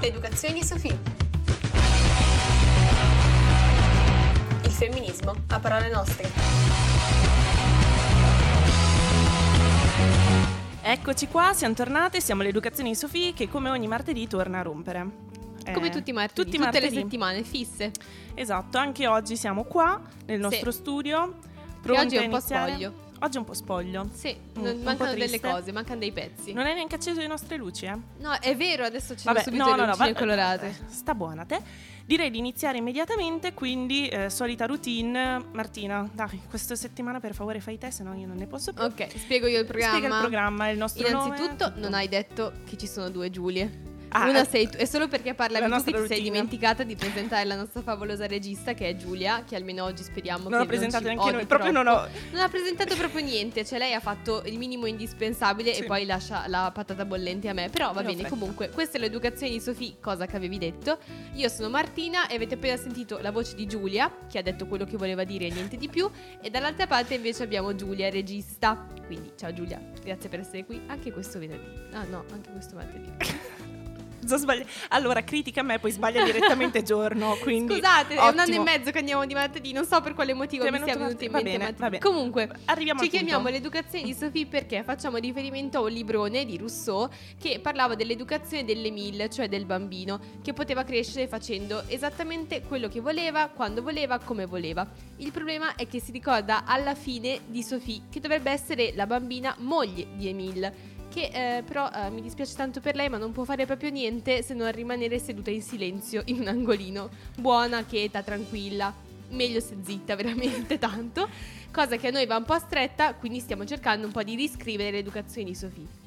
L'educazione 0.00 0.62
Sofì. 0.62 0.96
Il 4.62 4.70
femminismo 4.70 5.34
a 5.48 5.58
parole 5.58 5.90
nostre. 5.90 6.30
Eccoci 10.82 11.26
qua, 11.26 11.52
siamo 11.52 11.74
tornate, 11.74 12.20
siamo 12.20 12.42
all'Educazione 12.42 12.90
di 12.90 12.94
Sofì 12.94 13.32
che 13.32 13.48
come 13.48 13.70
ogni 13.70 13.88
martedì 13.88 14.28
torna 14.28 14.60
a 14.60 14.62
rompere. 14.62 15.25
Come 15.72 15.86
Eh, 15.88 15.90
tutti 15.90 16.10
i 16.10 16.12
martedì, 16.12 16.34
tutti 16.50 16.56
tutte 16.56 16.70
martedì. 16.70 16.94
le 16.94 17.00
settimane 17.02 17.42
fisse. 17.42 17.90
Esatto, 18.34 18.78
anche 18.78 19.06
oggi 19.06 19.36
siamo 19.36 19.64
qua 19.64 20.00
nel 20.26 20.40
nostro 20.40 20.70
studio. 20.70 21.38
Che 21.40 21.92
Pronti 21.92 22.04
oggi 22.04 22.16
è 22.16 22.24
un 22.24 22.30
po' 22.30 22.40
spoglio. 22.40 23.04
Oggi 23.20 23.36
è 23.36 23.38
un 23.38 23.46
po' 23.46 23.54
spoglio. 23.54 24.08
Sì, 24.12 24.36
Mm, 24.58 24.62
non- 24.62 24.80
mancano 24.82 25.14
delle 25.14 25.40
cose, 25.40 25.72
mancano 25.72 26.00
dei 26.00 26.12
pezzi. 26.12 26.52
Non 26.52 26.66
hai 26.66 26.74
neanche 26.74 26.96
acceso 26.96 27.18
le 27.20 27.26
nostre 27.26 27.56
luci, 27.56 27.86
eh? 27.86 27.96
No, 28.18 28.32
è 28.38 28.54
vero, 28.56 28.84
adesso 28.84 29.14
ci 29.14 29.20
sono 29.20 29.38
subito 29.38 29.64
no, 29.64 29.70
le 29.70 29.76
no, 29.76 29.84
no, 29.84 29.90
lucine 29.92 30.12
va- 30.12 30.18
colorate. 30.18 30.76
Sta 30.88 31.14
buona 31.14 31.44
te. 31.46 31.58
Direi 32.04 32.30
di 32.30 32.36
iniziare 32.38 32.76
immediatamente, 32.76 33.54
quindi 33.54 34.06
eh, 34.08 34.28
solita 34.28 34.66
routine. 34.66 35.42
Martina, 35.52 36.06
dai, 36.12 36.42
questa 36.48 36.74
settimana 36.76 37.18
per 37.18 37.32
favore 37.34 37.60
fai 37.60 37.78
te, 37.78 37.90
se 37.90 38.02
no 38.02 38.12
io 38.14 38.26
non 38.26 38.36
ne 38.36 38.46
posso 38.46 38.72
più. 38.74 38.82
Ok, 38.84 39.08
spiego 39.18 39.46
io 39.46 39.60
il 39.60 39.66
programma. 39.66 39.96
Spiega 39.96 40.14
il 40.14 40.20
programma, 40.20 40.68
il 40.68 40.76
nostro 40.78 41.08
Innanzitutto, 41.08 41.68
nome, 41.70 41.80
non 41.80 41.94
hai 41.94 42.08
detto 42.08 42.52
che 42.66 42.76
ci 42.76 42.86
sono 42.86 43.08
due 43.08 43.30
Giulie. 43.30 43.94
Ah, 44.10 44.28
Una 44.28 44.42
eh, 44.42 44.46
sei 44.46 44.68
tu, 44.68 44.76
è 44.78 44.84
solo 44.84 45.08
perché 45.08 45.30
la 45.30 45.34
parlavi 45.34 45.66
tu 45.66 45.70
che 45.72 45.78
ti 45.78 45.84
sei 45.90 45.92
routine. 46.00 46.20
dimenticata 46.20 46.82
di 46.84 46.94
presentare 46.96 47.44
la 47.44 47.56
nostra 47.56 47.82
favolosa 47.82 48.26
regista 48.26 48.72
che 48.72 48.88
è 48.88 48.96
Giulia, 48.96 49.44
che 49.44 49.56
almeno 49.56 49.84
oggi 49.84 50.02
speriamo 50.02 50.48
Non 50.48 50.58
che 50.60 50.64
ho 50.64 50.66
presentato 50.66 51.06
ci 51.08 51.14
neanche 51.14 51.32
noi, 51.32 51.46
proprio 51.46 51.70
non 51.72 51.86
ho... 51.86 52.06
Non 52.30 52.40
ha 52.40 52.48
presentato 52.48 52.94
proprio 52.96 53.24
niente, 53.24 53.64
cioè 53.64 53.78
lei 53.78 53.92
ha 53.94 54.00
fatto 54.00 54.42
il 54.46 54.56
minimo 54.58 54.86
indispensabile 54.86 55.74
Sì. 55.74 55.82
e 55.82 55.84
poi 55.84 56.06
lascia 56.06 56.44
la 56.48 56.70
patata 56.72 57.04
bollente 57.04 57.48
a 57.48 57.52
me. 57.52 57.68
Però 57.68 57.86
va 57.88 57.92
Però 57.94 58.06
bene, 58.08 58.20
fretta. 58.20 58.28
comunque, 58.30 58.70
questa 58.70 58.96
è 58.96 59.00
l'educazione 59.00 59.52
di 59.52 59.60
Sofì, 59.60 59.96
cosa 60.00 60.26
che 60.26 60.36
avevi 60.36 60.58
detto. 60.58 60.98
Io 61.34 61.48
sono 61.48 61.68
Martina 61.68 62.26
e 62.28 62.36
avete 62.36 62.54
appena 62.54 62.76
sentito 62.76 63.18
la 63.18 63.30
voce 63.32 63.54
di 63.54 63.66
Giulia, 63.66 64.10
che 64.30 64.38
ha 64.38 64.42
detto 64.42 64.66
quello 64.66 64.84
che 64.84 64.96
voleva 64.96 65.24
dire 65.24 65.46
e 65.46 65.50
niente 65.50 65.76
di 65.76 65.88
più. 65.88 66.08
E 66.40 66.48
dall'altra 66.48 66.86
parte 66.86 67.14
invece 67.14 67.42
abbiamo 67.42 67.74
Giulia, 67.74 68.08
regista. 68.08 68.86
Quindi, 69.06 69.32
ciao 69.36 69.52
Giulia, 69.52 69.80
grazie 70.02 70.28
per 70.28 70.40
essere 70.40 70.64
qui 70.64 70.80
anche 70.86 71.12
questo 71.12 71.38
venerdì. 71.38 71.94
Ah 71.94 72.04
no, 72.04 72.24
anche 72.32 72.50
questo 72.50 72.76
martedì. 72.76 73.55
Già 74.26 74.36
sbagli- 74.36 74.66
Allora, 74.88 75.22
critica 75.22 75.62
me, 75.62 75.78
poi 75.78 75.92
sbaglia 75.92 76.24
direttamente 76.24 76.82
giorno, 76.84 77.36
quindi... 77.40 77.74
Scusate, 77.74 78.14
è 78.14 78.18
un 78.18 78.24
anno 78.26 78.42
ottimo. 78.42 78.62
e 78.62 78.64
mezzo 78.64 78.90
che 78.90 78.98
andiamo 78.98 79.24
di 79.24 79.34
martedì, 79.34 79.72
non 79.72 79.84
so 79.84 80.00
per 80.00 80.14
quale 80.14 80.34
motivo 80.34 80.64
Ti 80.64 80.70
mi 80.70 80.82
sia 80.82 80.96
venuto 80.96 81.24
in 81.24 81.30
mente 81.30 81.58
bene, 81.58 81.72
bene. 81.72 81.98
Comunque, 81.98 82.50
Arriviamo 82.66 83.00
ci 83.00 83.08
chiamiamo 83.08 83.48
l'educazione 83.48 84.04
di 84.04 84.14
Sophie 84.14 84.46
perché 84.46 84.82
facciamo 84.82 85.16
riferimento 85.18 85.78
a 85.78 85.82
un 85.82 85.90
librone 85.90 86.44
di 86.44 86.56
Rousseau 86.56 87.08
che 87.38 87.60
parlava 87.60 87.94
dell'educazione 87.94 88.64
dell'Emile, 88.64 89.30
cioè 89.30 89.48
del 89.48 89.64
bambino, 89.64 90.20
che 90.42 90.52
poteva 90.52 90.84
crescere 90.84 91.28
facendo 91.28 91.84
esattamente 91.86 92.62
quello 92.62 92.88
che 92.88 93.00
voleva, 93.00 93.48
quando 93.48 93.82
voleva, 93.82 94.18
come 94.18 94.46
voleva. 94.46 94.86
Il 95.18 95.30
problema 95.30 95.74
è 95.76 95.86
che 95.86 96.00
si 96.00 96.10
ricorda 96.10 96.64
alla 96.64 96.94
fine 96.94 97.40
di 97.46 97.62
Sophie, 97.62 98.02
che 98.10 98.20
dovrebbe 98.20 98.50
essere 98.50 98.92
la 98.94 99.06
bambina 99.06 99.54
moglie 99.58 100.06
di 100.14 100.28
Emile. 100.28 100.94
Che 101.16 101.30
eh, 101.32 101.62
però 101.62 101.90
eh, 101.90 102.10
mi 102.10 102.20
dispiace 102.20 102.54
tanto 102.54 102.82
per 102.82 102.94
lei, 102.94 103.08
ma 103.08 103.16
non 103.16 103.32
può 103.32 103.44
fare 103.44 103.64
proprio 103.64 103.88
niente 103.88 104.42
se 104.42 104.52
non 104.52 104.70
rimanere 104.70 105.18
seduta 105.18 105.48
in 105.48 105.62
silenzio 105.62 106.20
in 106.26 106.40
un 106.40 106.46
angolino. 106.46 107.08
Buona, 107.38 107.86
cheta, 107.86 108.22
tranquilla. 108.22 108.92
Meglio 109.30 109.60
se 109.60 109.78
zitta, 109.82 110.14
veramente 110.14 110.76
tanto. 110.78 111.26
Cosa 111.72 111.96
che 111.96 112.08
a 112.08 112.10
noi 112.10 112.26
va 112.26 112.36
un 112.36 112.44
po' 112.44 112.58
stretta, 112.58 113.14
quindi 113.14 113.40
stiamo 113.40 113.64
cercando 113.64 114.04
un 114.04 114.12
po' 114.12 114.22
di 114.22 114.34
riscrivere 114.34 114.90
l'educazione 114.90 115.48
di 115.48 115.54
Sofì. 115.54 116.05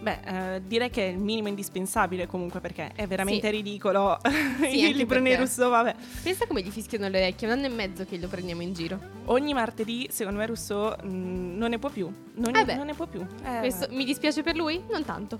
Beh, 0.00 0.54
eh, 0.54 0.62
direi 0.66 0.88
che 0.88 1.06
è 1.08 1.10
il 1.10 1.18
minimo 1.18 1.48
indispensabile 1.48 2.26
comunque 2.26 2.60
perché 2.60 2.92
è 2.94 3.06
veramente 3.06 3.48
Sì. 3.48 3.52
ridicolo 3.54 4.18
Sì, 4.60 4.88
il 4.88 4.96
libro 4.96 5.20
perché- 5.20 5.36
Rousseau, 5.36 5.68
vabbè. 5.68 5.94
Pensa 6.22 6.46
come 6.46 6.62
gli 6.62 6.70
fischiano 6.70 7.06
le 7.08 7.18
orecchie, 7.18 7.46
un 7.46 7.52
anno 7.52 7.66
e 7.66 7.68
mezzo 7.68 8.06
che 8.06 8.16
lo 8.18 8.26
prendiamo 8.28 8.62
in 8.62 8.72
giro. 8.72 8.98
Ogni 9.26 9.52
martedì, 9.52 10.08
secondo 10.10 10.38
me, 10.38 10.46
Rousseau 10.46 10.94
mh, 11.02 11.56
non 11.56 11.68
ne 11.68 11.78
può 11.78 11.90
più. 11.90 12.10
Non, 12.34 12.56
Eh 12.56 12.74
non 12.76 12.86
ne 12.86 12.94
può 12.94 13.06
più. 13.06 13.20
Eh, 13.44 13.58
Questo 13.58 13.88
mi 13.90 14.04
dispiace 14.06 14.42
per 14.42 14.56
lui? 14.56 14.82
Non 14.90 15.04
tanto. 15.04 15.38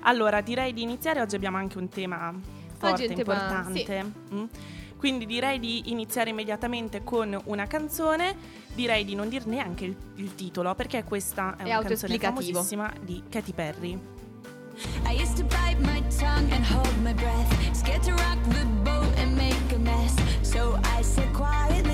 Allora, 0.00 0.40
direi 0.40 0.72
di 0.72 0.82
iniziare. 0.82 1.20
Oggi 1.20 1.36
abbiamo 1.36 1.56
anche 1.56 1.78
un 1.78 1.88
tema 1.88 2.32
forte, 2.78 3.04
è 3.04 3.08
un 3.08 3.14
tema- 3.14 3.34
importante. 3.34 4.12
Mm. 4.34 4.44
Quindi 4.98 5.26
direi 5.26 5.60
di 5.60 5.90
iniziare 5.90 6.30
immediatamente 6.30 7.04
con 7.04 7.40
una 7.44 7.66
canzone. 7.66 8.34
Direi 8.74 9.04
di 9.04 9.14
non 9.14 9.28
dir 9.28 9.46
neanche 9.46 9.84
il, 9.84 9.96
il 10.16 10.34
titolo, 10.34 10.74
perché 10.74 11.04
questa 11.04 11.56
è, 11.56 11.62
È 11.62 11.74
una 11.74 11.82
canzone 11.82 12.18
famosissima 12.18 12.92
di 13.00 13.22
Katy 13.28 13.52
Perry. 13.52 13.98
I 15.04 15.20
used 15.20 15.36
to 15.36 15.44
bite 15.44 15.80
my 15.80 16.00
tongue 16.20 16.52
and 16.52 16.64
hold 16.64 17.02
my 17.02 17.12
breath, 17.12 17.74
scared 17.74 18.02
to 18.04 18.12
rock 18.12 18.38
the 18.50 18.64
boat 18.84 19.12
and 19.18 19.34
make 19.36 19.74
a 19.74 19.78
mess. 19.78 20.14
So 20.42 20.78
I 20.96 21.02
said 21.02 21.32
quietly, 21.32 21.87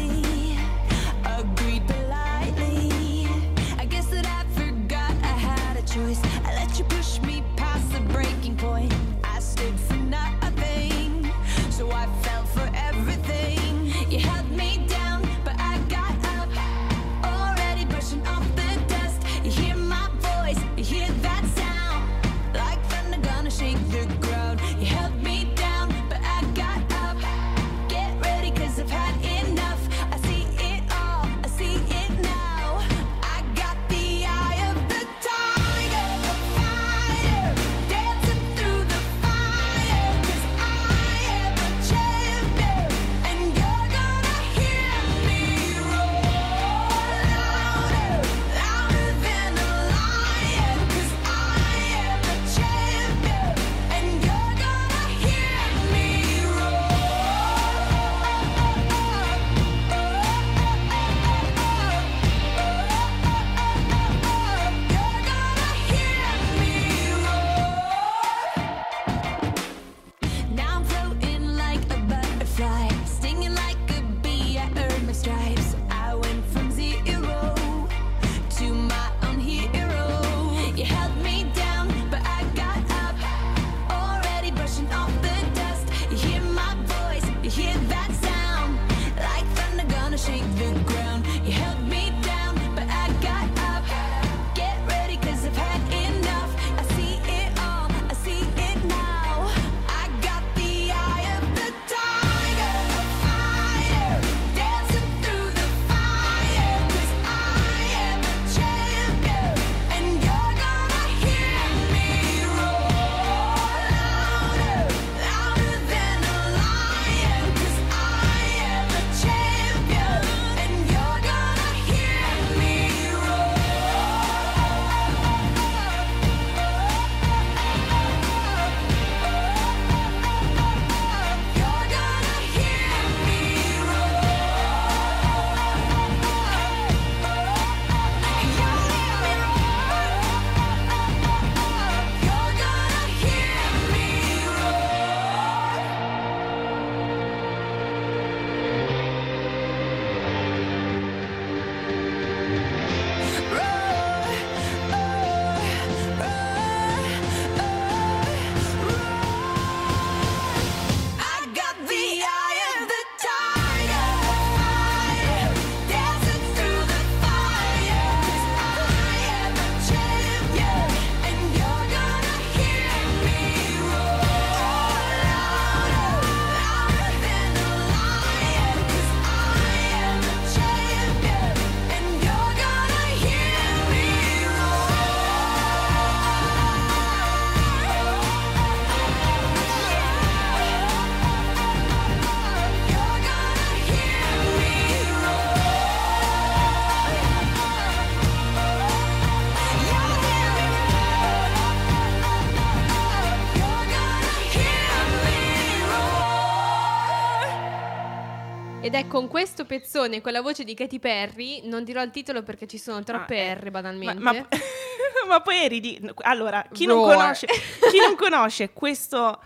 Ed 208.95 209.07
è 209.07 209.09
con 209.09 209.27
questo 209.27 209.65
pezzone, 209.65 210.21
con 210.21 210.31
la 210.31 210.41
voce 210.41 210.63
di 210.63 210.73
Katy 210.73 211.01
Perry, 211.01 211.63
non 211.65 211.83
dirò 211.83 212.01
il 212.01 212.13
titolo 212.13 212.45
perché 212.45 212.69
ci 212.69 212.79
sono 212.79 213.03
troppe 213.03 213.41
Ah, 213.41 213.43
eh. 213.43 213.55
R 213.55 213.71
banalmente. 213.73 214.23
Ma, 214.23 214.33
ma- 214.33 214.47
ma 215.27 215.41
poi 215.41 215.67
ridi. 215.67 216.01
Allora, 216.19 216.65
chi 216.73 216.87
non, 216.87 217.03
conosce, 217.03 217.49
chi 217.91 217.99
non 217.99 218.15
conosce 218.17 218.71
questo 218.73 219.41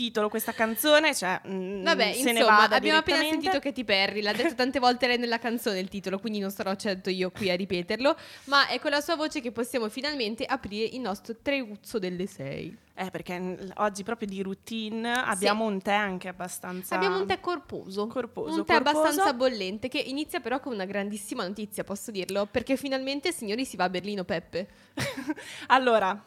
titolo, 0.00 0.30
questa 0.30 0.52
canzone, 0.52 1.14
cioè. 1.14 1.38
mm, 1.46 1.84
Vabbè, 1.84 2.12
se 2.14 2.32
ne 2.32 2.38
insomma, 2.40 2.56
vada 2.56 2.76
abbiamo 2.76 2.98
appena 3.00 3.18
sentito 3.18 3.58
Katy 3.58 3.84
Perry, 3.84 4.22
l'ha 4.22 4.32
detto 4.32 4.54
tante 4.54 4.78
volte 4.78 5.06
lei 5.06 5.18
nella 5.18 5.38
canzone 5.38 5.78
il 5.78 5.88
titolo, 5.90 6.18
quindi 6.18 6.38
non 6.38 6.50
sarò 6.50 6.74
certo 6.74 7.10
io 7.10 7.30
qui 7.30 7.50
a 7.50 7.54
ripeterlo, 7.56 8.16
ma 8.44 8.66
è 8.68 8.80
con 8.80 8.92
la 8.92 9.02
sua 9.02 9.16
voce 9.16 9.42
che 9.42 9.52
possiamo 9.52 9.90
finalmente 9.90 10.46
aprire 10.46 10.86
il 10.86 11.00
nostro 11.00 11.34
treuzzo 11.42 11.98
delle 11.98 12.26
sei. 12.26 12.74
Eh, 12.94 13.10
perché 13.10 13.58
oggi 13.76 14.02
proprio 14.02 14.28
di 14.28 14.42
routine 14.42 15.12
abbiamo 15.12 15.64
un 15.64 15.80
tè 15.80 15.92
anche 15.92 16.28
abbastanza. 16.28 16.94
Abbiamo 16.94 17.18
un 17.18 17.26
tè 17.26 17.38
corposo, 17.40 18.06
Corposo, 18.06 18.58
un 18.58 18.64
tè 18.64 18.74
corposo. 18.74 18.98
abbastanza 19.00 19.32
bollente 19.34 19.88
che 19.88 19.98
inizia 19.98 20.40
però 20.40 20.60
con 20.60 20.72
una 20.72 20.84
grandissima 20.86 21.46
notizia, 21.46 21.84
posso 21.84 22.10
dirlo, 22.10 22.46
perché 22.50 22.76
finalmente 22.76 23.32
signori 23.32 23.64
si 23.66 23.76
va 23.76 23.84
a 23.84 23.88
Berlino 23.90 24.24
Peppe. 24.24 24.68
allora, 25.68 26.18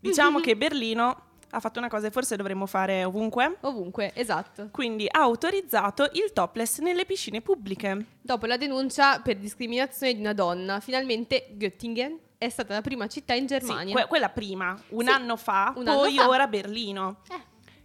diciamo 0.00 0.40
che 0.40 0.54
Berlino 0.56 1.27
ha 1.50 1.60
fatto 1.60 1.78
una 1.78 1.88
cosa 1.88 2.06
che 2.06 2.12
forse 2.12 2.36
dovremmo 2.36 2.66
fare 2.66 3.04
ovunque. 3.04 3.56
Ovunque, 3.60 4.12
esatto. 4.14 4.68
Quindi 4.70 5.06
ha 5.10 5.20
autorizzato 5.20 6.08
il 6.12 6.32
topless 6.32 6.78
nelle 6.80 7.04
piscine 7.06 7.40
pubbliche. 7.40 8.04
Dopo 8.20 8.46
la 8.46 8.56
denuncia 8.56 9.20
per 9.20 9.36
discriminazione 9.36 10.14
di 10.14 10.20
una 10.20 10.32
donna, 10.34 10.80
finalmente 10.80 11.48
Göttingen 11.56 12.18
è 12.38 12.48
stata 12.48 12.74
la 12.74 12.82
prima 12.82 13.06
città 13.08 13.34
in 13.34 13.48
Sì, 13.48 13.58
Germania. 13.58 13.94
que- 13.94 14.06
quella 14.06 14.28
prima, 14.28 14.78
un 14.90 15.04
Sì, 15.04 15.10
anno 15.10 15.36
fa, 15.36 15.72
un 15.76 15.88
anno 15.88 15.98
poi 16.00 16.14
fa. 16.16 16.28
ora 16.28 16.46
Berlino. 16.46 17.20
Eh. 17.30 17.40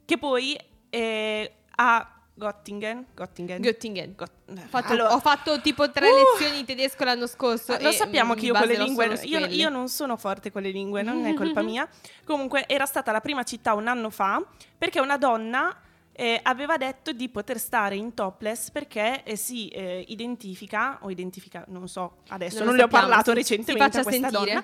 Che 0.05 0.17
poi 0.17 0.57
eh, 0.89 1.51
a 1.75 2.12
Göttingen. 2.35 3.05
Göttingen. 3.15 3.61
Göttingen. 3.61 4.15
Got- 4.15 4.31
Ho 4.49 4.55
fatto, 4.69 4.93
Allora, 4.93 5.13
ho 5.13 5.19
fatto 5.19 5.61
tipo 5.61 5.91
tre 5.91 6.09
Uh! 6.09 6.15
lezioni 6.15 6.57
di 6.61 6.65
tedesco 6.65 7.03
l'anno 7.03 7.27
scorso. 7.27 7.77
lo 7.79 7.89
e, 7.89 7.91
sappiamo 7.91 8.33
che 8.33 8.45
io 8.47 8.53
con 8.53 8.65
le 8.67 8.77
lingue, 8.77 9.19
io, 9.23 9.45
io 9.45 9.69
non 9.69 9.87
sono 9.87 10.17
forte 10.17 10.51
con 10.51 10.61
le 10.63 10.71
lingue, 10.71 11.03
non 11.03 11.25
è 11.25 11.33
colpa 11.35 11.61
mia. 11.63 11.87
Comunque 12.25 12.65
era 12.67 12.85
stata 12.85 13.11
la 13.11 13.21
prima 13.21 13.43
città 13.43 13.73
un 13.75 13.87
anno 13.87 14.09
fa 14.09 14.43
perché 14.77 14.99
una 14.99 15.17
donna 15.17 15.75
eh, 16.11 16.39
aveva 16.43 16.77
detto 16.77 17.11
di 17.11 17.29
poter 17.29 17.57
stare 17.59 17.95
in 17.95 18.13
topless 18.13 18.71
perché 18.71 19.23
eh, 19.23 19.35
si 19.35 19.67
eh, 19.69 20.03
identifica, 20.07 20.99
o 21.01 21.09
identifica, 21.11 21.63
non 21.67 21.87
so, 21.87 22.17
adesso 22.29 22.57
Non 22.63 22.65
non, 22.67 22.75
lo 22.75 22.81
le 22.81 22.83
ho 22.85 22.87
parlato 22.87 23.31
recentemente 23.33 23.99
a 23.99 24.03
questa 24.03 24.29
sentire. 24.29 24.53
donna, 24.53 24.63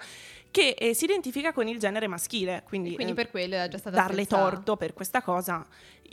che 0.52 0.70
eh, 0.78 0.94
si 0.94 1.06
identifica 1.06 1.54
con 1.54 1.68
il 1.68 1.78
genere 1.80 2.08
maschile, 2.08 2.64
quindi, 2.68 2.94
Quindi 2.96 3.12
eh, 3.14 3.16
per 3.16 3.30
quello 3.30 3.56
era 3.56 3.68
già 3.68 3.78
stata 3.78 3.96
darle 3.96 4.24
stessa- 4.24 4.42
torto 4.42 4.78
per 4.78 4.94
questa 4.94 5.22
cosa, 5.22 5.66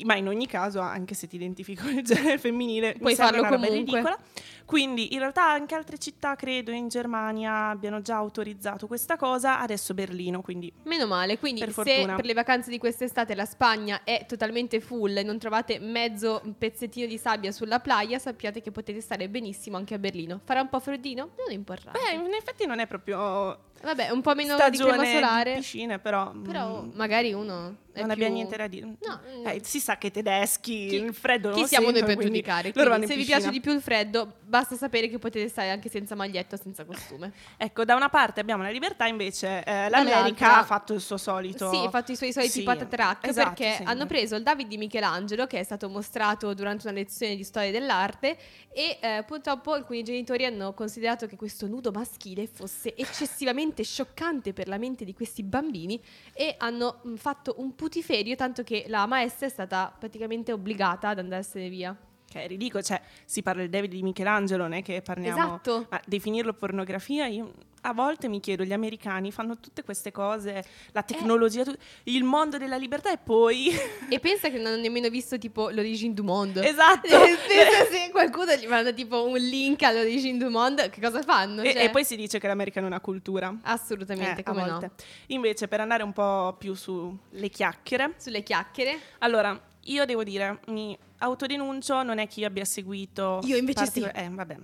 ma 0.05 0.15
in 0.17 0.29
ogni 0.29 0.47
caso, 0.47 0.81
anche 0.81 1.15
se 1.15 1.27
ti 1.27 1.37
identifichi 1.37 1.83
con 1.83 1.93
il 1.97 2.03
genere 2.05 2.39
femminile, 2.39 2.95
Puoi 2.99 3.15
farlo 3.15 3.41
una 3.41 3.49
comunque. 3.49 3.77
ridicola. 3.79 4.19
Quindi 4.67 5.13
in 5.15 5.21
realtà 5.21 5.49
anche 5.49 5.77
altre 5.77 5.97
città, 5.97 6.35
credo, 6.35 6.73
in 6.73 6.89
Germania 6.89 7.69
abbiano 7.69 8.03
già 8.03 8.17
autorizzato 8.17 8.89
questa 8.89 9.17
cosa, 9.17 9.61
adesso 9.61 9.95
Berlino, 9.95 10.43
quindi 10.43 10.73
Meno 10.83 11.07
male, 11.07 11.39
quindi 11.39 11.61
Per 11.61 11.69
se 11.73 11.75
fortuna. 11.85 12.17
per 12.17 12.25
le 12.25 12.33
vacanze 12.35 12.69
di 12.71 12.79
quest'estate 12.79 13.37
la 13.37 13.45
Spagna 13.45 14.01
è 14.03 14.27
totalmente 14.27 14.81
full 14.81 15.17
e 15.17 15.23
non 15.23 15.39
trovate 15.39 15.79
mezzo 15.79 16.43
pezzettino 16.59 17.07
di 17.07 17.17
sabbia 17.17 17.53
sulla 17.53 17.79
playa, 17.79 18.19
sappiate 18.19 18.61
che 18.61 18.73
potete 18.73 19.01
stare 19.01 19.29
benissimo 19.29 19.77
anche 19.77 19.95
a 19.95 19.99
Berlino. 19.99 20.41
Farà 20.45 20.63
un 20.63 20.69
po' 20.69 20.81
freddino? 20.81 21.31
Non 21.39 21.53
importa. 21.53 21.93
beh, 21.93 22.15
in 22.17 22.35
effetti 22.35 22.67
non 22.67 22.81
è 22.81 22.89
proprio 22.89 23.61
Vabbè, 23.83 24.09
un 24.11 24.21
po' 24.27 24.35
meno 24.35 24.57
di 24.71 24.77
crema 24.79 25.05
solare. 25.05 25.55
piscine, 25.55 25.99
però, 25.99 26.33
Però 26.33 26.83
mm, 26.83 26.91
magari 26.95 27.33
uno 27.33 27.77
non 28.01 28.05
più- 28.05 28.15
abbiamo 28.15 28.35
niente 28.35 28.57
da 28.57 28.67
dire. 28.67 28.87
No, 28.87 29.21
mm. 29.39 29.47
Eh, 29.47 29.61
si 29.63 29.81
sa 29.81 29.97
che 29.99 30.09
i 30.09 30.11
tedeschi 30.11 30.87
Chi- 30.89 30.97
il 30.97 31.15
freddo 31.15 31.51
non 31.51 31.59
Chi 31.59 31.67
siamo 31.67 31.87
noi 31.87 31.97
sentono, 31.97 32.07
per 32.17 32.23
quindi 32.25 32.41
giudicare? 32.43 32.73
Quindi 32.73 33.07
se 33.07 33.17
vi 33.17 33.25
piace 33.25 33.51
di 33.51 33.61
più 33.61 33.73
il 33.73 33.81
freddo, 33.81 34.35
basta 34.43 34.77
sapere 34.77 35.09
che 35.09 35.19
potete 35.19 35.49
stare 35.49 35.71
anche 35.71 35.89
senza 35.89 36.15
maglietta 36.15 36.57
o 36.57 36.59
senza 36.61 36.85
costume. 36.85 37.33
Ecco, 37.57 37.85
da 37.85 37.95
una 37.95 38.09
parte 38.09 38.41
abbiamo 38.41 38.63
la 38.63 38.71
libertà, 38.71 39.07
invece 39.07 39.63
eh, 39.65 39.89
l'America 39.89 40.59
ha 40.59 40.65
fatto 40.65 40.93
il 40.95 41.01
suo 41.01 41.17
solito. 41.17 41.71
Sì, 41.71 41.77
ha 41.77 41.91
fatto 41.91 42.13
i 42.13 42.17
suoi 42.17 42.33
soliti 42.33 42.53
Sì, 42.53 42.63
patatrack 42.63 43.27
esatto, 43.27 43.55
perché 43.55 43.77
sì. 43.77 43.83
hanno 43.85 44.07
preso 44.07 44.37
il 44.37 44.43
David 44.43 44.67
di 44.69 44.77
Michelangelo 44.79 45.47
che 45.47 45.59
è 45.59 45.63
stato 45.63 45.89
mostrato 45.89 46.55
durante 46.55 46.87
una 46.89 46.97
lezione 46.97 47.37
di 47.37 47.45
storia 47.45 47.71
dell'arte 47.71 48.37
e 48.73 48.99
eh, 49.01 49.25
purtroppo 49.27 49.73
alcuni 49.73 50.03
genitori 50.03 50.45
hanno 50.45 50.75
considerato 50.75 51.27
che 51.27 51.37
questo 51.37 51.67
nudo 51.67 51.91
maschile 51.91 52.47
fosse 52.47 52.95
eccessivamente 52.97 53.83
scioccante 53.83 54.53
per 54.53 54.69
la 54.69 54.79
mente 54.79 55.05
di 55.05 55.15
questi 55.15 55.43
bambini 55.43 56.01
e 56.33 56.55
hanno 56.59 57.01
mh, 57.03 57.15
fatto 57.17 57.55
un 57.59 57.75
putiferio 57.87 58.35
tanto 58.35 58.65
che 58.65 58.87
la 58.89 59.07
maestra 59.07 59.47
è 59.47 59.49
stata 59.49 59.95
praticamente 59.97 60.51
obbligata 60.51 61.11
ad 61.11 61.21
andarsene 61.21 61.69
via. 61.69 61.97
Che 62.37 62.45
è 62.45 62.47
ridicolo, 62.49 62.83
cioè 62.83 63.01
si 63.25 63.43
parla 63.43 63.63
del 63.63 63.71
David 63.71 63.91
di 63.91 64.03
Michelangelo, 64.03 64.63
non 64.65 64.73
è 64.75 64.83
che 64.83 65.01
parliamo... 65.03 65.39
Esatto. 65.39 65.87
Ma 65.91 66.01
definirlo 66.07 66.53
pornografia, 66.53 67.27
io 67.27 67.53
a 67.83 67.93
volte 67.93 68.29
mi 68.29 68.41
chiedo, 68.41 68.65
gli 68.65 68.73
americani 68.73 69.31
fanno 69.31 69.61
tutte 69.61 69.85
queste 69.85 70.11
cose, 70.11 70.65
la 70.91 71.03
tecnologia, 71.05 71.63
tu- 71.63 71.77
il 72.05 72.25
mondo 72.25 72.59
della 72.59 72.77
libertà 72.77 73.13
e 73.13 73.19
poi... 73.19 73.71
E 74.09 74.19
pensa 74.21 74.49
che 74.51 74.57
non 74.57 74.67
hanno 74.67 74.81
nemmeno 74.81 75.09
visto 75.09 75.39
tipo 75.39 75.69
l'origine 75.71 76.13
du 76.15 76.23
monde. 76.25 76.67
esatto! 76.67 77.09
Pensa 77.09 77.85
se 77.91 78.11
qualcuno 78.11 78.55
gli 78.55 78.67
manda 78.67 78.93
tipo 78.93 79.27
un 79.27 79.37
link 79.37 79.83
all'origine 79.83 80.37
du 80.39 80.49
monde, 80.49 80.91
che 80.91 81.01
cosa 81.01 81.23
fanno? 81.23 81.63
e, 81.63 81.73
Cioè, 81.73 81.85
e 81.85 81.91
poi 81.91 82.05
si 82.05 82.17
dice 82.17 82.39
che 82.39 82.47
l'America 82.49 82.81
non 82.81 82.93
ha 82.93 83.01
cultura. 83.01 83.55
Assolutamente, 83.63 84.41
Eh, 84.41 84.45
come 84.45 84.65
no. 84.65 84.91
Invece, 85.29 85.69
per 85.69 85.81
andare 85.81 86.03
un 86.03 86.13
po' 86.13 86.55
più 86.59 86.75
sulle 86.75 87.49
chiacchiere, 87.51 88.15
Sulle 88.17 88.43
chiacchiere. 88.43 88.99
allora, 89.19 89.61
io 89.87 90.05
devo 90.05 90.23
dire, 90.23 90.61
mi 90.69 90.97
autodenuncio, 91.19 92.03
non 92.03 92.19
è 92.19 92.29
che 92.29 92.41
io 92.41 92.47
abbia 92.47 92.65
seguito... 92.65 93.41
Io 93.45 93.57
invece 93.57 93.87
sì. 93.87 94.03
Eh, 94.03 94.29
vabbè, 94.29 94.57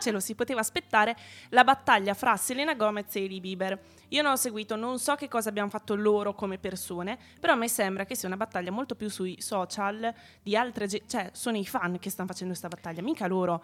ce 0.00 0.10
lo 0.10 0.20
si 0.20 0.34
poteva 0.34 0.60
aspettare, 0.60 1.16
la 1.50 1.64
battaglia 1.64 2.14
fra 2.14 2.36
Selena 2.36 2.74
Gomez 2.74 3.14
e 3.16 3.20
Hailey 3.20 3.40
Bieber. 3.40 3.80
Io 4.08 4.22
non 4.22 4.32
ho 4.32 4.36
seguito, 4.36 4.76
non 4.76 4.98
so 4.98 5.14
che 5.14 5.28
cosa 5.28 5.48
abbiamo 5.48 5.68
fatto 5.68 5.94
loro 5.94 6.34
come 6.34 6.58
persone, 6.58 7.18
però 7.40 7.52
a 7.52 7.56
me 7.56 7.68
sembra 7.68 8.04
che 8.04 8.14
sia 8.14 8.28
una 8.28 8.36
battaglia 8.36 8.70
molto 8.70 8.94
più 8.94 9.08
sui 9.08 9.40
social 9.40 10.12
di 10.42 10.56
altre... 10.56 10.86
ge- 10.86 11.02
cioè, 11.06 11.30
sono 11.32 11.56
i 11.56 11.66
fan 11.66 11.98
che 11.98 12.10
stanno 12.10 12.28
facendo 12.28 12.52
questa 12.52 12.68
battaglia, 12.68 13.02
mica 13.02 13.26
loro. 13.26 13.62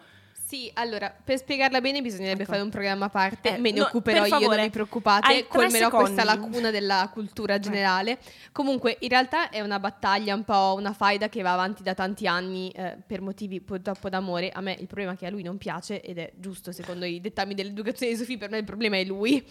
Sì, 0.51 0.69
allora, 0.73 1.15
per 1.23 1.37
spiegarla 1.37 1.79
bene 1.79 2.01
bisognerebbe 2.01 2.41
Ecco. 2.41 2.51
fare 2.51 2.61
un 2.61 2.69
programma 2.69 3.05
a 3.05 3.09
parte, 3.09 3.55
Eh, 3.55 3.57
me 3.57 3.71
ne 3.71 3.79
no, 3.79 3.85
occuperò 3.85 4.23
per 4.23 4.41
io, 4.41 4.49
non 4.49 4.59
vi 4.59 4.69
preoccupate, 4.69 5.47
colmerò 5.47 5.89
questa 5.89 6.23
secondi. 6.23 6.25
lacuna 6.25 6.71
della 6.71 7.09
cultura 7.13 7.57
generale. 7.57 8.19
Comunque, 8.51 8.97
in 8.99 9.07
realtà 9.07 9.49
è 9.49 9.61
una 9.61 9.79
battaglia, 9.79 10.35
un 10.35 10.43
po' 10.43 10.73
una 10.77 10.91
faida 10.91 11.29
che 11.29 11.41
va 11.41 11.53
avanti 11.53 11.83
da 11.83 11.93
tanti 11.93 12.27
anni 12.27 12.69
eh, 12.71 12.97
per 13.07 13.21
motivi 13.21 13.61
purtroppo 13.61 14.09
d'amore. 14.09 14.49
A 14.49 14.59
me 14.59 14.75
il 14.77 14.87
problema 14.87 15.13
è 15.13 15.15
che 15.15 15.25
a 15.25 15.29
lui 15.29 15.41
non 15.41 15.57
piace 15.57 16.01
ed 16.01 16.17
è 16.17 16.33
giusto 16.35 16.73
secondo 16.73 17.05
i 17.05 17.21
dettami 17.21 17.53
dell'educazione 17.53 18.11
di 18.11 18.17
Sofì, 18.17 18.37
per 18.37 18.49
me 18.49 18.57
il 18.57 18.65
problema 18.65 18.97
è 18.97 19.05
lui. 19.05 19.41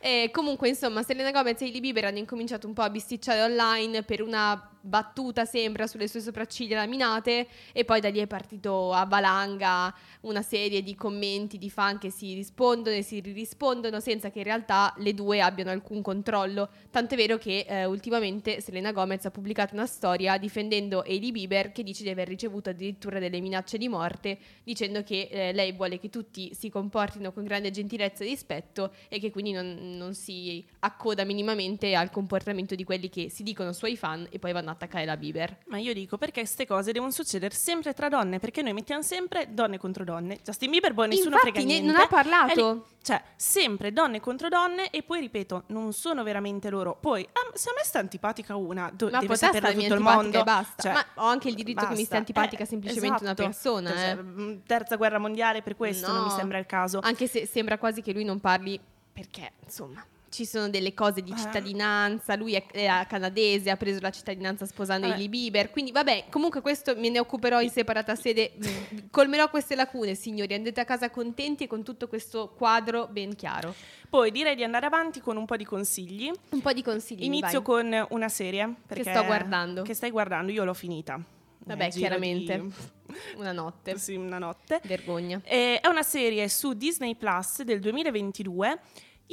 Eh, 0.00 0.28
comunque, 0.34 0.68
insomma, 0.68 1.02
Selena 1.02 1.30
Gomez 1.30 1.62
e 1.62 1.64
Hailey 1.64 1.80
Bieber 1.80 2.04
hanno 2.04 2.18
incominciato 2.18 2.66
un 2.66 2.74
po' 2.74 2.82
a 2.82 2.90
bisticciare 2.90 3.40
online 3.40 4.02
per 4.02 4.20
una 4.20 4.68
battuta, 4.82 5.44
sembra, 5.44 5.86
sulle 5.86 6.08
sue 6.08 6.20
sopracciglia 6.20 6.76
laminate 6.76 7.46
e 7.72 7.84
poi 7.84 8.00
da 8.00 8.08
lì 8.08 8.18
è 8.18 8.26
partito 8.26 8.92
a 8.92 9.06
valanga 9.06 9.94
una 10.22 10.42
serie 10.42 10.82
di 10.82 10.94
commenti 10.94 11.58
di 11.58 11.70
fan 11.70 11.98
che 11.98 12.10
si 12.10 12.34
rispondono 12.34 12.96
e 12.96 13.02
si 13.02 13.20
rispondono 13.20 14.00
senza 14.00 14.30
che 14.30 14.38
in 14.38 14.44
realtà 14.44 14.92
le 14.98 15.14
due 15.14 15.40
abbiano 15.40 15.70
alcun 15.70 16.02
controllo. 16.02 16.68
Tant'è 16.90 17.16
vero 17.16 17.38
che 17.38 17.64
eh, 17.66 17.84
ultimamente 17.84 18.60
Selena 18.60 18.92
Gomez 18.92 19.24
ha 19.24 19.30
pubblicato 19.30 19.74
una 19.74 19.86
storia 19.86 20.36
difendendo 20.38 21.00
Hailey 21.00 21.32
Bieber 21.32 21.72
che 21.72 21.82
dice 21.82 22.02
di 22.02 22.10
aver 22.10 22.28
ricevuto 22.28 22.70
addirittura 22.70 23.18
delle 23.18 23.40
minacce 23.40 23.78
di 23.78 23.88
morte 23.88 24.38
dicendo 24.62 25.02
che 25.02 25.28
eh, 25.30 25.52
lei 25.52 25.72
vuole 25.72 25.98
che 25.98 26.10
tutti 26.10 26.54
si 26.54 26.68
comportino 26.68 27.32
con 27.32 27.44
grande 27.44 27.70
gentilezza 27.70 28.24
e 28.24 28.28
rispetto 28.28 28.92
e 29.08 29.18
che 29.18 29.30
quindi 29.30 29.52
non, 29.52 29.96
non 29.96 30.14
si 30.14 30.64
accoda 30.80 31.24
minimamente 31.24 31.94
al 31.94 32.10
comportamento 32.10 32.74
di 32.74 32.84
quelli 32.84 33.08
che 33.08 33.28
si 33.30 33.42
dicono 33.42 33.72
suoi 33.72 33.96
fan 33.96 34.26
e 34.30 34.38
poi 34.38 34.52
vanno 34.52 34.70
a 34.70 34.71
attaccare 34.72 35.04
la 35.04 35.16
Bieber. 35.16 35.58
Ma 35.66 35.78
io 35.78 35.92
dico 35.94 36.18
perché 36.18 36.40
queste 36.40 36.66
cose 36.66 36.92
devono 36.92 37.10
succedere 37.12 37.54
sempre 37.54 37.92
tra 37.94 38.08
donne, 38.08 38.38
perché 38.38 38.62
noi 38.62 38.72
mettiamo 38.72 39.02
sempre 39.02 39.48
donne 39.50 39.78
contro 39.78 40.04
donne. 40.04 40.38
Justin 40.42 40.70
Bieber, 40.70 40.92
boh, 40.94 41.04
nessuno 41.06 41.34
Infatti, 41.36 41.50
frega 41.52 41.66
niente. 41.66 41.92
non 41.92 42.00
ha 42.00 42.06
parlato. 42.06 42.86
Cioè, 43.02 43.20
sempre 43.34 43.92
donne 43.92 44.20
contro 44.20 44.48
donne 44.48 44.90
e 44.90 45.02
poi 45.02 45.20
ripeto, 45.20 45.64
non 45.68 45.92
sono 45.92 46.22
veramente 46.22 46.70
loro. 46.70 46.96
Poi, 47.00 47.26
ah, 47.32 47.50
se 47.54 47.70
a 47.70 47.72
me 47.76 47.82
sta 47.84 47.98
antipatica 47.98 48.54
una, 48.54 48.90
do- 48.94 49.10
Ma 49.10 49.18
deve 49.18 49.34
starmi 49.34 49.82
tutto 49.82 49.94
il 49.94 50.00
mondo. 50.00 50.40
e 50.40 50.44
basta. 50.44 50.82
Cioè, 50.82 50.92
Ma 50.92 51.04
ho 51.16 51.26
anche 51.26 51.48
il 51.48 51.54
diritto 51.54 51.80
che 51.86 51.94
mi 51.94 52.04
stia 52.04 52.18
basta. 52.18 52.18
antipatica 52.18 52.62
Eh, 52.62 52.66
semplicemente 52.66 53.22
una 53.24 53.32
esatto. 53.32 53.42
persona, 53.42 53.90
Cioè, 53.90 54.10
eh. 54.10 54.22
mm, 54.22 54.58
Terza 54.66 54.94
guerra 54.96 55.18
mondiale 55.18 55.62
per 55.62 55.74
questo, 55.76 56.06
non 56.12 56.22
mi 56.22 56.28
No. 56.28 56.36
sembra 56.36 56.58
il 56.58 56.66
caso. 56.66 57.00
Anche 57.02 57.26
se 57.26 57.44
sembra 57.46 57.76
quasi 57.76 58.02
che 58.02 58.12
lui 58.12 58.22
non 58.24 58.38
parli 58.38 58.78
perché, 59.12 59.52
insomma, 59.64 60.04
ci 60.32 60.46
sono 60.46 60.70
delle 60.70 60.94
cose 60.94 61.20
di 61.22 61.30
Eh. 61.30 61.36
cittadinanza, 61.36 62.34
lui 62.36 62.54
è, 62.54 62.64
era 62.72 63.04
canadese, 63.06 63.68
ha 63.70 63.76
preso 63.76 64.00
la 64.00 64.10
cittadinanza 64.10 64.64
sposando 64.64 65.06
Vabbè. 65.06 65.18
Hailey 65.18 65.28
Bieber, 65.28 65.70
quindi 65.70 65.92
vabbè, 65.92 66.24
comunque 66.30 66.62
questo 66.62 66.96
me 66.96 67.10
ne 67.10 67.18
occuperò 67.18 67.60
in 67.60 67.68
separata 67.68 68.14
sede, 68.14 68.52
colmerò 69.10 69.50
queste 69.50 69.74
lacune, 69.74 70.14
signori, 70.14 70.54
andate 70.54 70.80
a 70.80 70.84
casa 70.86 71.10
contenti 71.10 71.64
e 71.64 71.66
con 71.66 71.82
tutto 71.84 72.08
questo 72.08 72.48
quadro 72.56 73.08
ben 73.08 73.36
chiaro. 73.36 73.74
Poi 74.08 74.30
direi 74.30 74.56
di 74.56 74.64
andare 74.64 74.86
avanti 74.86 75.20
con 75.20 75.36
un 75.36 75.44
po' 75.44 75.56
di 75.56 75.64
consigli. 75.64 76.30
Un 76.50 76.60
po' 76.62 76.72
di 76.72 76.82
consigli. 76.82 77.24
Inizio 77.24 77.60
con 77.62 78.06
una 78.10 78.28
serie 78.28 78.74
perché- 78.86 79.10
sto 79.10 79.24
guardando. 79.24 79.82
Che 79.82 79.94
stai 79.94 80.10
guardando, 80.10 80.50
io 80.50 80.64
l'ho 80.64 80.74
finita. 80.74 81.20
Vabbè, 81.64 81.90
chiaramente. 81.90 82.58
di 82.58 82.72
Una 83.36 83.52
notte. 83.52 83.96
Sì, 83.98 84.14
una 84.16 84.38
notte. 84.38 84.80
Vergogna. 84.84 85.40
E 85.44 85.78
è 85.80 85.86
una 85.88 86.02
serie 86.02 86.48
su 86.48 86.72
Disney 86.72 87.14
Plus 87.14 87.62
del 87.62 87.78
2022 87.80 88.80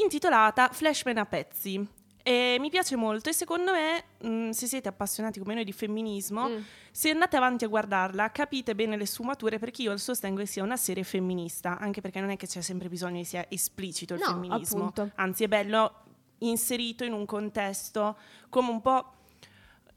intitolata 0.01 0.69
Flashman 0.71 1.17
a 1.17 1.25
pezzi. 1.25 1.87
E 2.21 2.57
mi 2.59 2.69
piace 2.69 2.95
molto 2.95 3.29
e 3.29 3.33
secondo 3.33 3.71
me, 3.71 4.03
mh, 4.29 4.49
se 4.51 4.67
siete 4.67 4.87
appassionati 4.89 5.39
come 5.39 5.53
noi 5.55 5.63
di 5.63 5.71
femminismo, 5.71 6.47
Mm. 6.49 6.57
se 6.91 7.09
andate 7.09 7.37
avanti 7.37 7.63
a 7.63 7.67
guardarla 7.67 8.29
capite 8.31 8.75
bene 8.75 8.97
le 8.97 9.05
sfumature 9.05 9.57
perché 9.57 9.81
io 9.83 9.97
sostengo 9.97 10.39
che 10.41 10.45
sia 10.45 10.61
una 10.61 10.77
serie 10.77 11.03
femminista, 11.03 11.79
anche 11.79 12.01
perché 12.01 12.19
non 12.19 12.29
è 12.29 12.35
che 12.37 12.45
c'è 12.45 12.61
sempre 12.61 12.87
bisogno 12.89 13.19
che 13.19 13.25
sia 13.25 13.45
esplicito 13.49 14.13
il 14.13 14.19
No, 14.19 14.27
femminismo, 14.33 14.79
appunto. 14.87 15.11
anzi 15.15 15.45
è 15.45 15.47
bello 15.47 15.93
inserito 16.39 17.03
in 17.03 17.13
un 17.13 17.25
contesto 17.25 18.17
come 18.49 18.69
un 18.69 18.81
po' 18.81 19.13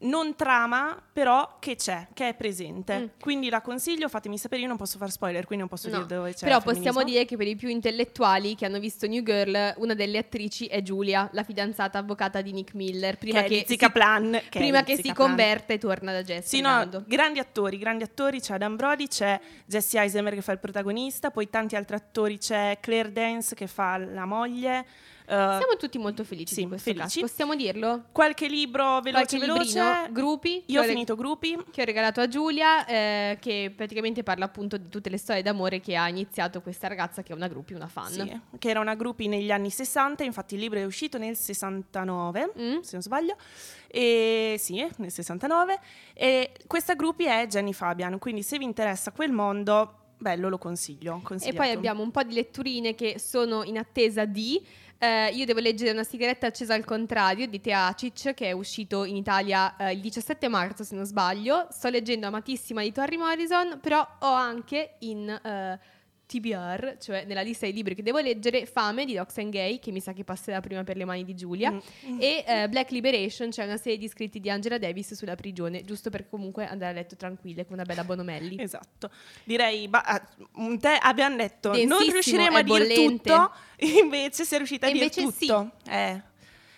non 0.03 0.35
trama, 0.35 1.01
però 1.11 1.57
che 1.59 1.75
c'è, 1.75 2.07
che 2.13 2.29
è 2.29 2.33
presente. 2.33 2.99
Mm. 2.99 3.05
Quindi 3.19 3.49
la 3.49 3.61
consiglio, 3.61 4.07
fatemi 4.09 4.37
sapere, 4.37 4.61
io 4.61 4.67
non 4.67 4.77
posso 4.77 4.97
fare 4.97 5.11
spoiler, 5.11 5.45
quindi 5.45 5.65
non 5.65 5.67
posso 5.67 5.89
No, 5.89 6.03
dire 6.03 6.15
dove 6.15 6.33
c'è 6.33 6.45
Però 6.45 6.61
possiamo 6.61 7.03
dire 7.03 7.25
che 7.25 7.37
per 7.37 7.47
i 7.47 7.55
più 7.55 7.69
intellettuali 7.69 8.55
che 8.55 8.65
hanno 8.65 8.79
visto 8.79 9.07
New 9.07 9.23
Girl, 9.23 9.75
una 9.77 9.93
delle 9.93 10.17
attrici 10.17 10.65
è 10.65 10.81
Giulia, 10.81 11.29
la 11.33 11.43
fidanzata 11.43 11.99
avvocata 11.99 12.41
di 12.41 12.51
Nick 12.51 12.73
Miller, 12.73 13.17
prima 13.17 13.41
che, 13.41 13.47
che, 13.47 13.55
Lizzie 13.55 13.77
Kaplan, 13.77 14.41
che 14.49 14.59
prima 14.59 14.83
che 14.83 14.97
si 14.97 15.13
converta 15.13 15.73
e 15.73 15.77
torna 15.77 16.11
da 16.11 16.23
Jess. 16.23 16.47
Sì, 16.47 16.61
no, 16.61 16.87
grandi 17.05 17.39
attori, 17.39 17.77
grandi 17.77 18.03
attori, 18.03 18.39
c'è 18.39 18.53
Adam 18.55 18.75
Brody, 18.75 19.07
c'è 19.07 19.39
Jesse 19.65 19.99
Eisenberg 19.99 20.35
che 20.35 20.41
fa 20.41 20.51
il 20.51 20.59
protagonista, 20.59 21.31
poi 21.31 21.49
tanti 21.49 21.75
altri 21.75 21.95
attori, 21.95 22.37
c'è 22.37 22.77
Claire 22.81 23.11
Dance 23.11 23.55
che 23.55 23.67
fa 23.67 23.97
la 23.97 24.25
moglie, 24.25 24.85
Siamo 25.25 25.75
tutti 25.77 25.97
molto 25.97 26.23
felici 26.23 26.53
sì, 26.53 26.61
di 26.63 26.67
questo 26.67 26.91
felici. 26.91 27.19
caso. 27.21 27.31
Possiamo 27.31 27.55
dirlo? 27.55 28.03
qualche 28.11 28.47
libro 28.47 28.99
veloce 29.01 29.37
Qualche 29.37 29.37
veloce. 29.39 29.63
librino? 29.79 30.07
Gruppi? 30.11 30.63
Io 30.67 30.81
ho 30.81 30.83
ho 30.83 30.87
finito 30.87 31.15
gruppi. 31.15 31.57
Che 31.71 31.81
ho 31.81 31.85
regalato 31.85 32.19
a 32.21 32.27
Giulia, 32.27 32.85
eh, 32.85 33.37
che 33.39 33.71
praticamente 33.75 34.21
parla 34.23 34.45
appunto 34.45 34.77
di 34.77 34.89
tutte 34.89 35.09
le 35.09 35.17
storie 35.17 35.41
d'amore 35.41 35.79
che 35.79 35.95
ha 35.95 36.07
iniziato 36.09 36.61
questa 36.61 36.87
ragazza 36.87 37.23
che 37.23 37.31
è 37.33 37.35
una 37.35 37.47
gruppi, 37.47 37.73
una 37.73 37.87
fan. 37.87 38.11
Sì, 38.11 38.39
che 38.59 38.69
era 38.69 38.79
una 38.79 38.95
gruppi 38.95 39.27
negli 39.27 39.51
anni 39.51 39.69
60, 39.69 40.23
infatti 40.23 40.55
il 40.55 40.59
libro 40.61 40.79
è 40.79 40.83
uscito 40.85 41.17
nel 41.17 41.35
69, 41.35 42.51
Mm. 42.59 42.79
se 42.81 42.89
non 42.93 43.01
sbaglio, 43.01 43.35
e 43.87 44.55
sì, 44.59 44.85
nel 44.97 45.11
69, 45.11 45.79
e 46.13 46.51
questa 46.67 46.95
gruppi 46.95 47.25
è 47.25 47.45
Jenny 47.47 47.73
Fabian, 47.73 48.19
quindi 48.19 48.43
se 48.43 48.57
vi 48.57 48.63
interessa 48.65 49.11
quel 49.11 49.31
mondo, 49.31 49.99
bello, 50.17 50.49
lo 50.49 50.57
consiglio. 50.57 51.21
E 51.41 51.53
poi 51.53 51.69
abbiamo 51.71 52.01
un 52.01 52.11
po' 52.11 52.23
di 52.23 52.33
letturine 52.33 52.95
che 52.95 53.19
sono 53.19 53.63
in 53.63 53.77
attesa 53.77 54.25
di. 54.25 54.61
Eh, 55.03 55.31
io 55.33 55.43
devo 55.43 55.59
leggere 55.59 55.91
Una 55.91 56.05
sigaretta 56.05 56.47
accesa 56.47 56.73
al 56.73 56.85
contrario 56.85 57.45
di 57.45 57.59
Tea 57.59 57.87
Acic, 57.87 58.33
che 58.33 58.47
è 58.47 58.51
uscito 58.53 59.03
in 59.03 59.17
Italia 59.17 59.75
eh, 59.75 59.91
il 59.91 59.99
17 59.99 60.47
marzo, 60.47 60.85
se 60.85 60.95
non 60.95 61.03
sbaglio. 61.03 61.67
Sto 61.71 61.89
leggendo 61.89 62.27
Amatissima 62.27 62.81
di 62.81 62.93
Tori 62.93 63.17
Morrison, 63.17 63.79
però 63.81 64.07
ho 64.19 64.31
anche 64.31 64.95
in 64.99 65.27
eh, 65.27 65.79
TBR, 66.39 66.97
cioè 66.99 67.25
nella 67.25 67.41
lista 67.41 67.65
dei 67.65 67.75
libri 67.75 67.93
che 67.93 68.01
devo 68.01 68.19
leggere, 68.19 68.65
Fame 68.65 69.05
di 69.05 69.13
Dox 69.13 69.37
and 69.37 69.51
Gay, 69.51 69.77
che 69.79 69.91
mi 69.91 69.99
sa 69.99 70.13
che 70.13 70.23
passerà 70.23 70.59
prima 70.61 70.83
per 70.83 70.97
le 70.97 71.05
mani 71.05 71.23
di 71.23 71.35
Giulia. 71.35 71.71
Mm. 71.71 72.19
E 72.19 72.43
eh, 72.47 72.69
Black 72.69 72.91
Liberation, 72.91 73.51
cioè 73.51 73.65
una 73.65 73.77
serie 73.77 73.97
di 73.97 74.07
scritti 74.07 74.39
di 74.39 74.49
Angela 74.49 74.77
Davis 74.77 75.13
sulla 75.13 75.35
prigione, 75.35 75.83
giusto 75.83 76.09
per 76.09 76.27
comunque 76.27 76.65
andare 76.65 76.91
a 76.91 76.93
letto 76.95 77.15
tranquille 77.15 77.65
con 77.65 77.75
una 77.75 77.83
bella 77.83 78.03
Bonomelli. 78.03 78.59
Esatto, 78.59 79.11
direi, 79.43 79.87
ba- 79.87 80.03
ah, 80.03 80.27
te 80.79 80.97
abbiamo 81.01 81.35
detto, 81.35 81.69
non 81.69 81.77
Densissimo, 81.77 82.11
riusciremo 82.11 82.57
è 82.57 82.59
a 82.59 82.63
dire 82.63 82.79
bollente. 82.79 83.29
tutto, 83.29 83.51
invece 84.01 84.43
sei 84.45 84.57
riuscita 84.57 84.87
a 84.87 84.89
E 84.89 84.93
dire 84.93 85.05
invece 85.05 85.31
sì. 85.31 85.45
tutto. 85.45 85.71
Eh, 85.87 86.21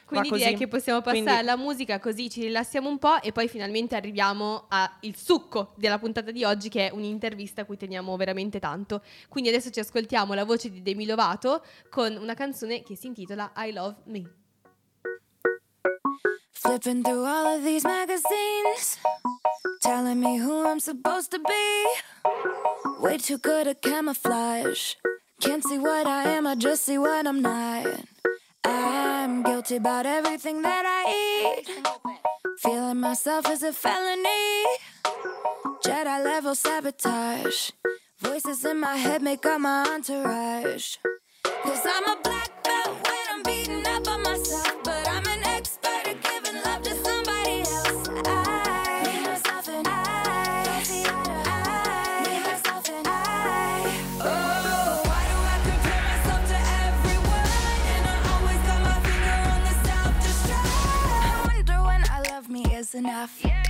Quindi 0.05 0.29
direi 0.29 0.55
che 0.55 0.67
possiamo 0.67 0.99
passare 0.99 1.23
Quindi- 1.23 1.39
alla 1.39 1.55
musica 1.57 1.99
così 1.99 2.29
ci 2.29 2.41
rilassiamo 2.41 2.87
un 2.87 2.99
po' 2.99 3.19
e 3.21 3.31
poi 3.31 3.47
finalmente 3.47 3.95
arriviamo 3.95 4.65
al 4.69 4.89
succo 5.15 5.73
della 5.77 5.97
puntata 5.97 6.29
di 6.31 6.43
oggi 6.43 6.69
che 6.69 6.89
è 6.89 6.91
un'intervista 6.91 7.61
a 7.61 7.65
cui 7.65 7.75
teniamo 7.75 8.15
veramente 8.15 8.59
tanto. 8.59 9.01
Quindi 9.29 9.49
adesso 9.49 9.71
ci 9.71 9.79
ascoltiamo 9.79 10.33
la 10.35 10.45
voce 10.45 10.69
di 10.69 10.81
Demi 10.83 11.05
Lovato 11.07 11.63
con 11.89 12.15
una 12.15 12.35
canzone 12.35 12.83
che 12.83 12.95
si 12.95 13.07
intitola 13.07 13.51
I 13.57 13.71
Love 13.71 13.95
Me. 14.05 14.31
Flipping 16.51 17.03
through 17.03 17.25
all 17.25 17.57
of 17.57 17.63
these 17.63 17.85
magazines, 17.85 18.97
telling 19.81 20.19
me 20.19 20.39
who 20.39 20.65
I'm 20.65 20.79
supposed 20.79 21.29
to 21.31 21.39
be. 21.39 23.01
Way 23.01 23.17
too 23.17 23.37
good 23.37 23.67
at 23.67 23.81
camouflage. 23.81 24.95
Can't 25.39 25.63
see 25.63 25.77
what 25.77 26.07
I 26.07 26.23
am, 26.37 26.47
I 26.47 26.55
just 26.55 26.83
see 26.83 26.97
what 26.97 27.27
I'm 27.27 27.41
not. 27.41 27.85
I'm 28.65 29.43
guilty 29.43 29.75
about 29.77 30.05
everything 30.05 30.61
that 30.63 30.83
I 30.85 31.59
eat. 31.61 31.69
Feeling 32.59 32.99
myself 32.99 33.49
is 33.49 33.63
a 33.63 33.71
felony. 33.71 34.65
Jedi 35.85 36.23
level 36.23 36.55
sabotage. 36.55 37.71
Voices 38.19 38.65
in 38.65 38.79
my 38.79 38.95
head 38.95 39.21
make 39.21 39.45
up 39.45 39.61
my 39.61 39.85
entourage. 39.93 40.97
Cause 41.63 41.85
I'm 41.85 42.05
a 42.17 42.21
black 42.23 42.44
Yeah. 63.25 63.64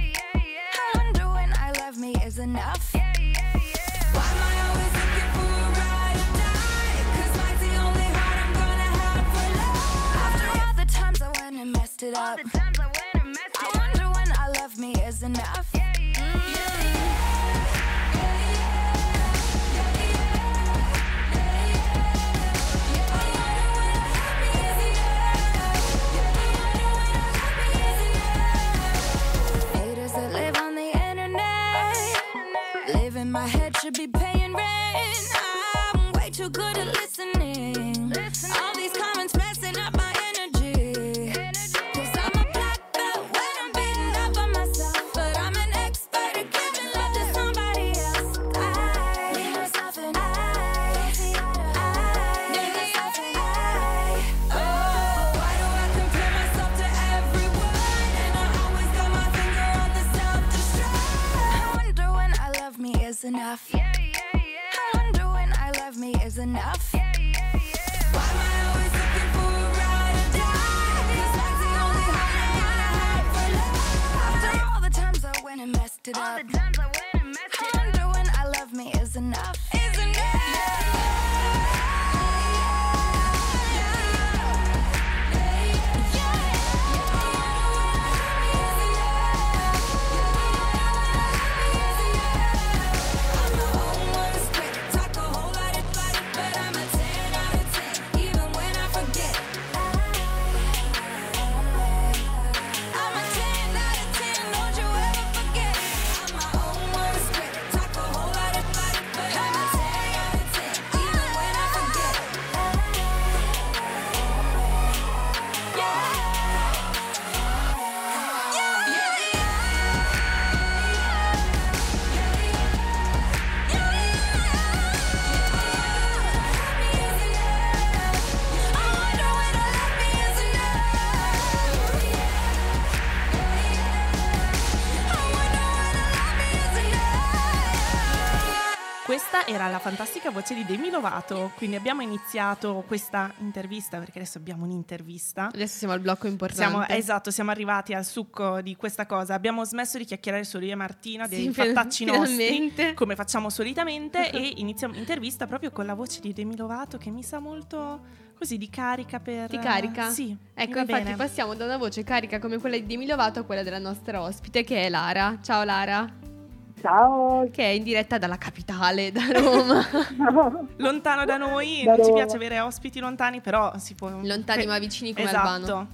Questa 139.76 139.76
era 139.76 139.78
la 139.78 139.80
fantastica 139.80 140.32
voce 140.32 140.54
di 140.54 140.66
Demi 140.66 140.90
Lovato, 140.90 141.52
quindi 141.56 141.76
abbiamo 141.76 142.02
iniziato 142.02 142.84
questa 142.88 143.34
intervista, 143.40 143.98
perché 143.98 144.20
adesso 144.20 144.38
abbiamo 144.38 144.64
un'intervista. 144.66 145.50
Adesso 145.54 145.78
siamo 145.78 145.94
al 145.94 146.00
blocco 146.00 146.28
importante. 146.28 146.70
Siamo, 146.70 146.88
esatto, 146.88 147.32
siamo 147.32 147.52
arrivati 147.52 147.94
al 147.94 148.06
succo 148.06 148.62
di 148.62 148.76
questa 148.76 149.06
cosa. 149.06 149.34
Abbiamo 149.34 149.64
smesso 149.66 149.98
di 149.98 150.06
chiacchierare 150.06 150.44
solo 150.44 150.66
io 150.66 150.72
e 150.74 150.76
Martina 150.76 151.28
dei 151.28 151.44
Sì, 151.44 151.54
fattacci 151.54 152.06
nostri, 152.06 152.74
come 152.94 153.16
facciamo 153.16 153.50
solitamente, 153.50 154.30
e 154.32 154.54
iniziamo 154.58 154.94
l'intervista 154.94 155.48
proprio 155.48 155.72
con 155.72 155.86
la 155.86 155.94
voce 155.94 156.22
di 156.22 156.34
Demi 156.34 156.56
Lovato 156.56 156.98
che 156.98 157.10
mi 157.10 157.24
sa 157.24 157.40
molto 157.40 158.24
così 158.38 158.58
di 158.58 158.70
carica 158.70 159.20
per... 159.20 159.50
Ti 159.50 159.60
carica? 159.60 160.10
Sì. 160.10 160.26
mi 160.28 160.38
Ecco, 160.54 160.80
infatti 160.80 161.04
bene. 161.04 161.16
passiamo 161.16 161.54
da 161.54 161.66
una 161.66 161.78
voce 161.78 162.04
carica 162.04 162.40
come 162.40 162.58
quella 162.60 162.76
di 162.78 162.86
Demi 162.86 163.08
Lovato 163.08 163.40
a 163.40 163.44
quella 163.44 163.64
della 163.64 163.80
nostra 163.80 164.22
ospite 164.22 164.64
che 164.64 164.84
è 164.84 164.90
Lara. 164.90 165.40
Ciao 165.42 165.64
Lara, 165.64 166.34
Ciao. 166.82 167.48
che 167.52 167.64
è 167.64 167.70
in 167.70 167.84
diretta 167.84 168.18
dalla 168.18 168.38
capitale, 168.38 169.12
da 169.12 169.22
Roma. 169.32 169.82
Lontano 170.78 171.26
da 171.26 171.38
noi, 171.38 171.84
Da 171.84 171.96
non 171.96 172.06
ci 172.06 172.12
piace 172.12 172.36
avere 172.36 172.60
ospiti 172.60 173.00
lontani, 173.00 173.42
però 173.42 173.72
si 173.78 173.96
può... 173.96 174.10
Lontani 174.10 174.64
que- 174.64 174.72
ma 174.72 174.80
vicini 174.80 175.14
come 175.14 175.26
esatto. 175.28 175.48
Albano. 175.48 175.88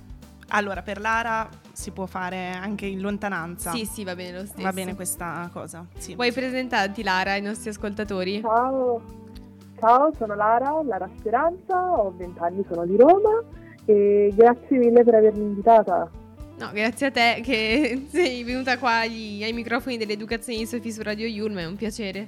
Allora, 0.53 0.81
per 0.81 0.99
Lara 0.99 1.47
si 1.71 1.91
può 1.91 2.05
fare 2.05 2.51
anche 2.51 2.85
in 2.85 2.99
lontananza. 2.99 3.71
Sì, 3.71 3.85
sì, 3.85 4.03
va 4.03 4.15
bene 4.15 4.39
lo 4.39 4.45
stesso. 4.45 4.61
Va 4.61 4.73
bene 4.73 4.95
questa 4.95 5.49
cosa, 5.53 5.85
sì. 5.97 6.13
Vuoi 6.15 6.31
presentarti 6.33 7.03
Lara 7.03 7.31
ai 7.31 7.41
nostri 7.41 7.69
ascoltatori? 7.69 8.41
Ciao. 8.41 9.01
Ciao, 9.79 10.11
sono 10.17 10.35
Lara, 10.35 10.79
Lara 10.83 11.09
Speranza, 11.17 11.75
ho 11.75 12.13
20 12.15 12.39
anni, 12.39 12.65
sono 12.69 12.85
di 12.85 12.95
Roma 12.97 13.41
e 13.85 14.31
grazie 14.35 14.77
mille 14.77 15.03
per 15.03 15.15
avermi 15.15 15.41
invitata. 15.41 16.09
No, 16.61 16.71
grazie 16.73 17.07
a 17.07 17.11
te 17.11 17.41
che 17.43 18.05
sei 18.11 18.43
venuta 18.43 18.77
qua 18.77 18.99
agli- 18.99 19.43
ai 19.43 19.51
microfoni 19.53 19.97
dell'educazione 19.97 20.59
di 20.59 20.65
Sofì 20.67 20.91
su 20.91 21.01
Radio 21.01 21.25
Yulm, 21.25 21.57
è 21.57 21.65
un 21.65 21.75
piacere. 21.75 22.27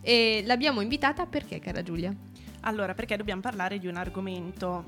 E 0.00 0.42
l'abbiamo 0.46 0.80
invitata 0.80 1.26
perché, 1.26 1.58
cara 1.58 1.82
Giulia? 1.82 2.14
Allora, 2.60 2.94
perché 2.94 3.16
dobbiamo 3.16 3.40
parlare 3.40 3.78
di 3.78 3.88
un 3.88 3.96
argomento 3.96 4.84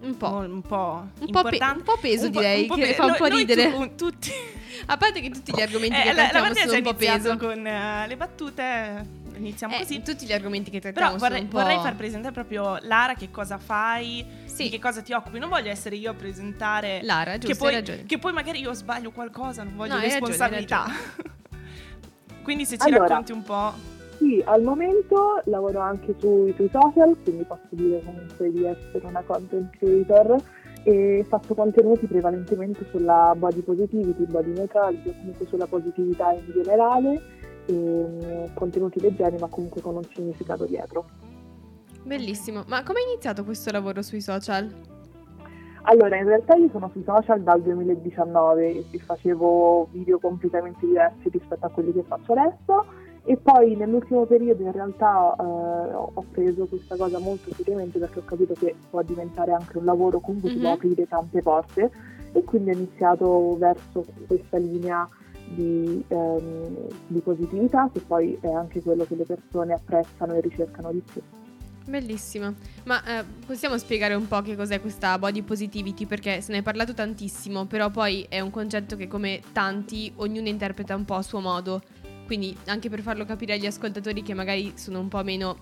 Un 0.00 0.16
po'. 0.16 0.34
un 0.38 0.62
po', 0.62 1.08
Un 1.20 1.30
po', 1.30 1.42
pe- 1.44 1.58
un 1.62 1.82
po' 1.84 1.96
peso 2.00 2.26
Un 2.26 2.32
po'- 2.32 2.40
direi, 2.40 2.66
po' 2.66 2.74
che 2.74 2.86
pe- 2.86 2.94
fa 2.94 3.02
un 3.04 3.08
noi- 3.10 3.18
po' 3.18 3.28
noi 3.28 3.38
ridere. 3.38 3.70
tu- 3.70 3.94
tutti. 3.94 4.30
A 4.86 4.96
parte 4.96 5.20
che 5.20 5.30
tutti 5.30 5.52
gli 5.54 5.60
argomenti 5.60 5.94
Eh, 5.96 6.02
che 6.02 6.12
la, 6.12 6.22
la 6.32 6.52
sono 6.54 6.72
un 6.76 6.82
po' 6.82 6.94
peso. 6.94 7.36
con 7.36 7.64
eh, 7.66 8.06
le 8.08 8.16
battute, 8.16 9.06
iniziamo 9.36 9.74
Eh, 9.74 9.78
così. 9.78 10.02
tutti 10.02 10.26
gli 10.26 10.32
argomenti 10.32 10.70
che 10.70 10.78
Però 10.80 10.92
trattiamo 10.92 11.18
vorrei, 11.18 11.36
sono 11.38 11.42
un 11.44 11.48
po'... 11.50 11.58
vorrei 11.60 11.78
far 11.82 11.96
presentare 11.96 12.32
proprio 12.32 12.78
Lara 12.82 13.14
che 13.14 13.30
cosa 13.30 13.58
fai, 13.58 14.24
Sì. 14.44 14.64
di 14.64 14.68
che 14.70 14.78
cosa 14.78 15.00
ti 15.02 15.12
occupi. 15.12 15.38
Non 15.38 15.48
voglio 15.48 15.70
essere 15.70 15.96
io 15.96 16.10
a 16.10 16.14
presentare 16.14 17.00
Lara, 17.02 17.32
che 17.32 17.38
giusto, 17.40 17.56
poi, 17.64 17.68
hai 17.74 17.80
ragione. 17.80 18.04
che 18.06 18.18
poi 18.18 18.32
magari 18.32 18.60
io 18.60 18.72
sbaglio 18.74 19.10
qualcosa, 19.10 19.62
non 19.62 19.74
voglio 19.76 19.94
No, 19.94 19.98
hai 20.00 20.08
ragione, 20.10 20.24
hai 20.24 20.30
responsabilità. 20.30 20.84
Quindi 22.42 22.64
se 22.66 22.76
ci 22.76 22.86
Allora. 22.88 23.06
racconti 23.06 23.32
un 23.32 23.42
po'. 23.42 23.72
Sì, 24.18 24.42
al 24.46 24.62
momento 24.62 25.40
lavoro 25.46 25.80
anche 25.80 26.14
sui, 26.18 26.52
sui 26.56 26.68
social, 26.70 27.16
quindi 27.22 27.44
posso 27.44 27.66
dire 27.70 28.00
comunque 28.04 28.50
di 28.52 28.64
essere 28.64 29.00
una 29.06 29.22
content 29.22 29.70
creator 29.76 30.36
e 30.84 31.24
faccio 31.28 31.54
contenuti 31.54 32.06
prevalentemente 32.06 32.86
sulla 32.90 33.34
body 33.36 33.60
positivity, 33.62 34.24
body 34.26 34.52
neutrality 34.52 35.08
o 35.08 35.14
comunque 35.16 35.46
sulla 35.46 35.66
positività 35.66 36.30
in 36.32 36.44
generale, 36.52 37.22
e, 37.66 37.72
mm, 37.72 38.54
contenuti 38.54 39.00
leggeri 39.00 39.36
ma 39.38 39.46
comunque 39.48 39.80
con 39.80 39.96
un 39.96 40.04
significato 40.14 40.64
dietro. 40.64 41.06
Bellissimo. 42.02 42.64
Ma 42.66 42.82
come 42.82 43.00
hai 43.00 43.10
iniziato 43.12 43.44
questo 43.44 43.70
lavoro 43.70 44.02
sui 44.02 44.20
social? 44.20 44.70
Allora, 45.86 46.16
in 46.16 46.24
realtà 46.26 46.54
io 46.54 46.68
sono 46.70 46.88
sui 46.92 47.02
social 47.04 47.42
dal 47.42 47.60
2019 47.62 48.84
e 48.90 48.98
facevo 48.98 49.88
video 49.92 50.18
completamente 50.18 50.86
diversi 50.86 51.28
rispetto 51.28 51.66
a 51.66 51.68
quelli 51.70 51.92
che 51.92 52.02
faccio 52.06 52.32
adesso 52.32 52.84
e 53.26 53.36
poi 53.36 53.74
nell'ultimo 53.76 54.24
periodo 54.26 54.62
in 54.62 54.72
realtà 54.72 55.34
eh, 55.38 55.42
ho 55.94 56.24
preso 56.30 56.66
questa 56.66 56.96
cosa 56.96 57.18
molto 57.18 57.52
seriamente 57.54 57.98
perché 57.98 58.18
ho 58.18 58.24
capito 58.24 58.52
che 58.54 58.74
può 58.90 59.00
diventare 59.02 59.52
anche 59.52 59.78
un 59.78 59.84
lavoro 59.86 60.20
comunque 60.20 60.50
ti 60.50 60.58
può 60.58 60.68
Mhm. 60.68 60.74
aprire 60.74 61.06
tante 61.08 61.40
porte 61.42 61.90
e 62.32 62.44
quindi 62.44 62.70
ho 62.70 62.74
iniziato 62.74 63.56
verso 63.58 64.04
questa 64.26 64.58
linea 64.58 65.08
di, 65.48 66.04
ehm, 66.08 66.88
di 67.06 67.20
positività 67.20 67.90
che 67.92 68.00
poi 68.00 68.36
è 68.40 68.48
anche 68.48 68.80
quello 68.82 69.04
che 69.04 69.16
le 69.16 69.24
persone 69.24 69.74
apprezzano 69.74 70.34
e 70.34 70.40
ricercano 70.40 70.92
di 70.92 71.02
più. 71.12 71.22
Bellissimo. 71.86 72.54
Ma 72.84 73.04
eh, 73.04 73.24
possiamo 73.44 73.76
spiegare 73.76 74.14
un 74.14 74.26
po' 74.26 74.40
che 74.40 74.56
cos'è 74.56 74.80
questa 74.80 75.18
body 75.18 75.42
positivity? 75.42 76.06
Perché 76.06 76.40
se 76.40 76.52
ne 76.52 76.58
è 76.58 76.62
parlato 76.62 76.94
tantissimo, 76.94 77.66
però 77.66 77.90
poi 77.90 78.24
è 78.28 78.40
un 78.40 78.50
concetto 78.50 78.96
che 78.96 79.06
come 79.06 79.40
tanti 79.52 80.10
ognuno 80.16 80.48
interpreta 80.48 80.94
un 80.94 81.04
po' 81.04 81.16
a 81.16 81.22
suo 81.22 81.40
modo. 81.40 81.82
Quindi 82.26 82.56
anche 82.66 82.88
per 82.88 83.02
farlo 83.02 83.26
capire 83.26 83.52
agli 83.52 83.66
ascoltatori 83.66 84.22
che 84.22 84.32
magari 84.32 84.72
sono 84.76 84.98
un 84.98 85.08
po' 85.08 85.22
meno, 85.22 85.56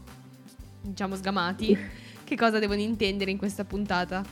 diciamo, 0.81 1.17
sgamati, 1.17 1.77
che 2.23 2.37
cosa 2.37 2.61
devono 2.61 2.81
intendere 2.81 3.33
in 3.33 3.37
questa 3.37 3.65
puntata? 3.65 4.25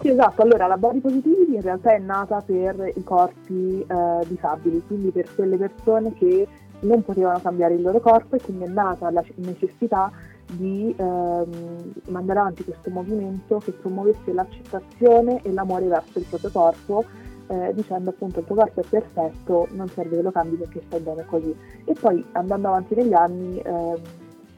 Sì, 0.00 0.10
esatto. 0.10 0.42
Allora, 0.42 0.66
la 0.66 0.76
body 0.76 1.00
positivity 1.00 1.54
in 1.56 1.60
realtà 1.60 1.92
è 1.92 1.98
nata 1.98 2.40
per 2.40 2.92
i 2.94 3.02
corpi 3.02 3.84
eh, 3.86 4.26
disabili, 4.28 4.82
quindi 4.86 5.10
per 5.10 5.32
quelle 5.34 5.56
persone 5.56 6.12
che 6.14 6.46
non 6.80 7.02
potevano 7.02 7.40
cambiare 7.40 7.74
il 7.74 7.82
loro 7.82 7.98
corpo 7.98 8.36
e 8.36 8.40
quindi 8.40 8.64
è 8.64 8.68
nata 8.68 9.10
la 9.10 9.24
necessità 9.36 10.12
di 10.52 10.94
ehm, 10.96 11.92
mandare 12.08 12.38
avanti 12.38 12.62
questo 12.64 12.90
movimento 12.90 13.58
che 13.58 13.72
promuovesse 13.72 14.32
l'accettazione 14.32 15.42
e 15.42 15.52
l'amore 15.52 15.86
verso 15.88 16.18
il 16.20 16.26
proprio 16.28 16.50
corpo, 16.52 17.04
eh, 17.48 17.72
dicendo 17.74 18.10
appunto 18.10 18.38
il 18.38 18.46
tuo 18.46 18.54
corpo 18.54 18.80
è 18.80 18.84
perfetto, 18.88 19.66
non 19.72 19.88
serve 19.88 20.16
che 20.16 20.22
lo 20.22 20.30
cambi 20.30 20.54
perché 20.56 20.82
stai 20.86 21.00
bene 21.00 21.24
così. 21.26 21.54
E 21.84 21.94
poi 21.98 22.24
andando 22.32 22.68
avanti 22.68 22.94
negli 22.94 23.14
anni 23.14 23.58
ehm, 23.58 23.96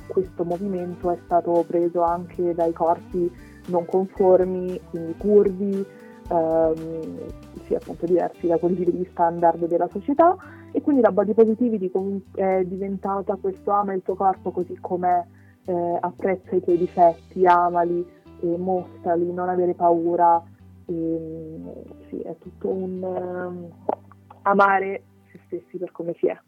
questo 0.07 0.45
movimento 0.45 1.11
è 1.11 1.19
stato 1.25 1.65
preso 1.67 2.03
anche 2.03 2.55
dai 2.55 2.73
corpi 2.73 3.49
non 3.71 3.87
conformi, 3.87 4.81
quindi 4.91 5.15
curvi, 5.17 5.87
ehm, 6.29 7.19
sì, 7.65 7.75
appunto 7.75 8.07
diversi 8.07 8.47
da 8.47 8.59
quelli 8.59 8.85
degli 8.85 9.07
standard 9.11 9.67
della 9.67 9.89
società 9.89 10.37
e 10.73 10.81
quindi 10.83 11.03
la 11.03 11.11
body 11.11 11.33
positivity 11.35 11.91
è 12.35 12.63
diventata 12.65 13.37
questo 13.37 13.71
ama 13.71 13.93
il 13.95 14.03
tuo 14.03 14.15
corpo 14.15 14.51
così 14.51 14.77
com'è, 14.81 15.25
eh, 15.65 15.99
apprezza 16.01 16.55
i 16.55 16.63
tuoi 16.63 16.79
difetti, 16.79 17.47
amali, 17.47 18.07
e 18.41 18.57
mostrali, 18.57 19.33
non 19.33 19.49
avere 19.49 19.75
paura, 19.75 20.43
e, 20.87 21.61
sì, 22.09 22.21
è 22.21 22.37
tutto 22.39 22.69
un 22.69 23.03
ehm, 23.03 23.71
amare 24.43 25.03
se 25.31 25.41
stessi 25.47 25.79
per 25.79 25.93
come 25.93 26.15
si 26.19 26.27
è. 26.27 26.39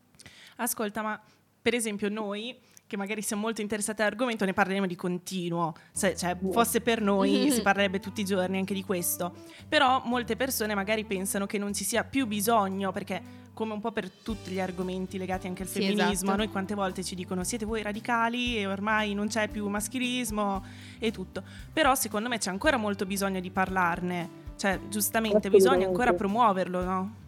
Ascolta, 0.57 1.03
ma 1.03 1.21
per 1.61 1.75
esempio 1.75 2.09
noi 2.09 2.57
che 2.93 2.99
magari 2.99 3.23
siamo 3.23 3.41
molto 3.41 3.63
interessati 3.63 4.03
all'argomento 4.03 4.45
ne 4.45 4.53
parleremo 4.53 4.87
di 4.87 4.97
continuo, 4.97 5.75
se 5.93 6.15
cioè, 6.15 6.37
fosse 6.51 6.83
per 6.83 7.01
noi 7.01 7.49
si 7.51 7.63
parlerebbe 7.63 8.01
tutti 8.01 8.21
i 8.21 8.25
giorni 8.25 8.59
anche 8.59 8.75
di 8.75 8.85
questo, 8.85 9.35
però 9.67 10.03
molte 10.05 10.37
persone 10.37 10.75
magari 10.75 11.05
pensano 11.05 11.47
che 11.47 11.57
non 11.57 11.73
ci 11.73 11.85
sia 11.85 12.05
più 12.05 12.27
bisogno 12.27 12.93
perché 12.93 13.41
come 13.55 13.73
un 13.73 13.81
po' 13.81 13.93
per 13.93 14.11
tutti 14.11 14.51
gli 14.51 14.61
argomenti 14.61 15.17
legati 15.17 15.47
anche 15.47 15.63
al 15.63 15.69
Sì, 15.69 15.81
femminismo, 15.81 16.11
esatto. 16.11 16.37
noi 16.37 16.49
quante 16.51 16.75
volte 16.75 17.03
ci 17.03 17.15
dicono 17.15 17.45
siete 17.45 17.65
voi 17.65 17.81
radicali 17.81 18.59
e 18.59 18.67
ormai 18.67 19.15
non 19.15 19.29
c'è 19.29 19.49
più 19.49 19.67
maschilismo 19.69 20.63
e 20.99 21.11
tutto, 21.11 21.43
però 21.73 21.95
secondo 21.95 22.29
me 22.29 22.37
c'è 22.37 22.51
ancora 22.51 22.77
molto 22.77 23.07
bisogno 23.07 23.41
di 23.41 23.51
parlarne, 23.51 24.29
cioè 24.57 24.79
giustamente 24.91 25.49
bisogna 25.49 25.87
ancora 25.87 26.13
promuoverlo, 26.13 26.85
no? 26.85 27.21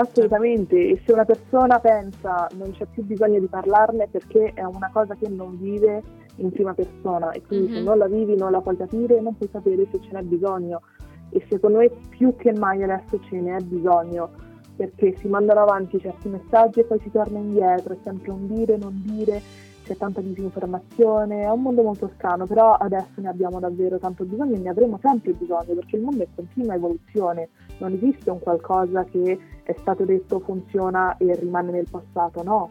Assolutamente, 0.00 0.76
e 0.76 1.00
se 1.04 1.12
una 1.12 1.24
persona 1.24 1.78
pensa 1.80 2.46
non 2.56 2.70
c'è 2.72 2.86
più 2.86 3.04
bisogno 3.04 3.40
di 3.40 3.46
parlarne 3.46 4.06
perché 4.08 4.52
è 4.54 4.62
una 4.62 4.90
cosa 4.92 5.14
che 5.16 5.28
non 5.28 5.58
vive 5.58 6.02
in 6.36 6.50
prima 6.52 6.72
persona 6.72 7.32
e 7.32 7.42
quindi 7.44 7.72
se 7.72 7.78
Mhm. 7.80 7.84
non 7.84 7.98
la 7.98 8.06
vivi 8.06 8.36
non 8.36 8.52
la 8.52 8.60
puoi 8.60 8.76
capire, 8.76 9.20
non 9.20 9.36
puoi 9.36 9.48
sapere 9.50 9.86
se 9.90 10.00
ce 10.00 10.10
n'è 10.12 10.22
bisogno 10.22 10.82
e 11.30 11.44
secondo 11.48 11.78
me 11.78 11.90
più 12.10 12.36
che 12.36 12.52
mai 12.52 12.82
adesso 12.82 13.18
ce 13.28 13.40
ne 13.40 13.56
è 13.56 13.60
bisogno 13.60 14.30
perché 14.76 15.16
si 15.16 15.26
mandano 15.26 15.60
avanti 15.62 15.98
certi 15.98 16.28
messaggi 16.28 16.78
e 16.80 16.84
poi 16.84 17.00
si 17.00 17.10
torna 17.10 17.38
indietro, 17.38 17.94
è 17.94 17.96
sempre 18.04 18.30
un 18.30 18.46
dire, 18.46 18.76
non 18.76 19.02
dire, 19.04 19.42
c'è 19.88 19.96
tanta 19.96 20.20
disinformazione, 20.20 21.40
è 21.40 21.50
un 21.50 21.62
mondo 21.62 21.82
molto 21.82 22.10
strano, 22.14 22.44
però 22.44 22.74
adesso 22.74 23.14
ne 23.16 23.28
abbiamo 23.28 23.58
davvero 23.58 23.98
tanto 23.98 24.24
bisogno 24.24 24.54
e 24.54 24.58
ne 24.58 24.68
avremo 24.68 24.98
sempre 25.00 25.32
bisogno 25.32 25.74
perché 25.74 25.96
il 25.96 26.02
mondo 26.02 26.22
è 26.22 26.26
in 26.26 26.34
continua 26.34 26.74
evoluzione, 26.74 27.48
non 27.78 27.94
esiste 27.94 28.30
un 28.30 28.38
qualcosa 28.38 29.04
che 29.04 29.38
è 29.62 29.74
stato 29.80 30.04
detto 30.04 30.40
funziona 30.40 31.16
e 31.16 31.34
rimane 31.36 31.70
nel 31.70 31.86
passato, 31.90 32.42
no. 32.42 32.70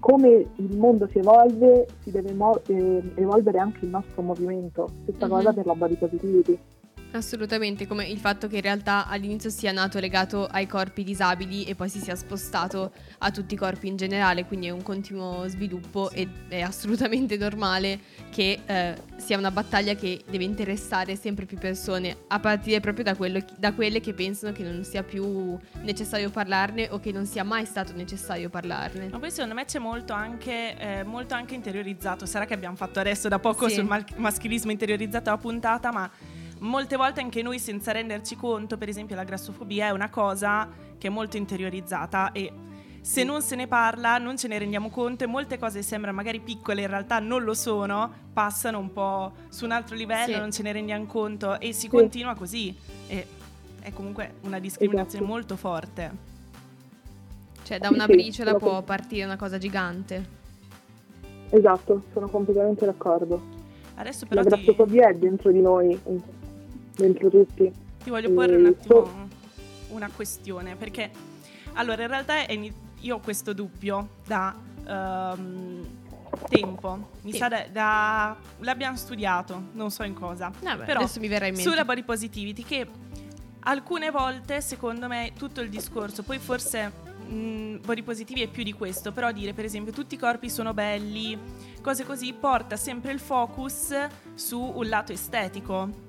Come 0.00 0.28
il 0.56 0.76
mondo 0.78 1.06
si 1.08 1.18
evolve, 1.18 1.86
si 2.00 2.10
deve 2.10 2.32
mo- 2.32 2.60
eh, 2.66 3.02
evolvere 3.14 3.58
anche 3.58 3.84
il 3.84 3.90
nostro 3.90 4.22
movimento. 4.22 4.88
Stessa 5.02 5.26
Mhm. 5.26 5.30
cosa 5.32 5.52
per 5.52 5.66
la 5.66 5.74
body 5.74 5.96
positivity. 5.96 6.58
Assolutamente, 7.16 7.86
come 7.86 8.08
il 8.08 8.18
fatto 8.18 8.48
che 8.48 8.56
in 8.56 8.62
realtà 8.62 9.06
all'inizio 9.06 9.48
sia 9.48 9.70
nato 9.70 10.00
legato 10.00 10.46
ai 10.46 10.66
corpi 10.66 11.04
disabili 11.04 11.62
e 11.62 11.76
poi 11.76 11.88
si 11.88 12.00
sia 12.00 12.16
spostato 12.16 12.92
a 13.18 13.30
tutti 13.30 13.54
i 13.54 13.56
corpi 13.56 13.86
in 13.86 13.96
generale, 13.96 14.44
quindi 14.46 14.66
è 14.66 14.70
un 14.70 14.82
continuo 14.82 15.46
sviluppo 15.46 16.10
ed 16.10 16.28
è 16.48 16.60
assolutamente 16.60 17.36
normale 17.36 18.00
che 18.30 18.58
eh, 18.66 18.94
sia 19.16 19.38
una 19.38 19.52
battaglia 19.52 19.94
che 19.94 20.24
deve 20.28 20.42
interessare 20.42 21.14
sempre 21.14 21.46
più 21.46 21.56
persone, 21.56 22.16
a 22.26 22.40
partire 22.40 22.80
proprio 22.80 23.04
da, 23.04 23.14
quello- 23.14 23.44
da 23.58 23.72
quelle 23.72 24.00
che 24.00 24.12
pensano 24.12 24.52
che 24.52 24.64
non 24.64 24.82
sia 24.82 25.04
più 25.04 25.56
necessario 25.82 26.30
parlarne 26.30 26.88
o 26.90 26.98
che 26.98 27.12
non 27.12 27.26
sia 27.26 27.44
mai 27.44 27.64
stato 27.64 27.92
necessario 27.94 28.50
parlarne. 28.50 29.08
Ma 29.10 29.20
poi 29.20 29.30
secondo 29.30 29.54
me 29.54 29.64
c'è 29.66 29.78
molto 29.78 30.14
anche, 30.14 30.76
eh, 30.76 31.04
molto 31.04 31.34
anche 31.34 31.54
interiorizzato. 31.54 32.26
Sarà 32.26 32.44
che 32.44 32.54
abbiamo 32.54 32.74
fatto 32.74 32.98
adesso 32.98 33.28
da 33.28 33.38
poco 33.38 33.68
Sì. 33.68 33.74
sul 33.76 33.84
mal- 33.84 34.04
maschilismo 34.16 34.72
interiorizzato 34.72 35.30
la 35.30 35.38
puntata, 35.38 35.92
ma 35.92 36.10
molte 36.64 36.96
volte 36.96 37.20
anche 37.20 37.42
noi 37.42 37.58
senza 37.58 37.92
renderci 37.92 38.36
conto, 38.36 38.76
per 38.76 38.88
esempio 38.88 39.14
la 39.16 39.24
grassofobia 39.24 39.86
è 39.86 39.90
una 39.90 40.10
cosa 40.10 40.68
che 40.98 41.06
è 41.06 41.10
molto 41.10 41.36
interiorizzata 41.36 42.32
e 42.32 42.52
se 43.00 43.22
non 43.22 43.42
se 43.42 43.54
ne 43.54 43.66
parla 43.66 44.16
non 44.16 44.38
ce 44.38 44.48
ne 44.48 44.58
rendiamo 44.58 44.88
conto 44.88 45.24
e 45.24 45.26
molte 45.26 45.58
cose 45.58 45.82
sembrano 45.82 46.16
magari 46.16 46.40
piccole, 46.40 46.80
in 46.80 46.88
realtà 46.88 47.18
non 47.18 47.44
lo 47.44 47.52
sono, 47.52 48.10
passano 48.32 48.78
un 48.78 48.92
po' 48.92 49.32
su 49.50 49.66
un 49.66 49.72
altro 49.72 49.94
livello, 49.94 50.32
Sì. 50.34 50.40
non 50.40 50.50
ce 50.50 50.62
ne 50.62 50.72
rendiamo 50.72 51.04
conto 51.04 51.60
e 51.60 51.72
si 51.74 51.86
continua 51.88 52.34
così. 52.34 52.74
E 53.08 53.26
è 53.82 53.92
comunque 53.92 54.36
una 54.44 54.58
discriminazione 54.58 55.18
Esatto. 55.18 55.30
molto 55.30 55.56
forte. 55.56 56.12
Cioè 57.62 57.78
da 57.78 57.88
Sì, 57.88 57.94
una 57.94 58.06
sì, 58.06 58.12
briciola 58.12 58.54
può 58.54 58.80
partire 58.80 59.24
una 59.26 59.36
cosa 59.36 59.58
gigante. 59.58 60.42
Esatto, 61.50 62.04
sono 62.14 62.28
completamente 62.28 62.86
d'accordo. 62.86 63.42
Adesso 63.96 64.26
La 64.30 64.40
però 64.40 64.42
ti, 64.42 64.48
grassofobia 64.48 65.08
è 65.08 65.14
dentro 65.14 65.52
di 65.52 65.60
noi, 65.60 65.98
dentro 66.96 67.28
tutti. 67.30 67.72
Ti 68.02 68.10
voglio 68.10 68.32
porre 68.32 68.56
un 68.56 68.66
Eh, 68.66 68.68
attimo 68.68 69.04
so- 69.04 69.28
una 69.94 70.10
questione, 70.14 70.76
perché 70.76 71.10
allora 71.74 72.02
in 72.02 72.08
realtà 72.08 72.34
io 73.00 73.16
ho 73.16 73.20
questo 73.20 73.52
dubbio 73.52 74.08
da 74.26 74.54
ehm, 74.86 75.86
tempo, 76.48 77.08
mi 77.22 77.32
Sì. 77.32 77.38
sa 77.38 77.48
da, 77.48 77.64
da- 77.72 78.36
l'abbiamo 78.58 78.96
studiato, 78.96 79.68
non 79.72 79.90
so 79.90 80.02
in 80.02 80.12
cosa, 80.14 80.50
Vabbè, 80.62 80.84
però 80.84 81.00
adesso 81.00 81.20
mi 81.20 81.28
verrà 81.28 81.46
in 81.46 81.54
mente. 81.54 81.68
sulla 81.68 81.84
body 81.86 82.02
positivity 82.02 82.62
che 82.64 82.86
alcune 83.60 84.10
volte 84.10 84.60
secondo 84.60 85.06
me 85.08 85.32
tutto 85.38 85.60
il 85.62 85.70
discorso, 85.70 86.22
poi 86.22 86.38
forse 86.38 86.92
mh, 87.26 87.76
body 87.86 88.02
positivi 88.02 88.42
è 88.42 88.48
più 88.48 88.62
di 88.62 88.72
questo, 88.74 89.10
però 89.12 89.32
dire 89.32 89.54
per 89.54 89.64
esempio 89.64 89.92
tutti 89.92 90.16
i 90.16 90.18
corpi 90.18 90.50
sono 90.50 90.74
belli, 90.74 91.38
cose 91.80 92.04
così, 92.04 92.34
porta 92.34 92.76
sempre 92.76 93.12
il 93.12 93.20
focus 93.20 93.94
su 94.34 94.60
un 94.60 94.86
lato 94.88 95.12
estetico. 95.12 96.03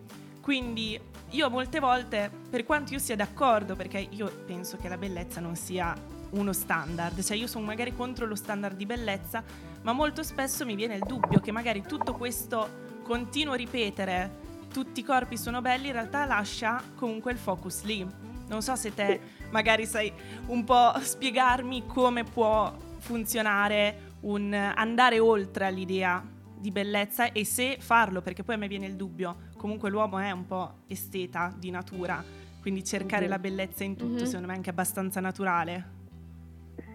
Quindi 0.46 1.00
io 1.32 1.50
molte 1.50 1.80
volte, 1.80 2.30
per 2.52 2.66
quanto 2.66 2.94
io 2.94 3.00
sia 3.00 3.16
d'accordo, 3.16 3.76
perché 3.76 3.98
io 4.12 4.32
penso 4.46 4.78
che 4.78 4.88
la 4.88 4.96
bellezza 4.96 5.40
non 5.40 5.56
sia 5.56 5.92
uno 6.34 6.54
standard, 6.54 7.20
cioè 7.24 7.36
io 7.36 7.48
sono 7.48 7.66
magari 7.66 7.96
contro 7.96 8.28
lo 8.28 8.36
standard 8.36 8.78
di 8.78 8.86
bellezza, 8.86 9.44
ma 9.82 9.92
molto 9.92 10.22
spesso 10.22 10.64
mi 10.64 10.76
viene 10.76 10.98
il 10.98 11.04
dubbio 11.04 11.40
che 11.40 11.52
magari 11.52 11.82
tutto 11.82 12.14
questo 12.14 13.00
continuo 13.02 13.56
ripetere 13.56 14.44
tutti 14.72 15.00
i 15.00 15.04
corpi 15.04 15.36
sono 15.36 15.62
belli 15.62 15.88
in 15.88 15.94
realtà 15.94 16.26
lascia 16.26 16.80
comunque 16.94 17.32
il 17.32 17.40
focus 17.40 17.82
lì. 17.82 18.08
Non 18.48 18.62
so 18.62 18.76
se 18.76 18.94
te 18.94 19.20
magari 19.50 19.88
sai 19.88 20.14
un 20.46 20.64
po' 20.64 20.94
spiegarmi 20.96 21.88
come 21.88 22.24
può 22.24 22.72
funzionare 23.00 24.14
un 24.22 24.54
andare 24.54 25.18
oltre 25.18 25.66
all'idea 25.66 26.34
di 26.66 26.72
bellezza 26.72 27.32
e 27.32 27.46
se 27.46 27.78
farlo, 27.80 28.22
perché 28.22 28.44
poi 28.44 28.56
a 28.56 28.58
me 28.58 28.68
viene 28.68 28.88
il 28.88 28.96
dubbio, 28.96 29.36
comunque 29.56 29.92
l'uomo 29.92 30.18
è 30.18 30.32
un 30.32 30.48
po' 30.48 30.72
esteta 30.88 31.54
di 31.56 31.70
natura, 31.70 32.24
quindi 32.60 32.84
cercare 32.84 33.26
Mhm. 33.26 33.30
la 33.30 33.38
bellezza 33.40 33.84
in 33.84 33.96
tutto 33.96 34.22
Mhm. 34.24 34.26
secondo 34.26 34.48
me 34.48 34.54
è 34.54 34.56
anche 34.56 34.72
abbastanza 34.72 35.20
naturale. 35.20 35.94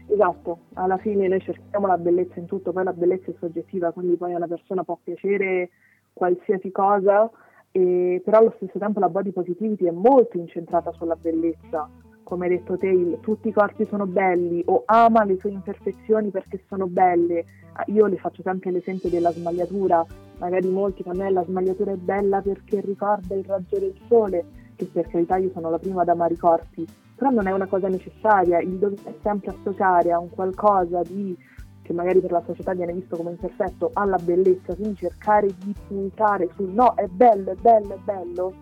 Esatto, 0.08 0.62
alla 0.74 0.98
fine 0.98 1.28
noi 1.28 1.40
cerchiamo 1.40 1.86
la 1.86 1.96
bellezza 1.96 2.40
in 2.40 2.46
tutto, 2.46 2.72
poi 2.72 2.82
la 2.82 2.92
bellezza 2.92 3.30
è 3.30 3.34
soggettiva, 3.38 3.92
quindi 3.92 4.16
poi 4.16 4.32
a 4.32 4.38
una 4.38 4.48
persona 4.48 4.82
può 4.82 4.98
piacere 5.00 5.70
qualsiasi 6.12 6.72
cosa, 6.72 7.30
e- 7.70 8.20
però 8.24 8.38
allo 8.38 8.52
stesso 8.56 8.76
tempo 8.80 8.98
la 8.98 9.08
body 9.08 9.30
positivity 9.30 9.84
è 9.84 9.92
molto 9.92 10.36
incentrata 10.36 10.90
sulla 10.94 11.14
bellezza. 11.14 11.88
Come 12.24 12.46
hai 12.46 12.56
detto 12.58 12.76
te, 12.76 13.18
tutti 13.20 13.48
i 13.48 13.52
corpi 13.52 13.86
sono 13.88 14.06
belli 14.06 14.62
o 14.66 14.82
ama 14.86 15.22
le 15.24 15.36
sue 15.38 15.50
imperfezioni 15.50 16.30
perché 16.30 16.62
sono 16.68 16.86
belle. 16.88 17.44
Io 17.86 18.06
le 18.06 18.16
faccio 18.16 18.42
sempre 18.42 18.70
l'esempio 18.70 19.08
della 19.08 19.32
smagliatura, 19.32 20.04
magari 20.38 20.68
molti 20.68 21.02
fanno 21.02 21.24
"Eh, 21.24 21.30
la 21.30 21.44
smagliatura 21.44 21.92
è 21.92 21.96
bella 21.96 22.40
perché 22.40 22.80
ricorda 22.80 23.34
il 23.34 23.44
raggio 23.44 23.78
del 23.78 23.94
sole, 24.08 24.44
che 24.76 24.86
per 24.86 25.08
carità 25.08 25.36
io 25.36 25.50
sono 25.52 25.70
la 25.70 25.78
prima 25.78 26.02
ad 26.02 26.08
amare 26.08 26.34
i 26.34 26.38
corpi, 26.38 26.86
però 27.14 27.30
non 27.30 27.46
è 27.46 27.52
una 27.52 27.66
cosa 27.66 27.88
necessaria, 27.88 28.60
il 28.60 28.78
dover 28.78 28.98
sempre 29.22 29.50
associare 29.50 30.10
a 30.12 30.18
un 30.18 30.30
qualcosa 30.30 31.02
di, 31.02 31.36
che 31.82 31.92
magari 31.92 32.20
per 32.20 32.32
la 32.32 32.42
società 32.46 32.72
viene 32.72 32.94
visto 32.94 33.16
come 33.16 33.30
imperfetto 33.32 33.90
alla 33.92 34.16
bellezza, 34.16 34.74
quindi 34.74 34.96
cercare 34.96 35.48
di 35.62 35.74
puntare 35.86 36.48
sul 36.54 36.70
no, 36.70 36.94
è 36.94 37.06
bello, 37.06 37.50
è 37.50 37.56
bello, 37.60 37.94
è 37.94 37.98
bello, 38.02 38.54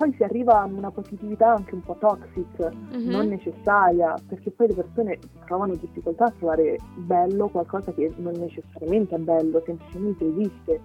poi 0.00 0.14
si 0.14 0.22
arriva 0.22 0.62
a 0.62 0.64
una 0.64 0.90
positività 0.90 1.52
anche 1.52 1.74
un 1.74 1.82
po' 1.82 1.94
toxic, 2.00 2.72
Mhm. 2.94 3.10
non 3.10 3.26
necessaria, 3.26 4.14
perché 4.26 4.50
poi 4.50 4.68
le 4.68 4.74
persone 4.74 5.18
trovano 5.44 5.74
difficoltà 5.74 6.24
a 6.24 6.32
trovare 6.38 6.78
bello 6.96 7.48
qualcosa 7.48 7.92
che 7.92 8.10
non 8.16 8.32
necessariamente 8.32 9.14
è 9.14 9.18
bello, 9.18 9.60
semplicemente 9.62 10.24
esiste. 10.26 10.80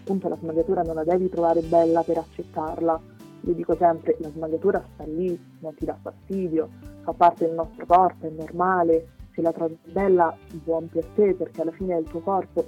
Appunto 0.00 0.28
la 0.28 0.36
smagliatura 0.40 0.82
non 0.82 0.96
la 0.96 1.04
devi 1.04 1.28
trovare 1.28 1.60
bella 1.60 2.02
per 2.02 2.18
accettarla. 2.18 3.00
Io 3.42 3.52
dico 3.54 3.76
sempre, 3.76 4.16
la 4.18 4.30
smagliatura 4.30 4.84
sta 4.92 5.04
lì, 5.04 5.40
non 5.60 5.74
ti 5.76 5.84
dà 5.84 5.96
fastidio, 6.02 6.68
fa 7.02 7.12
parte 7.12 7.46
del 7.46 7.54
nostro 7.54 7.86
corpo, 7.86 8.26
è 8.26 8.30
normale, 8.30 9.06
se 9.34 9.40
la 9.40 9.52
trovi 9.52 9.78
bella, 9.92 10.36
buon 10.64 10.88
per 10.88 11.04
te, 11.14 11.32
perché 11.34 11.60
alla 11.62 11.70
fine 11.70 11.94
è 11.94 12.00
il 12.00 12.08
tuo 12.08 12.18
corpo, 12.18 12.64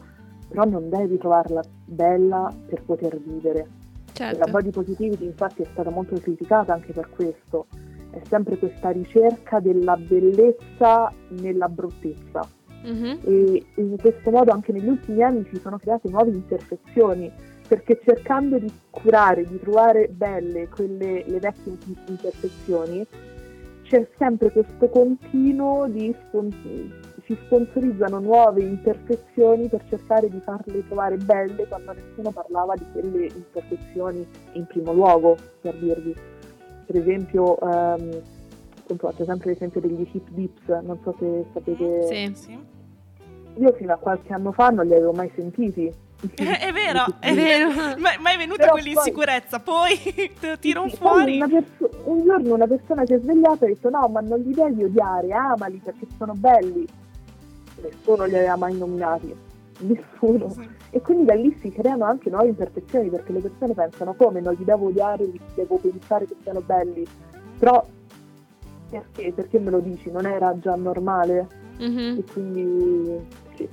però 0.46 0.62
non 0.62 0.88
devi 0.88 1.18
trovarla 1.18 1.62
bella 1.84 2.48
per 2.68 2.84
poter 2.84 3.18
vivere. 3.18 3.78
E 4.20 4.32
La 4.32 4.36
Certo. 4.36 4.50
body 4.50 4.70
positivity 4.70 5.24
infatti 5.24 5.62
è 5.62 5.66
stata 5.72 5.88
molto 5.88 6.14
criticata 6.16 6.74
anche 6.74 6.92
per 6.92 7.08
questo, 7.08 7.66
è 8.10 8.20
sempre 8.28 8.58
questa 8.58 8.90
ricerca 8.90 9.60
della 9.60 9.96
bellezza 9.96 11.10
nella 11.40 11.68
bruttezza 11.68 12.46
Mhm. 12.82 13.18
e 13.24 13.64
in 13.76 13.96
questo 13.98 14.30
modo 14.30 14.52
anche 14.52 14.72
negli 14.72 14.88
ultimi 14.88 15.22
anni 15.22 15.46
si 15.50 15.58
sono 15.60 15.78
create 15.78 16.08
nuove 16.10 16.30
imperfezioni 16.32 17.30
perché 17.68 18.00
cercando 18.04 18.58
di 18.58 18.70
curare, 18.90 19.44
di 19.44 19.58
trovare 19.60 20.08
belle 20.08 20.68
quelle 20.68 21.24
le 21.26 21.38
vecchie 21.38 21.76
imperfezioni 22.06 23.06
c'è 23.82 24.06
sempre 24.18 24.50
questo 24.50 24.88
continuo 24.88 25.86
di 25.88 26.14
spon- 26.26 26.92
si 27.30 27.38
sponsorizzano 27.44 28.18
nuove 28.18 28.62
imperfezioni 28.62 29.68
per 29.68 29.84
cercare 29.88 30.28
di 30.28 30.40
farle 30.40 30.84
trovare 30.86 31.16
belle 31.16 31.64
quando 31.68 31.92
nessuno 31.92 32.32
parlava 32.32 32.74
di 32.74 32.84
quelle 32.90 33.26
imperfezioni 33.26 34.26
in 34.54 34.66
primo 34.66 34.92
luogo, 34.92 35.36
per 35.60 35.76
dirvi. 35.76 36.12
Per 36.86 36.96
esempio, 36.96 37.56
ehm, 37.60 38.20
appunto, 38.80 39.08
faccio 39.10 39.24
sempre 39.24 39.50
l'esempio 39.50 39.80
degli 39.80 40.08
hip 40.10 40.28
dips, 40.30 40.66
non 40.82 40.98
so 41.04 41.14
se 41.20 41.44
sapete, 41.52 42.06
Sì. 42.08 42.32
Sì. 42.34 42.58
io 43.58 43.72
fino 43.74 43.92
a 43.92 43.96
qualche 43.96 44.32
anno 44.32 44.50
fa 44.50 44.70
non 44.70 44.86
li 44.86 44.94
avevo 44.94 45.12
mai 45.12 45.30
sentiti. 45.36 45.92
È 46.36 46.70
vero, 46.72 47.04
è 47.20 47.32
vero. 47.32 47.70
Ma, 47.96 48.10
ma 48.20 48.32
è 48.34 48.36
venuta 48.36 48.64
Però 48.64 48.72
quell'insicurezza, 48.72 49.60
poi 49.60 49.96
te 50.38 50.48
lo 50.48 50.58
tiro 50.58 50.86
Sì, 50.88 50.96
fuori. 50.96 51.38
poi 51.38 51.48
perso- 51.48 51.90
un 52.10 52.24
giorno 52.24 52.54
una 52.54 52.66
persona 52.66 53.06
si 53.06 53.14
è 53.14 53.18
svegliata 53.20 53.64
e 53.64 53.70
ha 53.70 53.72
detto 53.72 53.88
no, 53.88 54.06
ma 54.08 54.20
non 54.20 54.40
li 54.40 54.52
devi 54.52 54.82
odiare, 54.84 55.32
amali 55.32 55.80
perché 55.82 56.06
sono 56.18 56.34
belli. 56.34 56.84
Nessuno 57.82 58.24
li 58.24 58.34
aveva 58.36 58.56
mai 58.56 58.76
nominati, 58.76 59.34
nessuno. 59.80 60.54
E 60.90 61.00
quindi 61.00 61.24
da 61.24 61.34
lì 61.34 61.56
si 61.60 61.70
creano 61.70 62.04
anche 62.04 62.30
nuove 62.30 62.48
imperfezioni 62.48 63.08
perché 63.08 63.32
le 63.32 63.40
persone 63.40 63.74
pensano 63.74 64.14
come 64.14 64.40
non 64.40 64.54
li 64.54 64.64
devo 64.64 64.86
odiare, 64.88 65.24
li 65.24 65.40
devo 65.54 65.76
pensare 65.76 66.26
che 66.26 66.36
siano 66.42 66.60
belli. 66.60 67.06
Però 67.58 67.86
perché? 68.90 69.32
Perché 69.32 69.58
me 69.58 69.70
lo 69.70 69.78
dici? 69.80 70.10
Non 70.10 70.26
era 70.26 70.58
già 70.58 70.74
normale? 70.74 71.46
Mhm. 71.78 72.16
E 72.18 72.24
quindi 72.32 73.26
sì. 73.56 73.68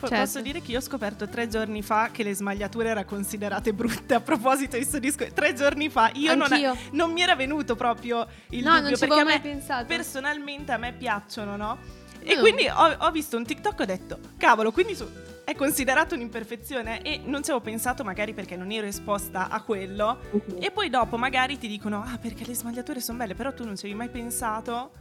Certo. 0.00 0.14
Posso 0.16 0.40
dire 0.40 0.62
che 0.62 0.70
io 0.72 0.78
ho 0.78 0.80
scoperto 0.80 1.28
tre 1.28 1.46
giorni 1.46 1.82
fa 1.82 2.08
che 2.10 2.22
le 2.22 2.34
smagliature 2.34 2.88
erano 2.88 3.04
considerate 3.06 3.74
brutte 3.74 4.14
a 4.14 4.20
proposito 4.20 4.70
di 4.76 4.78
questo 4.78 4.98
discorso. 4.98 5.34
Tre 5.34 5.52
giorni 5.52 5.90
fa 5.90 6.10
io 6.14 6.34
non, 6.34 6.48
non 6.92 7.12
mi 7.12 7.20
era 7.20 7.36
venuto 7.36 7.76
proprio 7.76 8.26
il 8.50 8.64
No, 8.64 8.70
non 8.72 8.80
dubbio 8.80 8.96
ci 8.96 9.06
perché 9.06 9.24
mai 9.24 9.40
pensato. 9.40 9.84
personalmente 9.86 10.72
a 10.72 10.78
me 10.78 10.94
piacciono, 10.94 11.56
no? 11.56 11.76
E 12.22 12.34
No. 12.34 12.40
quindi 12.40 12.68
ho, 12.68 12.96
ho 12.98 13.10
visto 13.10 13.36
un 13.36 13.44
TikTok 13.44 13.80
e 13.80 13.82
ho 13.82 13.86
detto, 13.86 14.18
cavolo, 14.36 14.72
quindi 14.72 14.94
su- 14.94 15.06
è 15.44 15.54
considerato 15.54 16.14
un'imperfezione 16.14 17.02
e 17.02 17.20
non 17.24 17.42
ci 17.42 17.50
avevo 17.50 17.64
pensato 17.64 18.04
magari 18.04 18.34
perché 18.34 18.56
non 18.56 18.70
ero 18.70 18.86
esposta 18.86 19.48
a 19.48 19.62
quello. 19.62 20.18
E 20.60 20.70
poi 20.70 20.90
dopo 20.90 21.16
magari 21.16 21.58
ti 21.58 21.66
dicono, 21.66 22.02
ah 22.06 22.18
perché 22.18 22.44
le 22.44 22.54
smagliature 22.54 23.00
sono 23.00 23.18
belle, 23.18 23.34
però 23.34 23.52
tu 23.52 23.64
non 23.64 23.74
ci 23.76 23.84
avevi 23.86 23.98
mai 23.98 24.08
pensato 24.10 24.92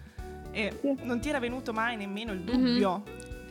e 0.52 0.74
Sì. 0.82 0.96
non 1.04 1.20
ti 1.20 1.30
era 1.30 1.40
venuto 1.40 1.72
mai 1.74 1.96
nemmeno 1.98 2.32
il 2.32 2.40
dubbio. 2.42 3.04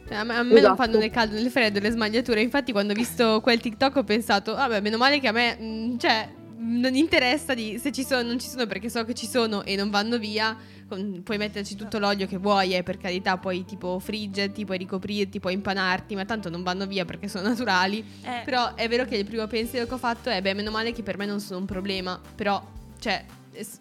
Cioè, 0.09 0.17
a 0.17 0.25
me, 0.25 0.35
a 0.37 0.43
me 0.43 0.49
non 0.49 0.59
Esatto. 0.59 0.77
fanno 0.77 0.99
né 0.99 1.11
caldo 1.11 1.39
né 1.41 1.51
freddo 1.51 1.79
le 1.81 1.91
smagliature. 1.91 2.41
Infatti, 2.41 2.73
quando 2.73 2.93
ho 2.95 2.97
visto 2.97 3.41
quel 3.43 3.61
TikTok 3.61 3.97
ho 3.97 4.05
pensato, 4.05 4.55
vabbè, 4.55 4.81
meno 4.81 4.97
male 4.97 5.21
che 5.21 5.29
a 5.29 5.33
me, 5.33 5.57
mm, 5.61 5.99
cioè, 5.99 6.29
non 6.61 6.95
interessa 6.97 7.55
di 7.55 7.79
se 7.79 7.93
ci 7.93 8.03
sono 8.05 8.21
o 8.21 8.25
non 8.25 8.39
ci 8.41 8.49
sono 8.49 8.67
perché 8.67 8.89
so 8.89 9.05
che 9.05 9.15
ci 9.15 9.27
sono 9.27 9.63
e 9.65 9.77
non 9.77 9.91
vanno 9.91 10.19
via. 10.19 10.57
Con- 10.89 11.21
puoi 11.23 11.37
metterci 11.37 11.75
tutto 11.77 11.99
l'olio 11.99 12.27
che 12.27 12.39
vuoi, 12.39 12.75
eh, 12.75 12.83
per 12.83 12.97
carità, 12.97 13.37
puoi 13.37 13.65
tipo 13.67 13.99
friggerti, 13.99 14.65
puoi 14.65 14.79
ricoprirti, 14.79 15.39
puoi 15.39 15.53
impanarti, 15.53 16.15
ma 16.15 16.25
tanto 16.25 16.49
non 16.49 16.63
vanno 16.63 16.87
via 16.87 17.05
perché 17.05 17.29
sono 17.29 17.47
naturali. 17.49 18.03
Eh, 18.23 18.43
Però 18.45 18.75
è 18.75 18.89
vero 18.89 19.05
che 19.05 19.17
il 19.17 19.25
primo 19.27 19.47
pensiero 19.47 19.87
che 19.87 19.93
ho 19.95 19.99
fatto 19.99 20.31
è, 20.31 20.41
beh, 20.41 20.55
meno 20.55 20.71
male 20.71 20.93
che 20.93 21.03
per 21.03 21.19
me 21.19 21.27
non 21.27 21.41
sono 21.41 21.59
un 21.61 21.67
problema. 21.67 22.19
Però, 22.35 22.67
cioè, 22.99 23.23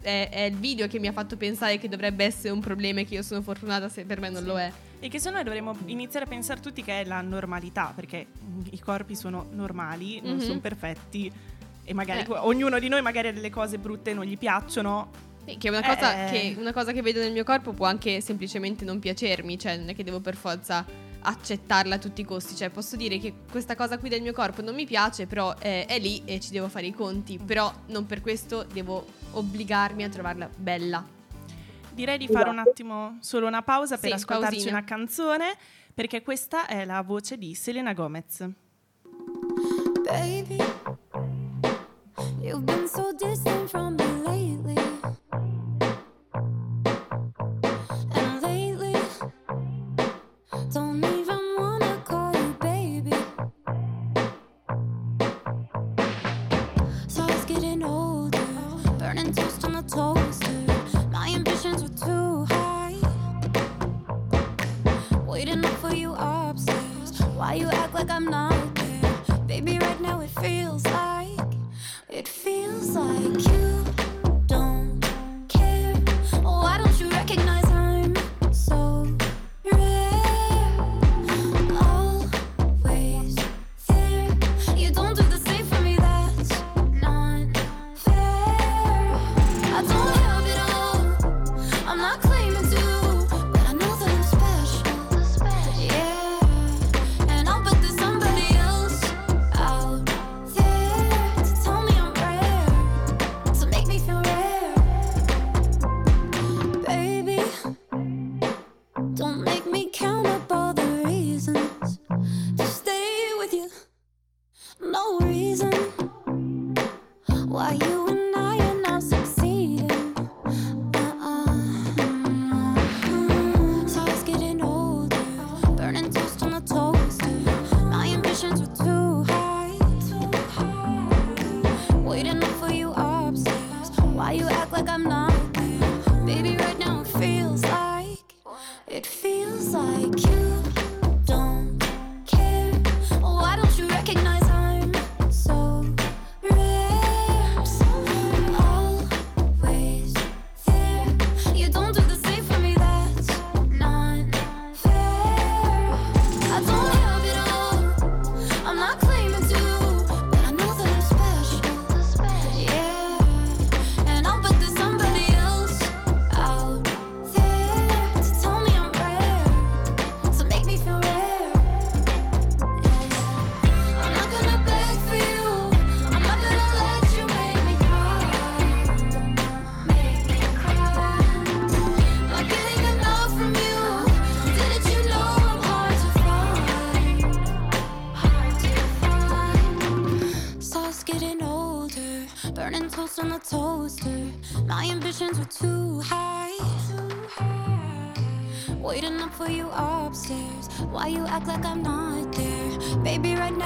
è, 0.02 0.28
è 0.30 0.40
il 0.42 0.56
video 0.56 0.86
che 0.86 0.98
mi 0.98 1.06
ha 1.06 1.12
fatto 1.12 1.36
pensare 1.36 1.78
che 1.78 1.88
dovrebbe 1.88 2.24
essere 2.24 2.50
un 2.52 2.60
problema 2.60 3.00
e 3.00 3.04
che 3.06 3.14
io 3.14 3.22
sono 3.22 3.40
fortunata 3.40 3.88
se 3.88 4.04
per 4.04 4.20
me 4.20 4.28
non 4.28 4.42
Sì. 4.42 4.48
lo 4.48 4.58
è. 4.58 4.70
E 5.00 5.08
che 5.08 5.18
se 5.20 5.30
noi 5.30 5.44
dovremmo 5.44 5.74
iniziare 5.86 6.26
a 6.26 6.28
pensare 6.28 6.60
tutti 6.60 6.82
che 6.82 7.00
è 7.00 7.04
la 7.04 7.20
normalità, 7.22 7.92
perché 7.94 8.26
mm, 8.44 8.60
i 8.72 8.80
corpi 8.80 9.14
sono 9.14 9.46
normali, 9.52 10.20
non 10.22 10.34
Mhm. 10.34 10.40
sono 10.40 10.58
perfetti 10.60 11.32
e 11.84 11.94
magari 11.94 12.20
Eh. 12.20 12.26
ognuno 12.28 12.78
di 12.78 12.88
noi 12.88 13.00
magari 13.00 13.28
ha 13.28 13.32
delle 13.32 13.48
cose 13.50 13.78
brutte 13.78 14.12
non 14.12 14.24
gli 14.24 14.36
piacciono. 14.36 15.26
Che 15.56 15.68
una, 15.68 15.82
cosa, 15.82 16.26
Eh. 16.26 16.30
che 16.30 16.56
una 16.58 16.72
cosa 16.72 16.92
che 16.92 17.00
vedo 17.02 17.20
nel 17.20 17.32
mio 17.32 17.44
corpo 17.44 17.72
può 17.72 17.86
anche 17.86 18.20
semplicemente 18.20 18.84
non 18.84 18.98
piacermi, 18.98 19.58
cioè 19.58 19.76
non 19.76 19.88
è 19.88 19.94
che 19.94 20.04
devo 20.04 20.20
per 20.20 20.36
forza 20.36 20.84
accettarla 21.20 21.96
a 21.96 21.98
tutti 21.98 22.20
i 22.20 22.24
costi, 22.24 22.54
cioè 22.54 22.70
posso 22.70 22.96
dire 22.96 23.18
che 23.18 23.32
questa 23.50 23.74
cosa 23.74 23.98
qui 23.98 24.08
del 24.08 24.22
mio 24.22 24.32
corpo 24.32 24.62
non 24.62 24.74
mi 24.74 24.84
piace, 24.86 25.26
però 25.26 25.54
eh, 25.60 25.84
è 25.86 25.98
lì 25.98 26.22
e 26.24 26.38
ci 26.40 26.50
devo 26.50 26.68
fare 26.68 26.86
i 26.86 26.92
conti, 26.92 27.38
però 27.38 27.72
non 27.86 28.06
per 28.06 28.20
questo 28.20 28.64
devo 28.72 29.04
obbligarmi 29.32 30.04
a 30.04 30.08
trovarla 30.08 30.48
bella. 30.56 31.04
Direi 31.92 32.18
di 32.18 32.28
fare 32.28 32.48
un 32.48 32.54
Esatto. 32.56 32.70
attimo 32.70 33.18
solo 33.20 33.46
una 33.48 33.62
pausa 33.62 33.96
per 33.98 34.10
Sì, 34.10 34.14
ascoltarci 34.14 34.54
pausina. 34.56 34.76
una 34.78 34.84
canzone, 34.84 35.56
perché 35.92 36.22
questa 36.22 36.66
è 36.66 36.84
la 36.84 37.02
voce 37.02 37.36
di 37.36 37.54
Selena 37.56 37.92
Gomez. 37.92 38.46
Baby, 40.04 40.56
you've 42.40 42.62
been 42.64 42.86
so 42.86 43.12
distant 43.12 43.68
from 43.68 43.96
feels 70.40 70.87
make 109.38 109.66
me 109.66 109.77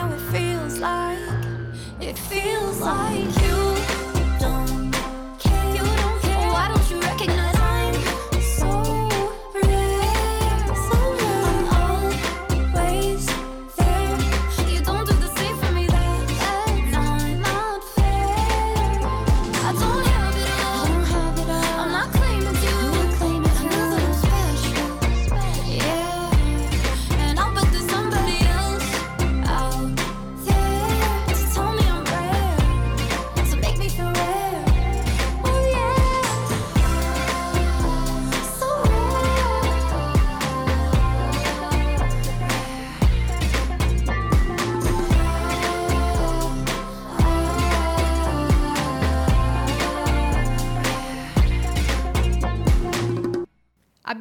Baby, 0.03 0.11
right 0.11 0.11
now 0.11 0.13
it 0.13 0.21
feels 0.33 0.42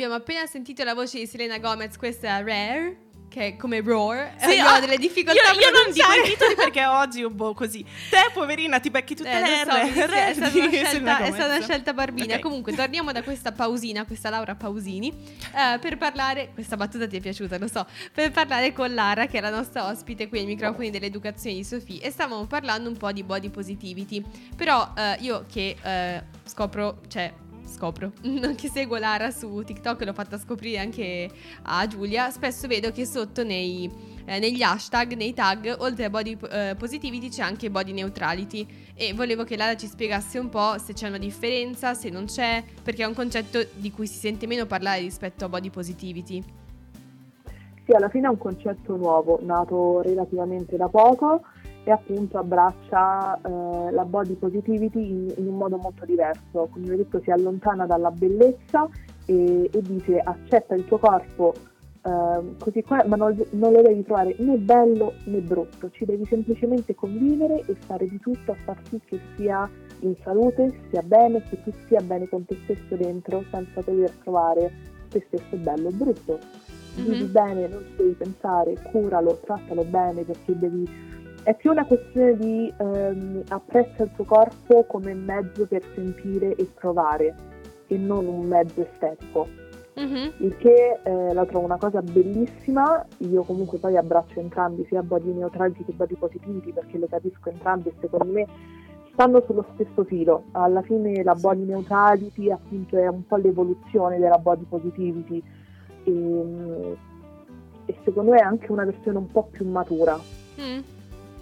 Abbiamo 0.01 0.19
appena 0.19 0.47
sentito 0.47 0.83
la 0.83 0.95
voce 0.95 1.19
di 1.19 1.27
Selena 1.27 1.59
Gomez, 1.59 1.95
questa 1.95 2.39
è 2.39 2.43
Rare. 2.43 2.97
che 3.29 3.49
è 3.49 3.55
come 3.55 3.81
Roar. 3.81 4.33
Sì, 4.39 4.55
io 4.55 4.65
ah, 4.65 4.77
ho 4.77 4.79
delle 4.79 4.97
difficoltà 4.97 5.53
Io, 5.53 5.59
io 5.59 5.69
non 5.69 5.93
dico 5.93 6.11
i 6.11 6.27
titoli 6.27 6.55
perché 6.55 6.83
oggi 6.87 7.21
un 7.21 7.35
po' 7.35 7.53
così. 7.53 7.85
Te, 8.09 8.31
poverina, 8.33 8.79
ti 8.79 8.89
becchi 8.89 9.13
tutte 9.13 9.29
Eh, 9.29 9.39
le 9.39 9.63
so, 9.63 9.75
R. 9.75 10.09
è, 10.09 10.33
stata 10.33 10.49
scelta, 10.49 11.19
è 11.19 11.31
stata 11.31 11.55
una 11.55 11.61
scelta 11.61 11.93
barbina. 11.93 12.33
Ok. 12.33 12.41
Comunque, 12.41 12.73
torniamo 12.73 13.11
da 13.11 13.21
questa 13.21 13.51
pausina, 13.51 14.03
questa 14.05 14.31
Laura 14.31 14.55
Pausini, 14.55 15.13
eh, 15.53 15.77
per 15.77 15.97
parlare. 15.97 16.49
Questa 16.51 16.75
battuta 16.75 17.05
ti 17.05 17.17
è 17.17 17.19
piaciuta, 17.19 17.59
lo 17.59 17.67
so. 17.67 17.85
Per 18.11 18.31
parlare 18.31 18.73
con 18.73 18.91
Lara, 18.91 19.27
che 19.27 19.37
è 19.37 19.41
la 19.41 19.51
nostra 19.51 19.87
ospite 19.87 20.29
qui 20.29 20.39
ai 20.39 20.45
microfoni 20.45 20.89
dell'educazione 20.89 21.57
di 21.57 21.63
Sofì. 21.63 21.99
E 21.99 22.09
stavamo 22.09 22.47
parlando 22.47 22.89
un 22.89 22.97
po' 22.97 23.11
di 23.11 23.23
body 23.23 23.49
positivity. 23.49 24.25
Però 24.55 24.93
eh, 24.97 25.17
io 25.19 25.45
che 25.47 25.77
eh, 25.79 26.23
scopro, 26.43 27.01
cioè. 27.07 27.31
Scopro, 27.71 28.11
che 28.55 28.69
seguo 28.69 28.97
Lara 28.97 29.31
su 29.31 29.63
TikTok, 29.63 30.03
l'ho 30.03 30.13
fatta 30.13 30.37
scoprire 30.37 30.79
anche 30.79 31.29
a 31.63 31.87
Giulia. 31.87 32.29
Spesso 32.29 32.67
vedo 32.67 32.91
che 32.91 33.05
sotto 33.05 33.43
nei, 33.43 33.89
eh, 34.25 34.39
negli 34.39 34.61
hashtag, 34.61 35.13
nei 35.13 35.33
tag, 35.33 35.77
oltre 35.79 36.05
a 36.05 36.09
body 36.09 36.37
eh, 36.51 36.75
positivity 36.77 37.29
c'è 37.29 37.41
anche 37.41 37.71
body 37.71 37.93
neutrality 37.93 38.67
e 38.93 39.13
volevo 39.13 39.43
che 39.43 39.55
Lara 39.55 39.75
ci 39.75 39.87
spiegasse 39.87 40.37
un 40.37 40.49
po' 40.49 40.77
se 40.77 40.93
c'è 40.93 41.07
una 41.07 41.17
differenza, 41.17 41.93
se 41.93 42.09
non 42.09 42.25
c'è, 42.25 42.63
perché 42.83 43.03
è 43.03 43.07
un 43.07 43.15
concetto 43.15 43.65
di 43.73 43.91
cui 43.91 44.05
si 44.05 44.19
sente 44.19 44.45
meno 44.45 44.65
parlare 44.65 44.99
rispetto 44.99 45.45
a 45.45 45.49
body 45.49 45.69
positivity. 45.69 46.43
Sì, 47.85 47.91
alla 47.93 48.09
fine 48.09 48.27
è 48.27 48.29
un 48.29 48.37
concetto 48.37 48.95
nuovo, 48.95 49.39
nato 49.41 50.01
relativamente 50.01 50.77
da 50.77 50.87
poco 50.87 51.41
e 51.83 51.91
appunto 51.91 52.37
abbraccia 52.37 53.39
eh, 53.41 53.91
la 53.91 54.05
body 54.05 54.33
positivity 54.35 54.99
in, 54.99 55.33
in 55.37 55.47
un 55.47 55.57
modo 55.57 55.77
molto 55.77 56.05
diverso. 56.05 56.67
Come 56.71 56.93
ho 56.93 56.95
detto, 56.95 57.19
si 57.21 57.31
allontana 57.31 57.85
dalla 57.85 58.11
bellezza 58.11 58.87
e, 59.25 59.69
e 59.71 59.81
dice 59.81 60.19
accetta 60.19 60.75
il 60.75 60.85
tuo 60.85 60.97
corpo 60.97 61.53
eh, 62.03 62.55
così 62.57 62.81
qua, 62.83 63.03
ma 63.05 63.15
non, 63.15 63.35
non 63.51 63.73
lo 63.73 63.81
devi 63.81 64.03
trovare 64.03 64.35
né 64.39 64.57
bello 64.57 65.13
né 65.25 65.39
brutto, 65.39 65.89
ci 65.91 66.05
devi 66.05 66.25
semplicemente 66.25 66.95
convivere 66.95 67.63
e 67.65 67.75
fare 67.75 68.07
di 68.07 68.19
tutto 68.19 68.51
a 68.51 68.55
far 68.63 68.77
sì 68.89 68.99
che 69.05 69.19
sia 69.35 69.69
in 69.99 70.15
salute, 70.23 70.73
stia 70.87 71.03
bene, 71.03 71.43
che 71.43 71.61
tu 71.63 71.71
stia 71.83 72.01
bene 72.01 72.27
con 72.27 72.43
te 72.45 72.57
stesso 72.63 72.95
dentro 72.95 73.43
senza 73.51 73.81
dover 73.81 74.09
trovare 74.23 74.71
te 75.09 75.23
stesso 75.27 75.55
bello 75.57 75.89
o 75.89 75.91
brutto. 75.91 76.39
Vivi 76.95 77.23
Mhm. 77.23 77.31
bene, 77.31 77.67
non 77.67 77.83
ci 77.85 77.95
devi 77.97 78.13
pensare, 78.13 78.75
curalo, 78.91 79.39
trattalo 79.43 79.83
bene 79.83 80.23
perché 80.23 80.57
devi... 80.57 81.09
È 81.43 81.55
più 81.55 81.71
una 81.71 81.85
questione 81.85 82.37
di 82.37 82.71
ehm, 82.77 83.43
apprezza 83.47 84.03
il 84.03 84.11
tuo 84.15 84.25
corpo 84.25 84.83
come 84.83 85.13
mezzo 85.15 85.65
per 85.65 85.81
sentire 85.95 86.55
e 86.55 86.69
provare 86.73 87.35
e 87.87 87.97
non 87.97 88.27
un 88.27 88.45
mezzo 88.45 88.81
estetico. 88.81 89.47
Mhm. 89.95 90.33
Il 90.37 90.55
che 90.57 90.99
eh, 91.03 91.33
la 91.33 91.45
trovo 91.45 91.65
una 91.65 91.77
cosa 91.77 92.01
bellissima, 92.01 93.05
io 93.17 93.43
comunque 93.43 93.79
poi 93.79 93.97
abbraccio 93.97 94.39
entrambi, 94.39 94.85
sia 94.87 95.01
body 95.01 95.33
neutrality 95.33 95.83
che 95.83 95.93
body 95.93 96.15
positivity, 96.15 96.71
perché 96.71 96.97
le 96.97 97.07
capisco 97.07 97.49
entrambi 97.49 97.89
e 97.89 97.93
secondo 97.99 98.31
me 98.31 98.45
stanno 99.11 99.43
sullo 99.45 99.65
stesso 99.73 100.03
filo. 100.03 100.43
Alla 100.51 100.81
fine 100.83 101.23
la 101.23 101.35
body 101.35 101.63
neutrality 101.63 102.51
appunto 102.51 102.97
è 102.97 103.07
un 103.07 103.25
po' 103.25 103.35
l'evoluzione 103.37 104.19
della 104.19 104.37
body 104.37 104.65
positivity 104.69 105.43
e, 106.03 106.97
e 107.85 107.97
secondo 108.03 108.31
me 108.31 108.37
è 108.37 108.43
anche 108.43 108.71
una 108.71 108.85
versione 108.85 109.17
un 109.17 109.27
po' 109.27 109.49
più 109.51 109.67
matura. 109.67 110.17
Mm. 110.59 111.00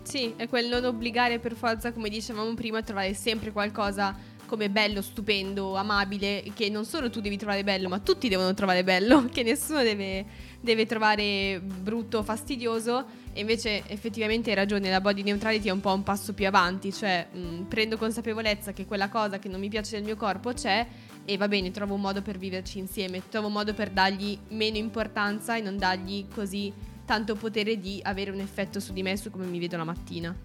Sì, 0.09 0.33
è 0.37 0.49
quel 0.49 0.67
non 0.67 0.85
obbligare 0.85 1.37
per 1.37 1.53
forza, 1.53 1.91
come 1.91 2.09
dicevamo 2.09 2.51
prima, 2.55 2.79
a 2.79 2.81
trovare 2.81 3.13
sempre 3.13 3.51
qualcosa 3.51 4.17
come 4.47 4.71
bello, 4.71 5.03
stupendo, 5.03 5.75
amabile, 5.75 6.43
che 6.55 6.67
non 6.71 6.83
solo 6.83 7.11
tu 7.11 7.21
devi 7.21 7.37
trovare 7.37 7.63
bello, 7.63 7.89
ma 7.89 7.99
tutti 7.99 8.27
devono 8.27 8.55
trovare 8.55 8.83
bello, 8.83 9.25
che 9.31 9.43
nessuno 9.43 9.83
deve, 9.83 10.25
deve 10.61 10.87
trovare 10.87 11.61
brutto 11.63 12.23
fastidioso. 12.23 13.05
E 13.33 13.41
invece 13.41 13.83
effettivamente 13.85 14.49
hai 14.49 14.55
ragione, 14.55 14.89
la 14.89 14.99
body 14.99 15.21
neutrality 15.21 15.67
è 15.67 15.71
un 15.71 15.79
po' 15.79 15.93
un 15.93 16.01
passo 16.01 16.33
più 16.33 16.47
avanti, 16.47 16.91
cioè 16.91 17.27
mh, 17.31 17.65
prendo 17.65 17.95
consapevolezza 17.95 18.73
che 18.73 18.87
quella 18.87 19.09
cosa 19.09 19.37
che 19.37 19.47
non 19.47 19.59
mi 19.59 19.69
piace 19.69 19.97
del 19.97 20.05
mio 20.05 20.15
corpo 20.15 20.53
c'è 20.53 20.87
e 21.23 21.37
va 21.37 21.47
bene, 21.47 21.69
trovo 21.69 21.93
un 21.93 22.01
modo 22.01 22.23
per 22.23 22.39
viverci 22.39 22.79
insieme, 22.79 23.21
trovo 23.29 23.45
un 23.45 23.53
modo 23.53 23.75
per 23.75 23.91
dargli 23.91 24.35
meno 24.47 24.77
importanza 24.77 25.55
e 25.55 25.61
non 25.61 25.77
dargli 25.77 26.25
così 26.33 26.73
tanto 27.09 27.33
potere 27.33 27.79
di 27.79 27.99
avere 28.03 28.29
un 28.29 28.39
effetto 28.39 28.79
su 28.79 28.93
di 28.93 29.01
me, 29.01 29.17
su 29.17 29.31
come 29.31 29.45
mi 29.45 29.57
vedo 29.57 29.75
la 29.77 29.83
mattina. 29.83 30.35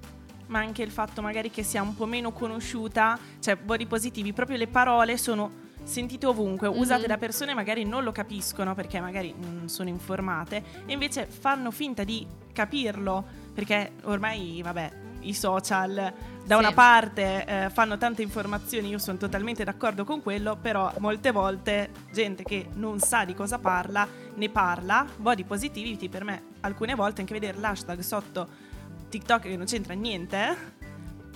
Ma 0.46 0.61
anche 0.61 0.83
il 0.83 0.90
fatto 0.90 1.20
magari 1.20 1.50
che 1.50 1.62
sia 1.62 1.83
un 1.83 1.94
po' 1.94 2.07
meno 2.07 2.33
conosciuta, 2.33 3.18
cioè 3.38 3.57
body 3.57 3.85
positivi, 3.85 4.33
proprio 4.33 4.57
le 4.57 4.66
parole 4.66 5.18
sono 5.18 5.50
sentite 5.83 6.24
ovunque, 6.24 6.68
Mhm. 6.68 6.79
usate 6.79 7.07
da 7.07 7.18
persone 7.18 7.53
magari 7.53 7.85
non 7.85 8.03
lo 8.03 8.12
capiscono 8.12 8.74
perché 8.74 8.98
magari 8.98 9.35
non 9.38 9.68
sono 9.68 9.90
informate 9.90 10.62
e 10.87 10.92
invece 10.94 11.27
fanno 11.27 11.70
finta 11.70 12.03
di 12.03 12.27
capirlo 12.55 13.22
perché 13.53 13.92
ormai, 14.05 14.62
vabbè, 14.62 14.92
i 15.28 15.34
social 15.34 15.94
da 16.44 16.54
Sì. 16.56 16.60
una 16.62 16.72
parte 16.72 17.44
eh, 17.46 17.70
fanno 17.70 17.96
tante 17.98 18.22
informazioni, 18.22 18.88
io 18.88 18.98
sono 18.98 19.16
totalmente 19.18 19.64
d'accordo 19.64 20.04
con 20.04 20.20
quello, 20.22 20.56
però 20.60 20.92
molte 20.98 21.30
volte 21.30 21.90
gente 22.12 22.42
che 22.42 22.68
non 22.74 22.98
sa 23.00 23.24
di 23.24 23.34
cosa 23.34 23.58
parla 23.58 24.06
ne 24.34 24.48
parla, 24.50 25.06
body 25.16 25.44
positivity 25.44 26.08
per 26.08 26.24
me 26.24 26.42
alcune 26.60 26.94
volte 26.94 27.20
anche 27.20 27.32
vedere 27.34 27.58
l'hashtag 27.58 28.00
sotto 28.00 28.48
TikTok 29.08 29.42
che 29.42 29.56
non 29.56 29.66
c'entra 29.66 29.94
niente 29.94 30.37
eh, 30.50 30.56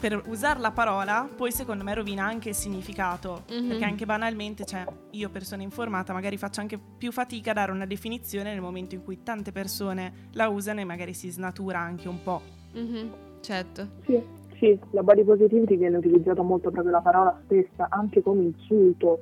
per 0.01 0.23
usare 0.27 0.61
la 0.61 0.71
parola 0.73 1.29
poi 1.35 1.51
secondo 1.53 1.85
me 1.85 1.93
rovina 1.95 2.25
anche 2.25 2.51
il 2.51 2.55
significato 2.55 3.45
Mhm. 3.51 3.69
perché 3.69 3.85
anche 3.85 4.05
banalmente 4.07 4.65
cioè 4.65 4.85
io 5.13 5.29
persona 5.29 5.63
informata 5.63 6.13
magari 6.13 6.37
faccio 6.37 6.61
anche 6.61 6.79
più 6.79 7.11
fatica 7.13 7.51
a 7.51 7.55
dare 7.55 7.73
una 7.73 7.87
definizione 7.87 8.53
nel 8.53 8.61
momento 8.61 8.95
in 8.95 9.03
cui 9.05 9.23
tante 9.23 9.53
persone 9.53 10.29
la 10.33 10.49
usano 10.49 10.81
e 10.81 10.85
magari 10.85 11.15
si 11.15 11.31
snatura 11.31 11.79
anche 11.81 12.09
un 12.09 12.23
po' 12.23 12.43
Mhm, 12.73 13.11
certo. 13.49 13.87
Sì, 14.05 14.23
sì, 14.59 14.79
la 14.91 15.03
body 15.03 15.25
positivity 15.25 15.77
viene 15.79 15.97
utilizzata 15.97 16.43
molto 16.43 16.71
proprio 16.71 16.93
la 16.93 17.01
parola 17.01 17.41
stessa, 17.45 17.87
anche 17.89 18.21
come 18.21 18.43
insulto. 18.43 19.21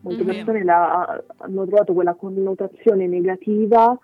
Molte 0.00 0.22
Mhm. 0.24 0.26
persone 0.34 0.64
la- 0.64 1.22
hanno 1.38 1.64
trovato 1.66 1.92
quella 1.92 2.14
connotazione 2.14 3.06
negativa 3.06 3.96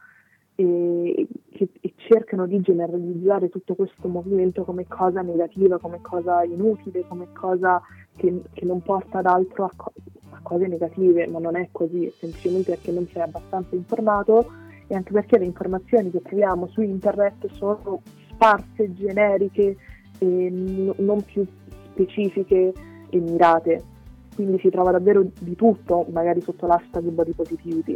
e, 0.54 1.26
che- 1.50 1.68
e 1.80 1.94
cercano 1.96 2.46
di 2.46 2.60
generalizzare 2.60 3.48
tutto 3.48 3.74
questo 3.74 4.06
movimento 4.06 4.62
come 4.62 4.86
cosa 4.86 5.20
negativa, 5.22 5.78
come 5.78 5.98
cosa 6.00 6.44
inutile, 6.44 7.04
come 7.08 7.26
cosa 7.32 7.82
che, 8.16 8.42
che 8.52 8.64
non 8.64 8.80
porta 8.80 9.18
ad 9.18 9.26
altro 9.26 9.64
a, 9.64 9.72
co- 9.74 9.92
a 10.30 10.38
cose 10.42 10.68
negative, 10.68 11.26
ma 11.26 11.40
non 11.40 11.56
è 11.56 11.68
così, 11.72 12.12
semplicemente 12.20 12.70
perché 12.70 12.92
non 12.92 13.08
sei 13.12 13.22
abbastanza 13.22 13.74
informato 13.74 14.46
e 14.86 14.94
anche 14.94 15.12
perché 15.12 15.38
le 15.38 15.44
informazioni 15.44 16.10
che 16.10 16.20
troviamo 16.22 16.66
su 16.68 16.80
internet 16.80 17.50
sono 17.52 18.02
sparse, 18.30 18.92
generiche 18.94 19.76
n- 20.20 20.92
non 20.98 21.22
più 21.22 21.46
specifiche 21.92 22.72
e 23.08 23.18
mirate. 23.18 23.82
Quindi 24.34 24.58
si 24.58 24.68
trova 24.68 24.90
davvero 24.90 25.24
di 25.38 25.54
tutto, 25.54 26.06
magari 26.10 26.40
sotto 26.40 26.66
l'hashtag 26.66 27.04
body 27.04 27.32
positivity. 27.32 27.94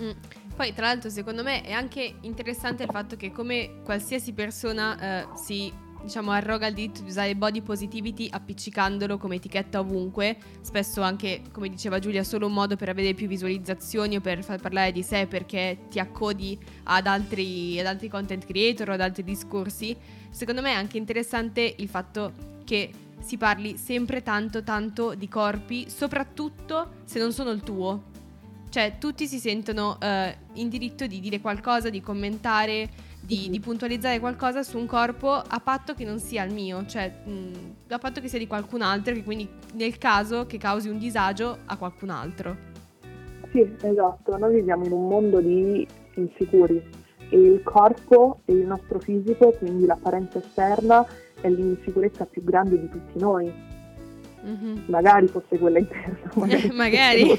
Mm. 0.00 0.10
Poi, 0.54 0.72
tra 0.74 0.86
l'altro, 0.86 1.10
secondo 1.10 1.42
me 1.42 1.62
è 1.62 1.72
anche 1.72 2.14
interessante 2.20 2.84
il 2.84 2.90
fatto 2.90 3.16
che, 3.16 3.32
come 3.32 3.80
qualsiasi 3.84 4.32
persona 4.32 5.22
eh, 5.22 5.26
si 5.34 5.72
diciamo 6.02 6.30
arroga 6.30 6.66
il 6.66 6.74
diritto 6.74 7.02
di 7.02 7.10
usare 7.10 7.34
body 7.34 7.62
positivity 7.62 8.28
appiccicandolo 8.30 9.18
come 9.18 9.36
etichetta 9.36 9.80
ovunque, 9.80 10.36
spesso 10.60 11.00
anche, 11.02 11.42
come 11.52 11.68
diceva 11.68 11.98
Giulia, 11.98 12.24
solo 12.24 12.46
un 12.46 12.52
modo 12.52 12.76
per 12.76 12.88
avere 12.88 13.14
più 13.14 13.26
visualizzazioni 13.26 14.16
o 14.16 14.20
per 14.20 14.42
far 14.42 14.60
parlare 14.60 14.92
di 14.92 15.02
sé 15.02 15.26
perché 15.26 15.86
ti 15.88 15.98
accodi 15.98 16.58
ad 16.84 17.06
altri, 17.06 17.78
ad 17.78 17.86
altri 17.86 18.08
content 18.08 18.44
creator 18.44 18.90
o 18.90 18.92
ad 18.92 19.00
altri 19.00 19.24
discorsi. 19.24 19.96
Secondo 20.30 20.62
me 20.62 20.70
è 20.70 20.74
anche 20.74 20.98
interessante 20.98 21.74
il 21.78 21.88
fatto 21.88 22.32
che 22.64 22.90
si 23.20 23.36
parli 23.36 23.76
sempre 23.76 24.22
tanto 24.22 24.62
tanto 24.62 25.14
di 25.14 25.28
corpi, 25.28 25.88
soprattutto 25.88 26.94
se 27.04 27.18
non 27.18 27.32
sono 27.32 27.50
il 27.50 27.62
tuo. 27.62 28.10
Cioè, 28.68 28.96
tutti 28.98 29.26
si 29.26 29.38
sentono 29.38 30.00
eh, 30.00 30.34
in 30.54 30.68
diritto 30.70 31.06
di 31.06 31.20
dire 31.20 31.40
qualcosa, 31.40 31.90
di 31.90 32.00
commentare, 32.00 32.88
di, 33.24 33.44
Mhm. 33.46 33.50
di 33.50 33.60
puntualizzare 33.60 34.18
qualcosa 34.20 34.62
su 34.62 34.78
un 34.78 34.86
corpo 34.86 35.30
a 35.30 35.60
patto 35.62 35.94
che 35.94 36.04
non 36.04 36.18
sia 36.18 36.42
il 36.44 36.52
mio, 36.52 36.84
cioè 36.86 37.10
mh, 37.24 37.50
a 37.88 37.98
patto 37.98 38.20
che 38.20 38.28
sia 38.28 38.38
di 38.38 38.46
qualcun 38.46 38.82
altro, 38.82 39.14
che 39.14 39.22
quindi 39.22 39.48
nel 39.74 39.96
caso 39.98 40.46
che 40.46 40.58
causi 40.58 40.88
un 40.88 40.98
disagio 40.98 41.58
a 41.66 41.76
qualcun 41.76 42.10
altro. 42.10 42.56
Sì, 43.52 43.60
esatto, 43.82 44.36
noi 44.38 44.54
viviamo 44.54 44.84
in 44.86 44.92
un 44.92 45.06
mondo 45.06 45.40
di 45.40 45.86
insicuri 46.14 46.82
e 47.28 47.36
il 47.38 47.62
corpo 47.62 48.40
e 48.46 48.52
il 48.54 48.66
nostro 48.66 48.98
fisico, 48.98 49.52
quindi 49.52 49.86
l'apparenza 49.86 50.38
esterna, 50.38 51.06
è 51.40 51.48
l'insicurezza 51.48 52.24
più 52.24 52.42
grande 52.44 52.78
di 52.80 52.88
tutti 52.88 53.18
noi. 53.18 53.52
Mhm. 54.44 54.84
Magari 54.86 55.28
fosse 55.28 55.58
quella 55.58 55.78
interna, 55.78 56.18
magari, 56.34 56.70
Magari. 56.74 57.36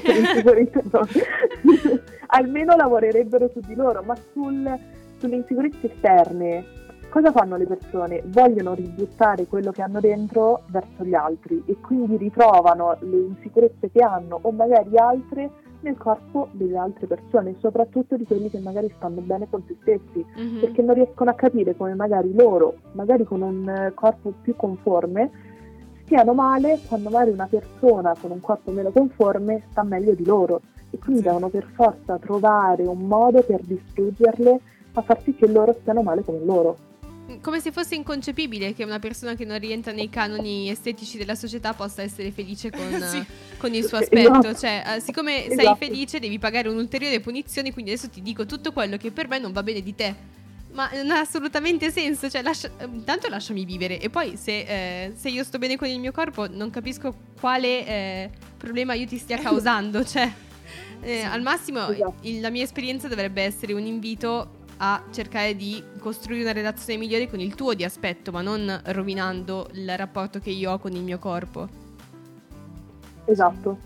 fosse 0.88 1.22
almeno 2.28 2.74
lavorerebbero 2.76 3.50
su 3.52 3.60
di 3.60 3.74
loro, 3.74 4.02
ma 4.02 4.14
sul- 4.32 4.78
sulle 5.24 5.36
insicurezze 5.36 5.90
esterne 5.90 6.64
cosa 7.08 7.32
fanno 7.32 7.56
le 7.56 7.64
persone? 7.66 8.22
Vogliono 8.26 8.74
ributtare 8.74 9.46
quello 9.46 9.70
che 9.70 9.80
hanno 9.80 10.00
dentro 10.00 10.62
verso 10.68 11.02
gli 11.04 11.14
altri 11.14 11.62
e 11.64 11.76
quindi 11.80 12.16
ritrovano 12.18 12.96
le 13.00 13.16
insicurezze 13.16 13.90
che 13.90 14.00
hanno 14.02 14.38
o 14.42 14.50
magari 14.50 14.96
altre 14.98 15.50
nel 15.80 15.96
corpo 15.96 16.48
delle 16.52 16.76
altre 16.76 17.06
persone, 17.06 17.54
soprattutto 17.60 18.16
di 18.16 18.24
quelli 18.24 18.50
che 18.50 18.58
magari 18.58 18.92
stanno 18.96 19.20
bene 19.20 19.46
con 19.48 19.62
se 19.66 19.76
stessi, 19.80 20.24
Mhm. 20.36 20.60
perché 20.60 20.82
non 20.82 20.94
riescono 20.94 21.30
a 21.30 21.34
capire 21.34 21.76
come 21.76 21.94
magari 21.94 22.34
loro, 22.34 22.74
magari 22.92 23.24
con 23.24 23.42
un 23.42 23.92
corpo 23.94 24.32
più 24.42 24.56
conforme, 24.56 25.30
stiano 26.04 26.32
male 26.34 26.80
quando 26.88 27.10
magari 27.10 27.30
una 27.30 27.46
persona 27.46 28.14
con 28.20 28.30
un 28.30 28.40
corpo 28.40 28.70
meno 28.72 28.90
conforme 28.90 29.62
sta 29.70 29.82
meglio 29.84 30.14
di 30.14 30.24
loro 30.24 30.60
e 30.90 30.98
quindi 30.98 31.22
devono 31.22 31.48
per 31.48 31.66
forza 31.74 32.18
trovare 32.18 32.82
un 32.84 33.06
modo 33.06 33.42
per 33.42 33.60
distruggerle 33.62 34.60
a 34.94 35.02
far 35.02 35.20
sì 35.24 35.34
che 35.34 35.46
loro 35.46 35.76
stiano 35.80 36.02
male 36.02 36.22
come 36.24 36.38
loro. 36.44 36.78
Come 37.40 37.58
se 37.58 37.72
fosse 37.72 37.94
inconcepibile 37.94 38.74
che 38.74 38.84
una 38.84 38.98
persona 38.98 39.34
che 39.34 39.46
non 39.46 39.58
rientra 39.58 39.92
nei 39.92 40.10
canoni 40.10 40.68
estetici 40.68 41.16
della 41.16 41.34
società 41.34 41.72
possa 41.72 42.02
essere 42.02 42.30
felice 42.30 42.70
con, 42.70 42.80
Sì. 43.08 43.24
con 43.56 43.72
il 43.74 43.84
suo 43.84 43.98
Esatto. 43.98 44.30
aspetto. 44.30 44.54
Cioè, 44.58 44.82
eh, 44.96 45.00
siccome 45.00 45.44
sei 45.48 45.58
Esatto. 45.60 45.76
felice, 45.76 46.18
devi 46.20 46.38
pagare 46.38 46.68
un'ulteriore 46.68 47.20
punizione. 47.20 47.72
Quindi 47.72 47.92
adesso 47.92 48.10
ti 48.10 48.20
dico 48.20 48.44
tutto 48.44 48.72
quello 48.72 48.98
che 48.98 49.10
per 49.10 49.26
me 49.28 49.38
non 49.38 49.52
va 49.52 49.62
bene 49.62 49.80
di 49.80 49.94
te. 49.94 50.14
Ma 50.72 50.90
non 50.92 51.10
ha 51.12 51.20
assolutamente 51.20 51.90
senso. 51.90 52.28
Cioè, 52.28 52.42
lascia- 52.42 52.70
eh, 52.78 52.84
intanto 52.84 53.28
lasciami 53.28 53.64
vivere. 53.64 53.98
E 54.00 54.10
poi, 54.10 54.36
se, 54.36 54.58
eh, 55.06 55.12
se 55.16 55.30
io 55.30 55.44
sto 55.44 55.56
bene 55.58 55.78
con 55.78 55.88
il 55.88 55.98
mio 55.98 56.12
corpo, 56.12 56.46
non 56.48 56.68
capisco 56.70 57.14
quale 57.40 57.86
eh, 57.86 58.30
problema 58.58 58.92
io 58.92 59.06
ti 59.06 59.16
stia 59.16 59.38
causando. 59.40 60.04
Cioè, 60.04 60.30
eh, 61.00 61.22
al 61.22 61.40
massimo, 61.40 61.88
Esatto. 61.88 62.14
il- 62.20 62.40
la 62.40 62.50
mia 62.50 62.62
esperienza 62.62 63.08
dovrebbe 63.08 63.42
essere 63.42 63.72
un 63.72 63.86
invito 63.86 64.62
a 64.78 65.04
cercare 65.10 65.56
di 65.56 65.82
costruire 65.98 66.42
una 66.42 66.52
relazione 66.52 66.98
migliore 66.98 67.28
con 67.28 67.40
il 67.40 67.54
tuo 67.54 67.74
di 67.74 67.84
aspetto, 67.84 68.30
ma 68.32 68.42
non 68.42 68.80
rovinando 68.86 69.68
il 69.72 69.96
rapporto 69.96 70.38
che 70.38 70.50
io 70.50 70.72
ho 70.72 70.78
con 70.78 70.92
il 70.92 71.02
mio 71.02 71.18
corpo. 71.18 71.68
Esatto. 73.24 73.78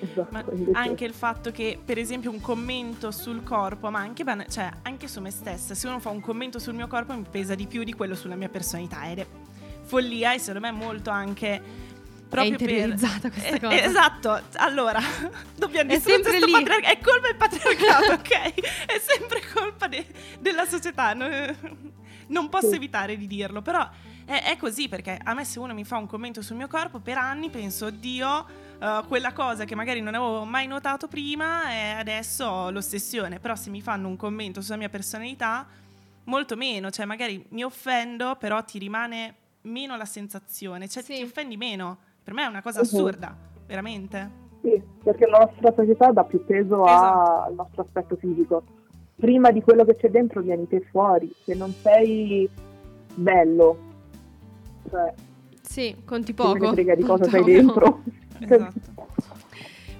esatto. 0.00 0.52
Anche 0.72 1.04
il 1.04 1.12
fatto 1.12 1.50
che, 1.50 1.78
per 1.82 1.98
esempio, 1.98 2.30
un 2.30 2.40
commento 2.40 3.10
sul 3.10 3.42
corpo, 3.42 3.90
ma 3.90 4.00
anche, 4.00 4.24
cioè, 4.48 4.70
anche 4.82 5.08
su 5.08 5.20
me 5.20 5.30
stessa, 5.30 5.74
se 5.74 5.86
uno 5.86 6.00
fa 6.00 6.10
un 6.10 6.20
commento 6.20 6.58
sul 6.58 6.74
mio 6.74 6.86
corpo 6.86 7.14
mi 7.14 7.24
pesa 7.30 7.54
di 7.54 7.66
più 7.66 7.84
di 7.84 7.92
quello 7.92 8.14
sulla 8.14 8.36
mia 8.36 8.48
personalità 8.48 9.08
ed 9.10 9.18
è 9.18 9.26
follia 9.82 10.34
e 10.34 10.38
secondo 10.38 10.60
me 10.60 10.72
molto 10.72 11.10
anche 11.10 11.85
proprio 12.28 12.42
è 12.42 12.60
interiorizzata 12.60 13.28
per... 13.28 13.32
questa 13.32 13.54
Eh, 13.56 13.60
cosa. 13.60 13.82
Esatto, 13.84 14.42
allora 14.56 15.00
dobbiamo 15.56 15.90
È 15.90 15.94
distruggere 15.94 16.22
sempre 16.22 16.30
questo 16.38 16.46
lì. 16.46 16.52
patriarca- 16.52 16.88
è 16.88 16.98
colpa 17.00 17.26
del 17.28 17.36
patriarcato, 17.36 18.12
ok? 18.20 18.86
È 18.86 18.98
sempre 18.98 19.42
colpa 19.52 19.86
de- 19.88 20.06
della 20.40 20.64
società, 20.66 21.14
non, 21.14 21.92
non 22.28 22.48
posso 22.48 22.70
Sì. 22.70 22.74
evitare 22.76 23.16
di 23.16 23.26
dirlo, 23.26 23.62
però 23.62 23.88
è, 24.24 24.42
è 24.44 24.56
così 24.56 24.88
perché 24.88 25.18
a 25.22 25.34
me 25.34 25.44
se 25.44 25.58
uno 25.58 25.72
mi 25.74 25.84
fa 25.84 25.96
un 25.98 26.06
commento 26.06 26.42
sul 26.42 26.56
mio 26.56 26.66
corpo 26.68 26.98
per 26.98 27.16
anni 27.18 27.48
penso, 27.50 27.86
oddio, 27.86 28.46
eh, 28.80 29.02
quella 29.06 29.32
cosa 29.32 29.64
che 29.64 29.74
magari 29.76 30.00
non 30.00 30.14
avevo 30.14 30.44
mai 30.44 30.66
notato 30.66 31.06
prima 31.08 31.70
e 31.72 31.90
adesso 31.92 32.44
ho 32.44 32.70
l'ossessione, 32.70 33.38
però 33.38 33.54
se 33.54 33.70
mi 33.70 33.80
fanno 33.80 34.08
un 34.08 34.16
commento 34.16 34.60
sulla 34.62 34.76
mia 34.76 34.88
personalità, 34.88 35.66
molto 36.24 36.56
meno, 36.56 36.90
cioè 36.90 37.04
magari 37.06 37.44
mi 37.50 37.62
offendo, 37.62 38.34
però 38.34 38.64
ti 38.64 38.78
rimane 38.78 39.34
meno 39.62 39.96
la 39.96 40.04
sensazione, 40.04 40.88
cioè 40.88 41.02
Sì. 41.04 41.14
ti 41.16 41.22
offendi 41.22 41.56
meno. 41.56 41.98
Per 42.26 42.34
me 42.34 42.42
è 42.42 42.46
una 42.48 42.60
cosa 42.60 42.80
assurda, 42.80 43.36
veramente. 43.68 44.30
Sì, 44.60 44.82
perché 45.04 45.28
la 45.28 45.38
nostra 45.46 45.72
società 45.76 46.10
dà 46.10 46.24
più 46.24 46.44
peso 46.44 46.84
Esatto. 46.84 47.42
al 47.44 47.54
nostro 47.54 47.82
aspetto 47.82 48.16
fisico. 48.16 48.64
Prima 49.14 49.52
di 49.52 49.62
quello 49.62 49.84
che 49.84 49.94
c'è 49.94 50.10
dentro 50.10 50.40
vieni 50.40 50.66
te 50.66 50.80
fuori, 50.90 51.32
se 51.44 51.54
non 51.54 51.72
sei 51.72 52.50
bello, 53.14 53.78
cioè, 54.90 55.14
Sì, 55.62 56.02
conti 56.04 56.34
poco. 56.34 56.72
frega 56.72 56.96
di 56.96 57.04
cosa 57.04 57.28
sei 57.28 57.44
dentro. 57.44 58.02
Esatto. 58.40 58.95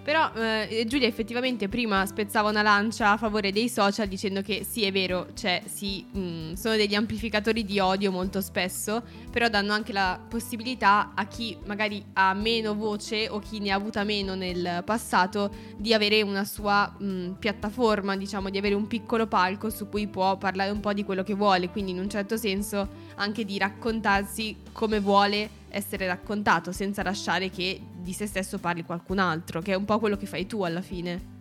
Però 0.07 0.31
eh, 0.35 0.85
Giulia 0.87 1.09
effettivamente 1.09 1.69
prima 1.69 2.07
spezzava 2.07 2.49
una 2.49 2.63
lancia 2.63 3.11
a 3.11 3.17
favore 3.17 3.51
dei 3.51 3.69
social 3.69 4.07
dicendo 4.07 4.41
che 4.41 4.63
sì 4.63 4.85
è 4.85 4.93
vero, 4.93 5.31
cioè 5.35 5.63
sì, 5.67 6.05
mh, 6.09 6.53
sono 6.53 6.77
degli 6.77 6.95
amplificatori 6.95 7.65
di 7.65 7.81
odio 7.81 8.13
molto 8.13 8.41
spesso, 8.41 9.03
però 9.33 9.49
danno 9.49 9.73
anche 9.73 9.93
la 9.93 10.21
possibilità 10.29 11.11
a 11.13 11.27
chi 11.27 11.59
magari 11.65 12.05
ha 12.13 12.35
meno 12.35 12.77
voce 12.77 13.29
o 13.29 13.41
chi 13.41 13.59
ne 13.59 13.73
ha 13.73 13.75
avuta 13.75 14.05
meno 14.05 14.37
nel 14.37 14.83
passato 14.85 15.51
di 15.77 15.93
avere 15.93 16.23
una 16.23 16.45
sua 16.45 16.89
mh, 16.97 17.39
piattaforma, 17.41 18.17
diciamo, 18.17 18.49
di 18.49 18.59
avere 18.59 18.77
un 18.77 18.87
piccolo 18.87 19.27
palco 19.27 19.71
su 19.71 19.89
cui 19.89 20.07
può 20.07 20.37
parlare 20.37 20.71
un 20.71 20.79
po' 20.79 20.93
di 20.93 21.03
quello 21.03 21.25
che 21.25 21.35
vuole, 21.35 21.69
quindi 21.71 21.91
in 21.91 21.99
un 21.99 22.09
certo 22.09 22.37
senso 22.37 22.89
anche 23.17 23.45
di 23.45 23.59
raccontarsi 23.59 24.57
come 24.73 25.01
vuole 25.01 25.49
essere 25.69 26.07
raccontato 26.07 26.73
senza 26.73 27.03
lasciare 27.03 27.51
che 27.51 27.81
di 28.01 28.13
se 28.13 28.27
stesso 28.27 28.59
parli 28.59 28.85
qualcun 28.85 29.19
altro, 29.19 29.61
che 29.61 29.73
è 29.73 29.77
un 29.77 29.85
po' 29.85 29.99
quello 29.99 30.17
che 30.17 30.27
fai 30.27 30.47
tu 30.47 30.63
alla 30.63 30.81
fine. 30.81 31.35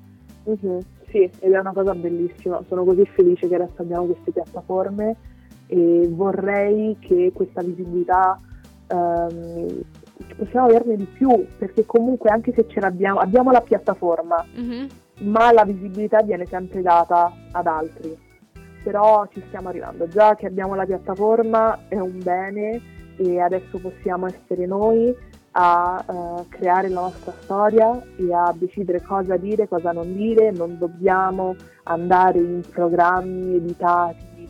Mhm, 0.44 0.80
Sì, 1.10 1.30
ed 1.40 1.54
è 1.54 1.60
una 1.60 1.72
cosa 1.72 1.94
bellissima. 1.96 2.62
Sono 2.68 2.84
così 2.84 3.06
felice 3.06 3.48
che 3.48 3.56
adesso 3.56 3.82
abbiamo 3.82 4.06
queste 4.06 4.32
piattaforme 4.32 5.16
e 5.68 6.08
vorrei 6.10 6.98
che 7.00 7.32
questa 7.34 7.62
visibilità 7.62 8.38
ehm, 8.88 9.82
possiamo 10.38 10.68
averne 10.68 10.98
di 10.98 11.06
più, 11.06 11.46
perché 11.58 11.86
comunque 11.86 12.30
anche 12.30 12.52
se 12.54 12.68
ce 12.68 12.80
l'abbiamo, 12.82 13.20
abbiamo 13.20 13.52
la 13.52 13.62
piattaforma, 13.62 14.46
Mhm. 14.56 14.88
ma 15.22 15.52
la 15.54 15.64
visibilità 15.64 16.22
viene 16.22 16.46
sempre 16.48 16.82
data 16.82 17.32
ad 17.52 17.66
altri. 17.68 18.16
Però 18.86 19.28
ci 19.32 19.44
stiamo 19.48 19.70
arrivando, 19.70 20.08
già 20.08 20.36
che 20.36 20.46
abbiamo 20.46 20.76
la 20.76 20.86
piattaforma 20.86 21.88
è 21.88 21.98
un 21.98 22.20
bene 22.22 22.80
e 23.18 23.40
adesso 23.40 23.80
possiamo 23.80 24.28
essere 24.28 24.68
noi 24.68 25.12
a 25.58 26.06
eh, 26.08 26.48
creare 26.50 26.90
la 26.90 27.02
nostra 27.02 27.34
storia 27.40 28.00
e 28.16 28.32
a 28.32 28.54
decidere 28.56 29.02
cosa 29.02 29.38
dire, 29.38 29.68
cosa 29.68 29.92
non 29.92 30.14
dire, 30.14 30.52
non 30.52 30.78
dobbiamo 30.78 31.56
andare 31.86 32.38
in 32.38 32.62
programmi 32.70 33.56
editati, 33.56 34.48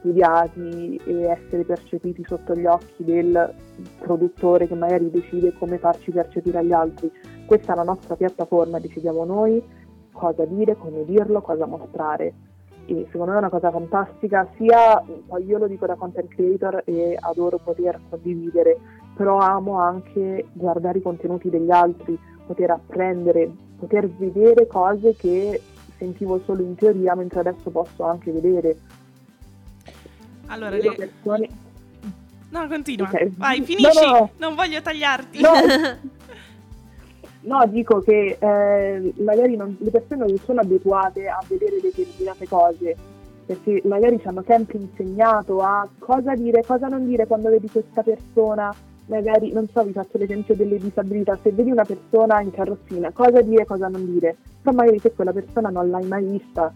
studiati 0.00 1.00
e 1.06 1.22
essere 1.22 1.64
percepiti 1.64 2.22
sotto 2.26 2.54
gli 2.54 2.66
occhi 2.66 3.02
del 3.02 3.54
produttore 3.98 4.66
che 4.66 4.74
magari 4.74 5.10
decide 5.10 5.54
come 5.54 5.78
farci 5.78 6.10
percepire 6.10 6.58
agli 6.58 6.72
altri. 6.72 7.10
Questa 7.46 7.72
è 7.72 7.76
la 7.76 7.84
nostra 7.84 8.14
piattaforma, 8.14 8.78
decidiamo 8.78 9.24
noi 9.24 9.62
cosa 10.12 10.44
dire, 10.44 10.76
come 10.76 11.06
dirlo, 11.06 11.40
cosa 11.40 11.64
mostrare. 11.64 12.34
E 12.86 13.06
secondo 13.10 13.30
me 13.32 13.36
è 13.36 13.40
una 13.40 13.48
cosa 13.48 13.70
fantastica, 13.70 14.48
sia 14.56 15.02
io 15.46 15.58
lo 15.58 15.66
dico 15.66 15.86
da 15.86 15.94
content 15.94 16.28
creator 16.28 16.82
e 16.86 17.16
adoro 17.20 17.58
poter 17.58 18.00
condividere, 18.08 18.78
però 19.14 19.38
amo 19.38 19.78
anche 19.78 20.46
guardare 20.52 20.98
i 20.98 21.02
contenuti 21.02 21.50
degli 21.50 21.70
altri, 21.70 22.18
poter 22.46 22.70
apprendere, 22.70 23.50
poter 23.78 24.08
vedere 24.08 24.66
cose 24.66 25.14
che 25.14 25.60
sentivo 25.98 26.40
solo 26.44 26.62
in 26.62 26.74
teoria, 26.74 27.14
mentre 27.14 27.40
adesso 27.40 27.70
posso 27.70 28.04
anche 28.04 28.32
vedere. 28.32 28.76
Allora, 30.46 30.70
Vedo 30.70 30.90
le... 30.90 30.96
persone- 30.96 31.48
no, 32.50 32.66
continua. 32.66 33.06
Ok. 33.06 33.28
Vai, 33.36 33.62
finisci. 33.62 34.04
No, 34.04 34.10
no. 34.10 34.30
Non 34.38 34.54
voglio 34.54 34.80
tagliarti. 34.82 35.40
No, 35.40 35.52
No, 37.42 37.64
dico 37.68 38.00
che 38.00 38.36
eh, 38.38 39.14
magari 39.18 39.56
non- 39.56 39.76
le 39.80 39.90
persone 39.90 40.26
non 40.26 40.36
sono 40.38 40.60
abituate 40.60 41.26
a 41.26 41.42
vedere 41.48 41.80
determinate 41.80 42.46
cose, 42.46 42.96
perché 43.46 43.80
magari 43.84 44.20
ci 44.20 44.28
hanno 44.28 44.42
sempre 44.46 44.78
insegnato 44.78 45.60
a 45.60 45.88
cosa 45.98 46.34
dire, 46.34 46.62
cosa 46.66 46.88
non 46.88 47.06
dire 47.06 47.26
quando 47.26 47.48
vedi 47.48 47.68
questa 47.70 48.02
persona, 48.02 48.74
magari, 49.06 49.52
non 49.52 49.66
so, 49.72 49.82
vi 49.84 49.92
faccio 49.92 50.18
l'esempio 50.18 50.54
delle 50.54 50.76
disabilità, 50.76 51.38
se 51.42 51.50
vedi 51.50 51.70
una 51.70 51.84
persona 51.84 52.40
in 52.42 52.50
carrozzina, 52.50 53.10
cosa 53.10 53.40
dire, 53.40 53.64
cosa 53.64 53.88
non 53.88 54.04
dire, 54.04 54.36
però 54.60 54.76
magari 54.76 54.98
se 54.98 55.12
quella 55.12 55.32
persona 55.32 55.70
non 55.70 55.88
l'hai 55.88 56.06
mai 56.06 56.24
vista, 56.24 56.72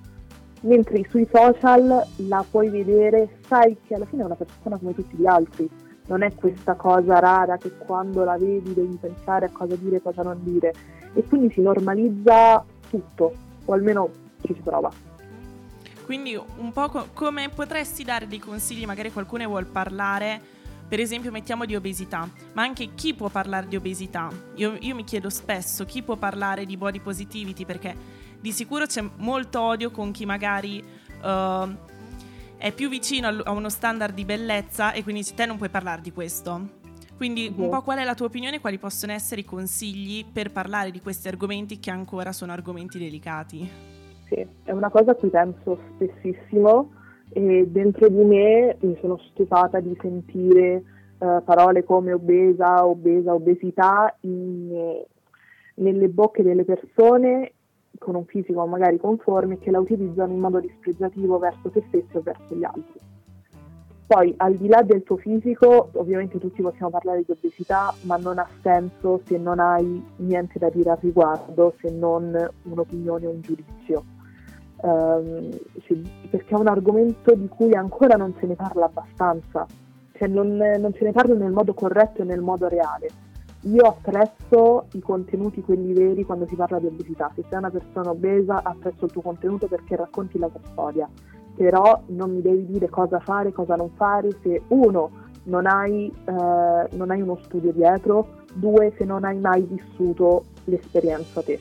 mentre 0.62 1.04
sui 1.10 1.28
social 1.30 2.02
la 2.26 2.44
puoi 2.50 2.70
vedere, 2.70 3.28
sai 3.46 3.76
che 3.86 3.94
alla 3.94 4.06
fine 4.06 4.22
è 4.22 4.24
una 4.24 4.34
persona 4.34 4.78
come 4.78 4.94
tutti 4.94 5.14
gli 5.16 5.26
altri 5.26 5.68
non 6.06 6.22
è 6.22 6.34
questa 6.34 6.74
cosa 6.74 7.18
rara 7.18 7.56
che 7.56 7.76
quando 7.76 8.24
la 8.24 8.36
vedi 8.36 8.74
devi 8.74 8.96
pensare 9.00 9.46
a 9.46 9.50
cosa 9.50 9.74
dire 9.76 9.96
e 9.96 10.02
cosa 10.02 10.22
non 10.22 10.38
dire. 10.42 10.72
E 11.14 11.24
quindi 11.24 11.52
si 11.52 11.60
normalizza 11.60 12.64
tutto 12.88 13.32
o 13.64 13.72
almeno 13.72 14.10
ci 14.42 14.54
si 14.54 14.60
prova. 14.60 14.90
Quindi 16.04 16.38
un 16.58 16.72
po' 16.72 16.88
co- 16.88 17.08
come 17.14 17.48
potresti 17.48 18.04
dare 18.04 18.26
dei 18.26 18.38
consigli, 18.38 18.84
magari 18.84 19.10
qualcuno 19.10 19.46
vuol 19.46 19.64
parlare, 19.64 20.38
per 20.86 21.00
esempio 21.00 21.30
mettiamo 21.30 21.64
di 21.64 21.74
obesità, 21.74 22.28
ma 22.52 22.62
anche 22.62 22.94
chi 22.94 23.14
può 23.14 23.28
parlare 23.30 23.66
di 23.68 23.76
obesità? 23.76 24.28
Io, 24.56 24.76
io 24.80 24.94
mi 24.94 25.04
chiedo 25.04 25.30
spesso 25.30 25.86
chi 25.86 26.02
può 26.02 26.16
parlare 26.16 26.66
di 26.66 26.76
body 26.76 27.00
positivity? 27.00 27.64
Perché 27.64 27.96
di 28.38 28.52
sicuro 28.52 28.84
c'è 28.84 29.02
molto 29.16 29.62
odio 29.62 29.90
con 29.90 30.10
chi 30.10 30.26
magari 30.26 30.84
eh, 31.22 31.68
è 32.64 32.72
più 32.72 32.88
vicino 32.88 33.28
a 33.28 33.50
uno 33.50 33.68
standard 33.68 34.14
di 34.14 34.24
bellezza 34.24 34.92
e 34.92 35.02
quindi 35.02 35.22
te 35.34 35.44
non 35.44 35.58
puoi 35.58 35.68
parlare 35.68 36.00
di 36.00 36.12
questo. 36.12 36.62
Quindi 37.14 37.52
un 37.54 37.68
po' 37.68 37.82
qual 37.82 37.98
è 37.98 38.04
la 38.04 38.14
tua 38.14 38.24
opinione, 38.24 38.58
quali 38.58 38.78
possono 38.78 39.12
essere 39.12 39.42
i 39.42 39.44
consigli 39.44 40.24
per 40.24 40.50
parlare 40.50 40.90
di 40.90 41.02
questi 41.02 41.28
argomenti 41.28 41.78
che 41.78 41.90
ancora 41.90 42.32
sono 42.32 42.52
argomenti 42.52 42.98
delicati? 42.98 43.68
Sì, 44.28 44.46
è 44.62 44.70
una 44.70 44.88
cosa 44.88 45.10
a 45.10 45.14
cui 45.14 45.28
penso 45.28 45.78
spessissimo 45.92 46.90
e 47.34 47.66
dentro 47.68 48.08
di 48.08 48.24
me 48.24 48.78
mi 48.80 48.96
sono 48.98 49.18
stufata 49.30 49.80
di 49.80 49.94
sentire 50.00 50.82
eh, 51.18 51.42
parole 51.44 51.84
come 51.84 52.14
obesa, 52.14 52.86
obesa, 52.86 53.34
obesità 53.34 54.16
in- 54.20 55.02
nelle 55.74 56.08
bocche 56.08 56.42
delle 56.42 56.64
persone 56.64 57.52
con 57.98 58.14
un 58.14 58.24
fisico 58.24 58.66
magari 58.66 58.98
conforme 58.98 59.58
che 59.58 59.70
la 59.70 59.80
utilizzano 59.80 60.32
in 60.32 60.40
modo 60.40 60.60
dispregiativo 60.60 61.38
verso 61.38 61.70
se 61.72 61.82
stesso 61.88 62.18
e 62.18 62.22
verso 62.22 62.54
gli 62.54 62.64
altri. 62.64 63.00
Poi, 64.06 64.34
al 64.36 64.54
di 64.56 64.68
là 64.68 64.82
del 64.82 65.02
tuo 65.02 65.16
fisico, 65.16 65.88
ovviamente 65.94 66.38
tutti 66.38 66.60
possiamo 66.60 66.90
parlare 66.90 67.22
di 67.24 67.32
obesità, 67.32 67.94
ma 68.02 68.16
non 68.16 68.38
ha 68.38 68.46
senso 68.60 69.22
se 69.24 69.38
non 69.38 69.58
hai 69.58 70.04
niente 70.16 70.58
da 70.58 70.68
dire 70.68 70.90
al 70.90 70.98
riguardo, 71.00 71.74
se 71.80 71.90
non 71.90 72.36
un'opinione 72.64 73.26
o 73.26 73.30
un 73.30 73.40
giudizio. 73.40 74.04
Ehm, 74.82 75.58
sì, 75.86 76.06
perché 76.28 76.54
è 76.54 76.58
un 76.58 76.68
argomento 76.68 77.34
di 77.34 77.48
cui 77.48 77.74
ancora 77.74 78.16
non 78.16 78.34
se 78.38 78.46
ne 78.46 78.54
parla 78.54 78.84
abbastanza, 78.84 79.66
cioè 80.12 80.28
non, 80.28 80.54
non 80.56 80.92
se 80.92 81.04
ne 81.04 81.12
parla 81.12 81.34
nel 81.34 81.52
modo 81.52 81.72
corretto 81.72 82.20
e 82.20 82.24
nel 82.26 82.42
modo 82.42 82.68
reale. 82.68 83.08
Io 83.64 83.82
apprezzo 83.82 84.86
i 84.92 85.00
contenuti, 85.00 85.62
quelli 85.62 85.92
veri, 85.92 86.24
quando 86.24 86.46
si 86.46 86.54
parla 86.54 86.78
di 86.78 86.86
obesità. 86.86 87.30
Se 87.34 87.44
sei 87.48 87.58
una 87.58 87.70
persona 87.70 88.10
obesa, 88.10 88.62
apprezzo 88.62 89.04
il 89.06 89.12
tuo 89.12 89.22
contenuto 89.22 89.66
perché 89.66 89.96
racconti 89.96 90.38
la 90.38 90.48
tua 90.48 90.60
storia 90.70 91.08
però 91.54 92.02
non 92.06 92.32
mi 92.32 92.42
devi 92.42 92.66
dire 92.66 92.88
cosa 92.88 93.20
fare, 93.20 93.52
cosa 93.52 93.76
non 93.76 93.90
fare, 93.94 94.30
se 94.42 94.62
uno 94.68 95.22
non 95.44 95.66
hai, 95.66 96.06
eh, 96.24 96.88
non 96.96 97.10
hai 97.10 97.20
uno 97.20 97.38
studio 97.44 97.72
dietro, 97.72 98.42
due 98.54 98.92
se 98.96 99.04
non 99.04 99.24
hai 99.24 99.38
mai 99.38 99.62
vissuto 99.62 100.44
l'esperienza 100.64 101.42
te. 101.42 101.58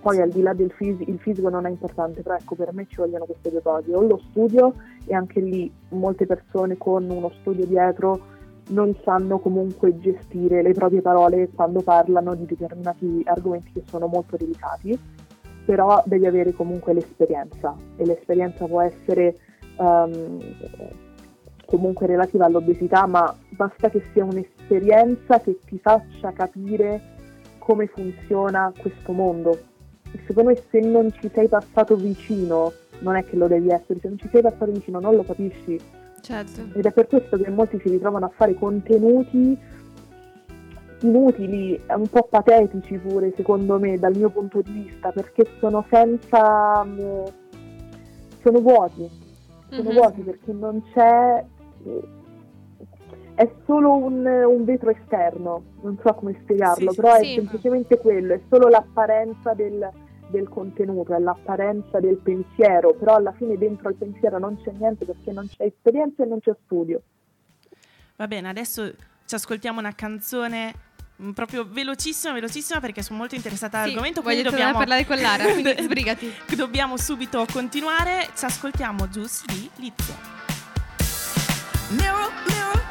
Poi 0.00 0.18
al 0.20 0.30
di 0.30 0.40
là 0.40 0.54
del 0.54 0.70
fisi- 0.70 1.10
il 1.10 1.18
fisico 1.18 1.50
non 1.50 1.66
è 1.66 1.68
importante, 1.68 2.22
però 2.22 2.36
ecco 2.36 2.54
per 2.54 2.72
me 2.72 2.86
ci 2.88 2.96
vogliono 2.96 3.26
queste 3.26 3.50
due 3.50 3.60
cose, 3.60 3.94
o 3.94 4.00
lo 4.00 4.20
studio 4.30 4.72
e 5.04 5.14
anche 5.14 5.40
lì 5.40 5.70
molte 5.90 6.24
persone 6.24 6.78
con 6.78 7.10
uno 7.10 7.30
studio 7.40 7.66
dietro 7.66 8.38
non 8.70 8.94
sanno 9.04 9.38
comunque 9.38 9.98
gestire 9.98 10.62
le 10.62 10.72
proprie 10.72 11.00
parole 11.00 11.48
quando 11.54 11.80
parlano 11.82 12.34
di 12.34 12.46
determinati 12.46 13.22
argomenti 13.24 13.72
che 13.72 13.82
sono 13.86 14.06
molto 14.06 14.36
delicati 14.36 14.98
però 15.64 16.02
devi 16.04 16.26
avere 16.26 16.52
comunque 16.52 16.92
l'esperienza 16.92 17.76
e 17.96 18.04
l'esperienza 18.04 18.66
può 18.66 18.80
essere 18.80 19.36
um, 19.76 20.38
comunque 21.64 22.06
relativa 22.06 22.46
all'obesità, 22.46 23.06
ma 23.06 23.32
basta 23.50 23.88
che 23.88 24.02
sia 24.12 24.24
un'esperienza 24.24 25.38
che 25.40 25.60
ti 25.64 25.78
faccia 25.78 26.32
capire 26.32 27.00
come 27.58 27.86
funziona 27.86 28.72
questo 28.76 29.12
mondo. 29.12 29.56
E 30.10 30.18
secondo 30.26 30.50
me 30.50 30.60
se 30.70 30.80
non 30.80 31.12
ci 31.12 31.30
sei 31.32 31.46
passato 31.46 31.94
vicino, 31.94 32.72
non 33.02 33.14
è 33.14 33.24
che 33.24 33.36
lo 33.36 33.46
devi 33.46 33.68
essere, 33.68 34.00
se 34.00 34.08
non 34.08 34.18
ci 34.18 34.28
sei 34.32 34.42
passato 34.42 34.72
vicino 34.72 34.98
non 34.98 35.14
lo 35.14 35.22
capisci. 35.22 35.78
Certo. 36.20 36.60
Ed 36.72 36.84
è 36.86 36.92
per 36.92 37.06
questo 37.06 37.36
che 37.36 37.50
molti 37.50 37.78
si 37.82 37.88
ritrovano 37.90 38.26
a 38.26 38.32
fare 38.34 38.54
contenuti 38.54 39.58
inutili, 41.02 41.80
un 41.96 42.08
po' 42.08 42.26
patetici 42.30 42.98
pure 42.98 43.32
secondo 43.34 43.78
me 43.78 43.98
dal 43.98 44.14
mio 44.16 44.28
punto 44.28 44.60
di 44.60 44.70
vista 44.70 45.10
perché 45.10 45.46
sono 45.58 45.84
senza 45.90 46.84
mm, 46.84 47.24
sono 48.42 48.60
vuoti 48.60 49.08
sono 49.70 49.90
Mhm. 49.90 49.96
vuoti 49.96 50.20
perché 50.20 50.52
non 50.52 50.82
c'è 50.92 51.44
è 53.34 53.50
solo 53.64 53.96
un, 53.96 54.26
un 54.26 54.64
vetro 54.64 54.90
esterno 54.90 55.62
non 55.80 55.98
so 56.04 56.12
come 56.12 56.36
spiegarlo 56.42 56.90
Sì, 56.90 57.00
però 57.00 57.14
è 57.14 57.24
sì. 57.24 57.34
semplicemente 57.34 57.98
quello 57.98 58.34
è 58.34 58.40
solo 58.50 58.68
l'apparenza 58.68 59.54
del, 59.54 59.88
del 60.30 60.48
contenuto 60.48 61.14
è 61.14 61.18
l'apparenza 61.18 62.00
del 62.00 62.16
pensiero 62.16 62.94
però 62.94 63.16
alla 63.16 63.32
fine 63.32 63.58
dentro 63.58 63.88
al 63.88 63.94
pensiero 63.94 64.38
non 64.38 64.56
c'è 64.62 64.72
niente 64.72 65.04
perché 65.04 65.32
non 65.32 65.48
c'è 65.48 65.64
esperienza 65.64 66.22
e 66.22 66.26
non 66.26 66.40
c'è 66.40 66.54
studio 66.64 67.02
Va 68.20 68.28
bene, 68.28 68.50
adesso 68.50 68.92
ci 69.24 69.34
ascoltiamo 69.34 69.78
una 69.78 69.94
canzone 69.94 70.74
mm, 71.22 71.30
proprio 71.30 71.66
velocissima, 71.66 72.34
velocissima 72.34 72.78
perché 72.78 73.00
sono 73.00 73.18
molto 73.18 73.34
interessata 73.34 73.78
Sì, 73.78 73.84
all'argomento. 73.84 74.20
tornare 74.20 74.42
dobbiamo, 74.42 74.76
parlare 74.76 75.06
con 75.06 75.18
Lara, 75.18 75.44
quindi 75.50 75.74
sbrigati. 75.80 76.30
dobbiamo 76.54 76.98
subito 76.98 77.46
continuare. 77.50 78.28
Ci 78.36 78.44
ascoltiamo 78.44 79.06
Juice 79.06 79.44
di 79.46 79.70
Lizzo. 79.76 80.12
Mirror, 81.96 82.30
mirror 82.46 82.89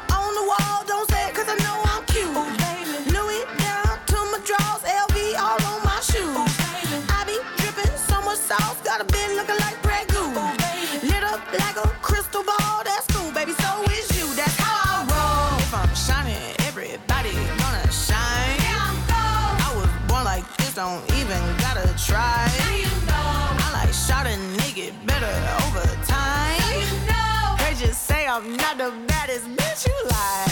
don't 20.80 21.04
even 21.12 21.42
gotta 21.58 21.86
try. 22.08 22.48
You 22.74 22.88
know, 23.04 23.12
I 23.12 23.84
like 23.84 23.92
shot 23.92 24.24
a 24.24 24.36
nigga 24.56 24.94
better 25.04 25.34
over 25.60 25.84
time. 26.06 26.56
You 26.72 26.88
know, 27.06 27.56
They 27.58 27.74
just 27.84 28.06
say 28.06 28.26
I'm 28.26 28.56
not 28.56 28.78
the 28.78 28.90
baddest 29.06 29.44
bitch 29.56 29.86
you 29.86 29.98
like. 30.08 30.49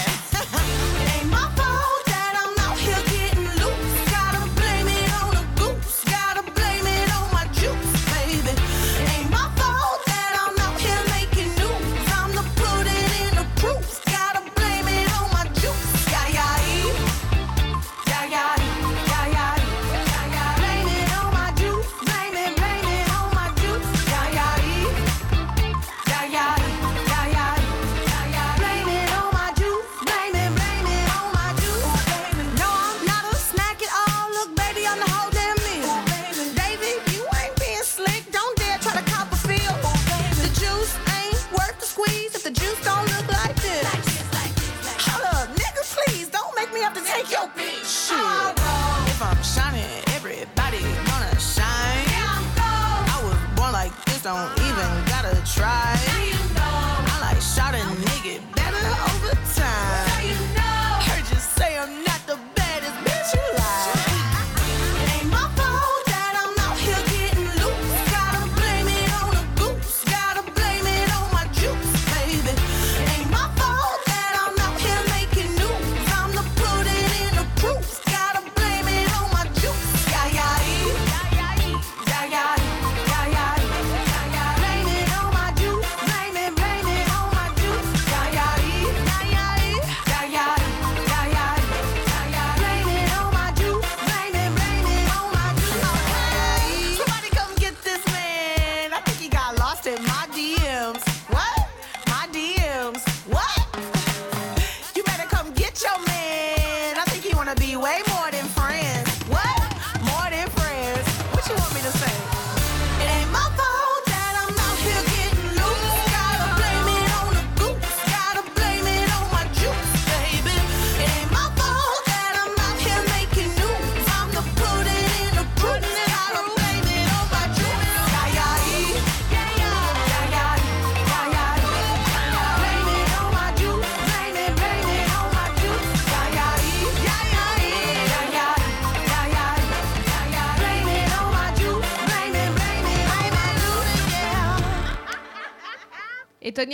Don't 54.28 54.60
even 54.60 55.04
gotta 55.06 55.42
try. 55.46 55.97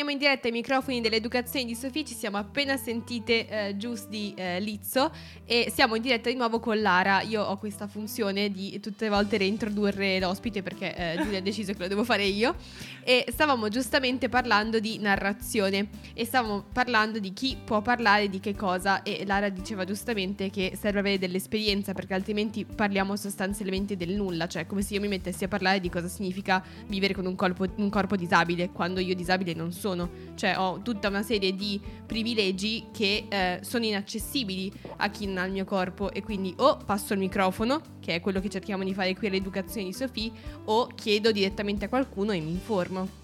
Torniamo 0.04 0.10
in 0.10 0.18
diretta 0.18 0.48
ai 0.48 0.52
microfoni 0.52 1.00
dell'educazione 1.00 1.64
di 1.64 1.74
Sofì. 1.74 2.04
Ci 2.04 2.14
siamo 2.14 2.36
appena 2.36 2.76
sentite 2.76 3.48
eh, 3.48 3.76
Gius 3.76 4.06
di 4.06 4.34
eh, 4.36 4.60
Lizzo 4.60 5.10
e 5.46 5.70
siamo 5.74 5.94
in 5.94 6.02
diretta 6.02 6.28
di 6.28 6.36
nuovo 6.36 6.60
con 6.60 6.80
Lara. 6.80 7.22
Io 7.22 7.42
ho 7.42 7.56
questa 7.56 7.86
funzione 7.86 8.50
di 8.50 8.78
tutte 8.80 9.04
le 9.04 9.10
volte 9.10 9.38
reintrodurre 9.38 10.18
l'ospite 10.20 10.62
perché 10.62 10.94
eh, 10.94 11.16
Giulia 11.22 11.38
ha 11.38 11.42
deciso 11.42 11.72
che 11.72 11.78
lo 11.78 11.88
devo 11.88 12.04
fare 12.04 12.24
io. 12.24 12.54
E 13.02 13.26
stavamo 13.28 13.68
giustamente 13.68 14.28
parlando 14.28 14.78
di 14.78 14.98
narrazione 14.98 15.88
e 16.14 16.24
stavamo 16.24 16.64
parlando 16.72 17.18
di 17.18 17.32
chi 17.32 17.56
può 17.62 17.82
parlare 17.82 18.28
di 18.28 18.40
che 18.40 18.54
cosa 18.54 19.02
e 19.02 19.24
Lara 19.26 19.50
diceva 19.50 19.84
giustamente 19.84 20.50
che 20.50 20.76
serve 20.78 21.00
avere 21.00 21.18
dell'esperienza 21.18 21.92
perché 21.92 22.14
altrimenti 22.14 22.64
parliamo 22.64 23.16
sostanzialmente 23.16 23.96
del 23.96 24.14
nulla, 24.14 24.46
cioè 24.48 24.66
come 24.66 24.80
se 24.80 24.94
io 24.94 25.00
mi 25.00 25.08
mettessi 25.08 25.44
a 25.44 25.48
parlare 25.48 25.80
di 25.80 25.90
cosa 25.90 26.08
significa 26.08 26.64
vivere 26.86 27.12
con 27.12 27.26
un 27.26 27.34
corpo, 27.34 27.66
un 27.76 27.90
corpo 27.90 28.16
disabile 28.16 28.70
quando 28.70 29.00
io 29.00 29.14
disabile 29.14 29.52
non 29.52 29.70
sono, 29.72 29.93
cioè 30.34 30.56
ho 30.58 30.80
tutta 30.82 31.08
una 31.08 31.22
serie 31.22 31.54
di 31.54 31.80
privilegi 32.06 32.86
che 32.92 33.26
eh, 33.28 33.58
sono 33.62 33.84
inaccessibili 33.84 34.72
a 34.96 35.08
chi 35.10 35.26
non 35.26 35.38
ha 35.38 35.44
il 35.44 35.52
mio 35.52 35.64
corpo 35.64 36.10
e 36.12 36.22
quindi 36.22 36.52
o 36.58 36.76
passo 36.84 37.12
il 37.12 37.18
microfono, 37.18 37.80
che 38.00 38.16
è 38.16 38.20
quello 38.20 38.40
che 38.40 38.50
cerchiamo 38.50 38.84
di 38.84 38.94
fare 38.94 39.14
qui 39.14 39.28
all'educazione 39.28 39.86
di 39.86 39.92
Sofì, 39.92 40.30
o 40.64 40.86
chiedo 40.94 41.32
direttamente 41.32 41.86
a 41.86 41.88
qualcuno 41.88 42.32
e 42.32 42.40
mi 42.40 42.50
informo. 42.50 43.22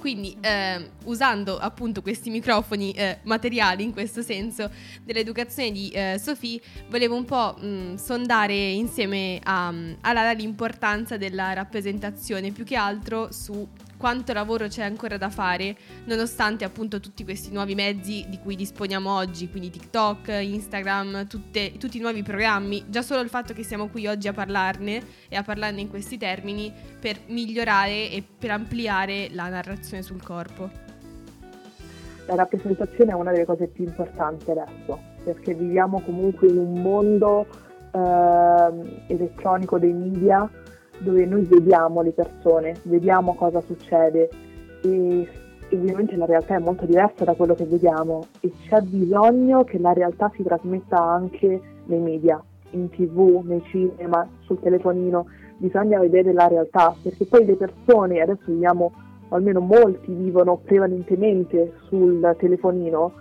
Quindi 0.00 0.34
ehm, 0.40 0.88
usando 1.04 1.58
appunto 1.58 2.00
questi 2.00 2.30
microfoni 2.30 2.90
eh, 2.92 3.18
materiali 3.24 3.84
in 3.84 3.92
questo 3.92 4.22
senso 4.22 4.70
dell'educazione 5.04 5.70
di 5.70 5.90
eh, 5.90 6.18
Sofì, 6.18 6.60
volevo 6.88 7.16
un 7.16 7.26
po' 7.26 7.54
mh, 7.60 7.96
sondare 7.96 8.54
insieme 8.54 9.38
a, 9.42 9.68
a 9.68 10.12
Lara 10.12 10.32
l'importanza 10.32 11.18
della 11.18 11.52
rappresentazione, 11.52 12.50
più 12.50 12.64
che 12.64 12.76
altro 12.76 13.30
su 13.30 13.68
quanto 14.00 14.32
lavoro 14.32 14.66
c'è 14.66 14.82
ancora 14.82 15.18
da 15.18 15.28
fare, 15.28 15.76
nonostante 16.06 16.64
appunto 16.64 17.00
tutti 17.00 17.22
questi 17.22 17.52
nuovi 17.52 17.74
mezzi 17.74 18.24
di 18.30 18.38
cui 18.38 18.56
disponiamo 18.56 19.14
oggi, 19.14 19.50
quindi 19.50 19.68
TikTok, 19.68 20.28
Instagram, 20.40 21.26
tutte- 21.26 21.72
tutti 21.78 21.98
i 21.98 22.00
nuovi 22.00 22.22
programmi, 22.22 22.86
già 22.88 23.02
solo 23.02 23.20
il 23.20 23.28
fatto 23.28 23.52
che 23.52 23.62
siamo 23.62 23.88
qui 23.88 24.06
oggi 24.06 24.26
a 24.26 24.32
parlarne 24.32 25.02
e 25.28 25.36
a 25.36 25.42
parlarne 25.42 25.82
in 25.82 25.90
questi 25.90 26.16
termini 26.16 26.72
per 26.98 27.18
migliorare 27.26 28.10
e 28.10 28.24
per 28.38 28.52
ampliare 28.52 29.28
la 29.32 29.50
narrazione 29.50 30.02
sul 30.02 30.22
corpo. 30.22 30.70
La 32.24 32.36
rappresentazione 32.36 33.10
è 33.10 33.14
una 33.14 33.32
delle 33.32 33.44
cose 33.44 33.66
più 33.66 33.84
importanti 33.84 34.50
adesso, 34.50 34.98
perché 35.24 35.52
viviamo 35.52 36.00
comunque 36.00 36.48
in 36.48 36.56
un 36.56 36.80
mondo 36.80 37.46
ehm, 37.92 39.02
elettronico 39.08 39.78
dei 39.78 39.92
media 39.92 40.48
dove 41.00 41.24
noi 41.26 41.42
vediamo 41.44 42.02
le 42.02 42.12
persone, 42.12 42.76
vediamo 42.84 43.34
cosa 43.34 43.60
succede 43.60 44.28
e 44.82 45.28
ovviamente 45.72 46.16
la 46.16 46.26
realtà 46.26 46.56
è 46.56 46.58
molto 46.58 46.84
diversa 46.84 47.24
da 47.24 47.34
quello 47.34 47.54
che 47.54 47.64
vediamo 47.64 48.26
e 48.40 48.52
c'è 48.66 48.80
bisogno 48.82 49.64
che 49.64 49.78
la 49.78 49.92
realtà 49.92 50.30
si 50.34 50.42
trasmetta 50.42 51.00
anche 51.00 51.60
nei 51.84 52.00
media, 52.00 52.42
in 52.70 52.88
tv, 52.90 53.42
nei 53.44 53.62
cinema, 53.64 54.26
sul 54.40 54.60
telefonino, 54.60 55.26
bisogna 55.58 55.98
vedere 55.98 56.32
la 56.32 56.48
realtà 56.48 56.94
perché 57.02 57.24
poi 57.26 57.44
le 57.44 57.56
persone, 57.56 58.20
adesso 58.20 58.44
viviamo, 58.46 58.92
almeno 59.28 59.60
molti 59.60 60.12
vivono 60.12 60.56
prevalentemente 60.56 61.74
sul 61.86 62.34
telefonino, 62.38 63.12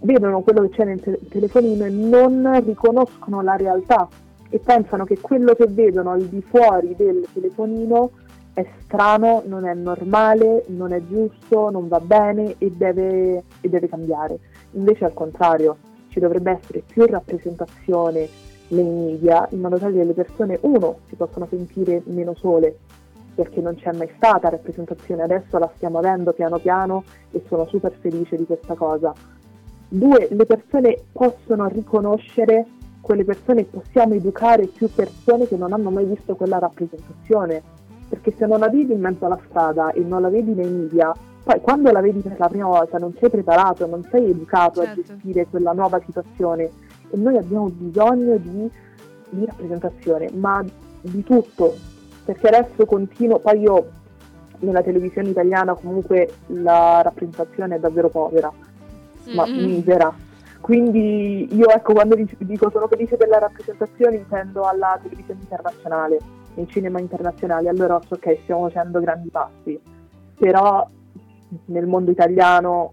vedono 0.00 0.40
quello 0.40 0.62
che 0.62 0.70
c'è 0.70 0.84
nel 0.84 1.00
te- 1.00 1.20
telefonino 1.28 1.84
e 1.84 1.90
non 1.90 2.62
riconoscono 2.64 3.40
la 3.42 3.56
realtà 3.56 4.08
e 4.52 4.58
pensano 4.58 5.06
che 5.06 5.18
quello 5.18 5.54
che 5.54 5.66
vedono 5.66 6.10
al 6.10 6.24
di 6.24 6.42
fuori 6.42 6.94
del 6.94 7.26
telefonino 7.32 8.10
è 8.52 8.62
strano, 8.82 9.42
non 9.46 9.64
è 9.64 9.72
normale, 9.72 10.64
non 10.66 10.92
è 10.92 11.00
giusto, 11.06 11.70
non 11.70 11.88
va 11.88 12.00
bene 12.00 12.56
e 12.58 12.70
deve, 12.70 13.44
e 13.62 13.68
deve 13.70 13.88
cambiare. 13.88 14.38
Invece 14.72 15.06
al 15.06 15.14
contrario, 15.14 15.78
ci 16.08 16.20
dovrebbe 16.20 16.50
essere 16.50 16.82
più 16.86 17.06
rappresentazione 17.06 18.28
nei 18.68 18.84
media 18.84 19.48
in 19.52 19.60
modo 19.60 19.78
tale 19.78 19.94
che 19.94 20.04
le 20.04 20.12
persone, 20.12 20.58
uno, 20.60 20.98
si 21.08 21.14
possano 21.14 21.46
sentire 21.48 22.02
meno 22.04 22.34
sole, 22.34 22.76
perché 23.34 23.62
non 23.62 23.74
c'è 23.76 23.90
mai 23.94 24.10
stata 24.16 24.50
rappresentazione, 24.50 25.22
adesso 25.22 25.56
la 25.56 25.70
stiamo 25.76 25.96
avendo 25.96 26.34
piano 26.34 26.58
piano 26.58 27.04
e 27.30 27.42
sono 27.48 27.66
super 27.68 27.96
felice 27.98 28.36
di 28.36 28.44
questa 28.44 28.74
cosa. 28.74 29.14
Due, 29.88 30.28
le 30.30 30.44
persone 30.44 31.04
possono 31.10 31.68
riconoscere 31.68 32.66
quelle 33.02 33.24
persone, 33.24 33.64
possiamo 33.64 34.14
educare 34.14 34.66
più 34.66 34.88
persone 34.88 35.46
che 35.46 35.56
non 35.56 35.72
hanno 35.74 35.90
mai 35.90 36.06
visto 36.06 36.34
quella 36.36 36.58
rappresentazione, 36.58 37.60
perché 38.08 38.32
se 38.38 38.46
non 38.46 38.60
la 38.60 38.68
vedi 38.68 38.92
in 38.92 39.00
mezzo 39.00 39.26
alla 39.26 39.40
strada 39.48 39.90
e 39.92 40.00
non 40.00 40.22
la 40.22 40.30
vedi 40.30 40.54
nei 40.54 40.70
media, 40.70 41.12
poi 41.42 41.60
quando 41.60 41.90
la 41.90 42.00
vedi 42.00 42.20
per 42.20 42.36
la 42.38 42.48
prima 42.48 42.66
volta 42.68 42.98
non 42.98 43.12
sei 43.18 43.28
preparato, 43.28 43.86
non 43.86 44.06
sei 44.10 44.30
educato 44.30 44.80
a 44.80 44.84
Certo. 44.84 45.02
gestire 45.02 45.46
quella 45.50 45.72
nuova 45.72 46.00
situazione 46.04 46.70
e 47.10 47.16
noi 47.16 47.36
abbiamo 47.36 47.68
bisogno 47.68 48.36
di, 48.36 48.70
di 49.30 49.44
rappresentazione, 49.44 50.30
ma 50.34 50.64
di 51.00 51.24
tutto, 51.24 51.74
perché 52.24 52.46
adesso 52.46 52.86
continuo, 52.86 53.40
poi 53.40 53.58
io 53.60 53.86
nella 54.60 54.82
televisione 54.82 55.30
italiana 55.30 55.74
comunque 55.74 56.30
la 56.46 57.02
rappresentazione 57.02 57.74
è 57.74 57.78
davvero 57.80 58.08
povera, 58.08 58.52
ma 59.34 59.44
Mm-mm. 59.46 59.64
misera. 59.64 60.14
Quindi 60.62 61.52
io 61.56 61.68
ecco 61.70 61.92
quando 61.92 62.14
dic- 62.14 62.36
dico 62.38 62.70
sono 62.70 62.86
felice 62.86 63.16
per 63.16 63.26
la 63.26 63.40
rappresentazione 63.40 64.14
intendo 64.14 64.62
alla 64.62 64.96
televisione 65.02 65.40
internazionale, 65.40 66.18
nel 66.54 66.68
cinema 66.68 67.00
internazionale, 67.00 67.68
allora 67.68 68.00
so 68.06 68.14
ok 68.14 68.38
stiamo 68.42 68.68
facendo 68.68 69.00
grandi 69.00 69.28
passi, 69.28 69.80
però 70.38 70.86
nel 71.64 71.86
mondo 71.88 72.12
italiano 72.12 72.92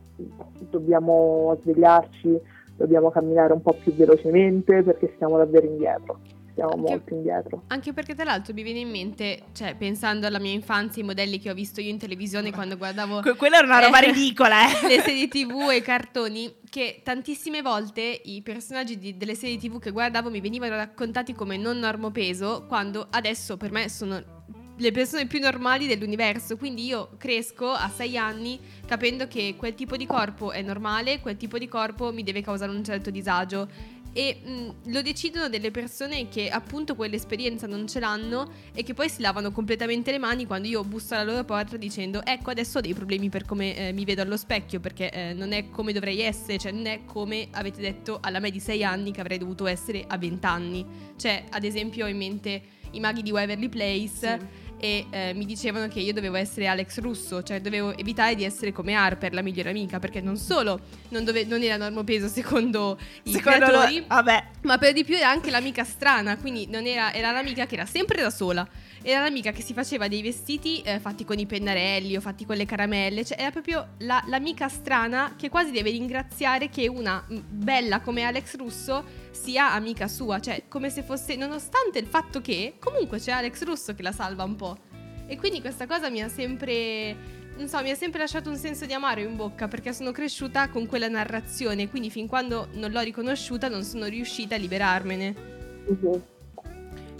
dobbiamo 0.57 1.55
svegliarci, 1.61 2.39
dobbiamo 2.75 3.11
camminare 3.11 3.53
un 3.53 3.61
po' 3.61 3.75
più 3.79 3.93
velocemente 3.93 4.81
perché 4.81 5.11
stiamo 5.13 5.37
davvero 5.37 5.67
indietro, 5.67 6.17
stiamo 6.59 6.71
Anche- 6.73 6.89
molto 6.91 7.13
indietro. 7.13 7.63
Anche 7.67 7.93
perché 7.93 8.15
tra 8.15 8.25
l'altro 8.25 8.53
mi 8.53 8.63
viene 8.63 8.79
in 8.79 8.89
mente, 8.89 9.43
cioè 9.53 9.75
pensando 9.75 10.27
alla 10.27 10.39
mia 10.39 10.51
infanzia, 10.51 11.01
i 11.01 11.05
modelli 11.05 11.39
che 11.39 11.49
ho 11.49 11.53
visto 11.53 11.79
io 11.81 11.89
in 11.89 11.97
televisione 11.97 12.51
quando 12.51 12.77
guardavo 12.77 13.21
Que- 13.21 13.35
quella 13.35 13.57
era 13.57 13.65
una 13.67 13.79
roba 13.85 13.99
Eh. 14.01 14.11
ridicola, 14.11 14.67
eh. 14.81 14.87
le 14.87 15.01
serie 15.01 15.27
tv 15.27 15.69
e 15.71 15.77
i 15.77 15.81
cartoni 15.81 16.55
che 16.69 17.01
tantissime 17.03 17.61
volte 17.61 18.01
i 18.25 18.41
personaggi 18.41 18.97
di- 18.99 19.17
delle 19.17 19.35
serie 19.35 19.57
tv 19.57 19.79
che 19.79 19.91
guardavo 19.91 20.29
mi 20.29 20.39
venivano 20.41 20.75
raccontati 20.75 21.33
come 21.33 21.57
non 21.57 21.79
normopeso 21.79 22.65
quando 22.67 23.07
adesso 23.09 23.57
per 23.57 23.71
me 23.71 23.89
sono 23.89 24.37
le 24.81 24.91
persone 24.91 25.25
più 25.25 25.39
normali 25.41 25.87
dell'universo 25.87 26.55
quindi 26.55 26.85
io 26.85 27.09
cresco 27.17 27.69
a 27.71 27.89
sei 27.93 28.17
anni 28.17 28.57
capendo 28.85 29.27
che 29.27 29.55
quel 29.57 29.75
tipo 29.75 29.97
di 29.97 30.05
corpo 30.05 30.51
è 30.51 30.61
normale 30.61 31.19
quel 31.19 31.35
tipo 31.35 31.57
di 31.57 31.67
corpo 31.67 32.13
mi 32.13 32.23
deve 32.23 32.41
causare 32.41 32.71
un 32.71 32.81
certo 32.83 33.09
disagio 33.09 33.67
e 34.13 34.41
mh, 34.43 34.91
lo 34.91 35.01
decidono 35.01 35.49
delle 35.49 35.71
persone 35.71 36.29
che 36.29 36.49
appunto 36.49 36.95
quell'esperienza 36.95 37.67
non 37.67 37.87
ce 37.87 37.99
l'hanno 37.99 38.51
e 38.73 38.83
che 38.83 38.93
poi 38.93 39.09
si 39.09 39.21
lavano 39.21 39.51
completamente 39.51 40.11
le 40.11 40.17
mani 40.17 40.45
quando 40.45 40.67
io 40.67 40.83
busso 40.83 41.13
alla 41.13 41.23
loro 41.23 41.43
porta 41.43 41.77
dicendo 41.77 42.23
ecco 42.25 42.49
adesso 42.49 42.79
ho 42.79 42.81
dei 42.81 42.93
problemi 42.93 43.29
per 43.29 43.45
come 43.45 43.75
eh, 43.75 43.93
mi 43.93 44.05
vedo 44.05 44.21
allo 44.21 44.37
specchio 44.37 44.79
perché 44.79 45.09
eh, 45.11 45.33
non 45.33 45.51
è 45.51 45.69
come 45.69 45.93
dovrei 45.93 46.21
essere, 46.21 46.57
cioè 46.57 46.71
non 46.71 46.85
è 46.85 47.05
come 47.05 47.47
avete 47.51 47.81
detto 47.81 48.19
alla 48.21 48.39
me 48.39 48.51
di 48.51 48.59
6 48.59 48.83
anni 48.83 49.11
che 49.11 49.21
avrei 49.21 49.37
dovuto 49.37 49.67
essere 49.67 50.03
a 50.07 50.17
20 50.17 50.45
anni. 50.45 50.85
Cioè 51.15 51.45
ad 51.49 51.63
esempio 51.63 52.05
ho 52.05 52.07
in 52.07 52.17
mente 52.17 52.61
i 52.91 52.99
maghi 52.99 53.21
di 53.21 53.31
Waverly 53.31 53.69
Place 53.69 54.67
e 54.79 55.05
eh, 55.09 55.33
mi 55.33 55.45
dicevano 55.45 55.87
che 55.87 55.99
io 55.99 56.13
dovevo 56.13 56.35
essere 56.35 56.67
Alex 56.67 56.99
Russo, 56.99 57.43
cioè 57.43 57.61
dovevo 57.61 57.95
evitare 57.97 58.35
di 58.35 58.43
essere 58.43 58.71
come 58.71 58.93
Harper, 58.93 59.33
la 59.33 59.41
migliore 59.41 59.69
amica, 59.69 59.99
perché 59.99 60.21
non 60.21 60.37
solo 60.37 60.79
non, 61.09 61.23
dove- 61.23 61.45
non 61.45 61.61
era 61.61 61.77
normopeso 61.77 62.27
secondo 62.27 62.97
i 63.23 63.31
Secondo 63.31 63.65
creatori, 63.65 63.99
lo- 63.99 64.05
ma 64.61 64.77
per 64.77 64.93
di 64.93 65.03
più 65.03 65.15
era 65.15 65.29
anche 65.29 65.51
l'amica 65.51 65.83
strana, 65.83 66.37
quindi 66.37 66.67
non 66.67 66.85
era, 66.85 67.13
era 67.13 67.31
l'amica 67.31 67.65
che 67.65 67.75
era 67.75 67.85
sempre 67.85 68.21
da 68.21 68.29
sola. 68.29 68.67
Era 69.01 69.21
l'amica 69.21 69.51
che 69.51 69.61
si 69.61 69.73
faceva 69.73 70.09
dei 70.09 70.21
vestiti 70.21 70.81
eh, 70.81 70.99
fatti 70.99 71.23
con 71.23 71.39
i 71.39 71.45
pennarelli 71.45 72.17
o 72.17 72.19
fatti 72.19 72.45
con 72.45 72.57
le 72.57 72.65
caramelle. 72.65 73.23
Cioè, 73.23 73.39
era 73.39 73.49
proprio 73.49 73.91
la- 73.99 74.21
l'amica 74.27 74.67
strana 74.67 75.35
che 75.37 75.47
quasi 75.47 75.71
deve 75.71 75.89
ringraziare 75.91 76.67
che 76.69 76.89
una 76.89 77.23
mm, 77.31 77.37
bella 77.47 78.01
come 78.01 78.23
Alex 78.23 78.57
Russo 78.57 79.27
sia 79.31 79.73
amica 79.73 80.07
sua. 80.07 80.39
Cioè, 80.39 80.63
come 80.67 80.89
se 80.89 81.03
fosse, 81.03 81.35
nonostante 81.35 81.99
il 81.99 82.07
fatto 82.07 82.41
che 82.41 82.75
comunque 82.79 83.19
c'è 83.19 83.31
Alex 83.31 83.63
Russo 83.63 83.93
che 83.93 84.03
la 84.03 84.11
salva 84.11 84.43
un 84.43 84.55
po'. 84.55 84.77
E 85.27 85.37
quindi 85.37 85.61
questa 85.61 85.85
cosa 85.85 86.09
mi 86.09 86.21
ha 86.21 86.27
sempre 86.27 87.37
non 87.59 87.67
so, 87.67 87.81
mi 87.81 87.89
ha 87.89 87.95
sempre 87.95 88.19
lasciato 88.19 88.49
un 88.49 88.55
senso 88.55 88.85
di 88.85 88.93
amaro 88.93 89.19
in 89.19 89.35
bocca 89.35 89.67
perché 89.67 89.91
sono 89.91 90.11
cresciuta 90.11 90.69
con 90.69 90.87
quella 90.87 91.09
narrazione, 91.09 91.89
quindi 91.89 92.09
fin 92.09 92.25
quando 92.25 92.69
non 92.73 92.91
l'ho 92.91 93.01
riconosciuta 93.01 93.67
non 93.67 93.83
sono 93.83 94.05
riuscita 94.05 94.55
a 94.55 94.57
liberarmene. 94.57 95.35
Mhm. 95.87 96.23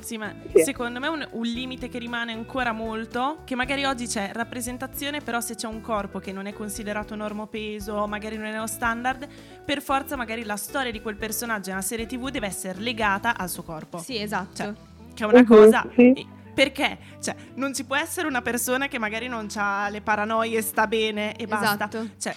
Sì, 0.02 0.18
ma 0.18 0.34
Sì. 0.54 0.64
secondo 0.64 1.00
me 1.00 1.08
un, 1.08 1.28
un 1.32 1.43
limite 1.45 1.89
che 1.89 2.00
rimane 2.00 2.32
ancora 2.34 2.72
molto, 2.72 3.39
che 3.45 3.56
magari 3.56 3.84
oggi 3.86 4.08
c'è 4.08 4.32
rappresentazione, 4.34 5.22
però 5.22 5.39
se 5.41 5.56
c'è 5.56 5.68
un 5.68 5.82
corpo 5.82 6.20
che 6.20 6.32
non 6.32 6.45
è 6.45 6.54
considerato 6.54 7.16
normopeso, 7.16 8.08
magari 8.08 8.38
non 8.38 8.45
è 8.47 8.58
lo 8.58 8.68
standard, 8.68 9.28
per 9.66 9.82
forza 9.82 10.16
magari 10.16 10.43
la 10.43 10.56
storia 10.58 10.91
di 10.91 11.02
quel 11.02 11.16
personaggio 11.16 11.70
nella 11.70 11.82
serie 11.82 12.06
tv 12.06 12.30
deve 12.30 12.47
essere 12.47 12.80
legata 12.80 13.38
al 13.38 13.50
suo 13.50 13.64
corpo. 13.64 13.97
Sì, 14.00 14.18
esatto. 14.18 14.56
Cioè, 14.56 14.74
che 15.14 15.24
è 15.24 15.28
una 15.28 15.39
Mhm, 15.41 15.45
cosa... 15.45 15.86
sì. 15.95 16.28
perché? 16.54 16.97
Cioè, 17.22 17.36
non 17.56 17.74
ci 17.74 17.84
può 17.86 17.95
essere 17.95 18.28
una 18.28 18.41
persona 18.41 18.88
che 18.88 18.97
magari 19.00 19.28
non 19.28 19.47
ha 19.56 19.89
le 19.89 20.02
paranoie, 20.02 20.62
sta 20.62 20.88
bene 20.88 21.36
e 21.36 21.45
basta. 21.47 21.88
Esatto. 21.88 22.10
Cioè, 22.20 22.36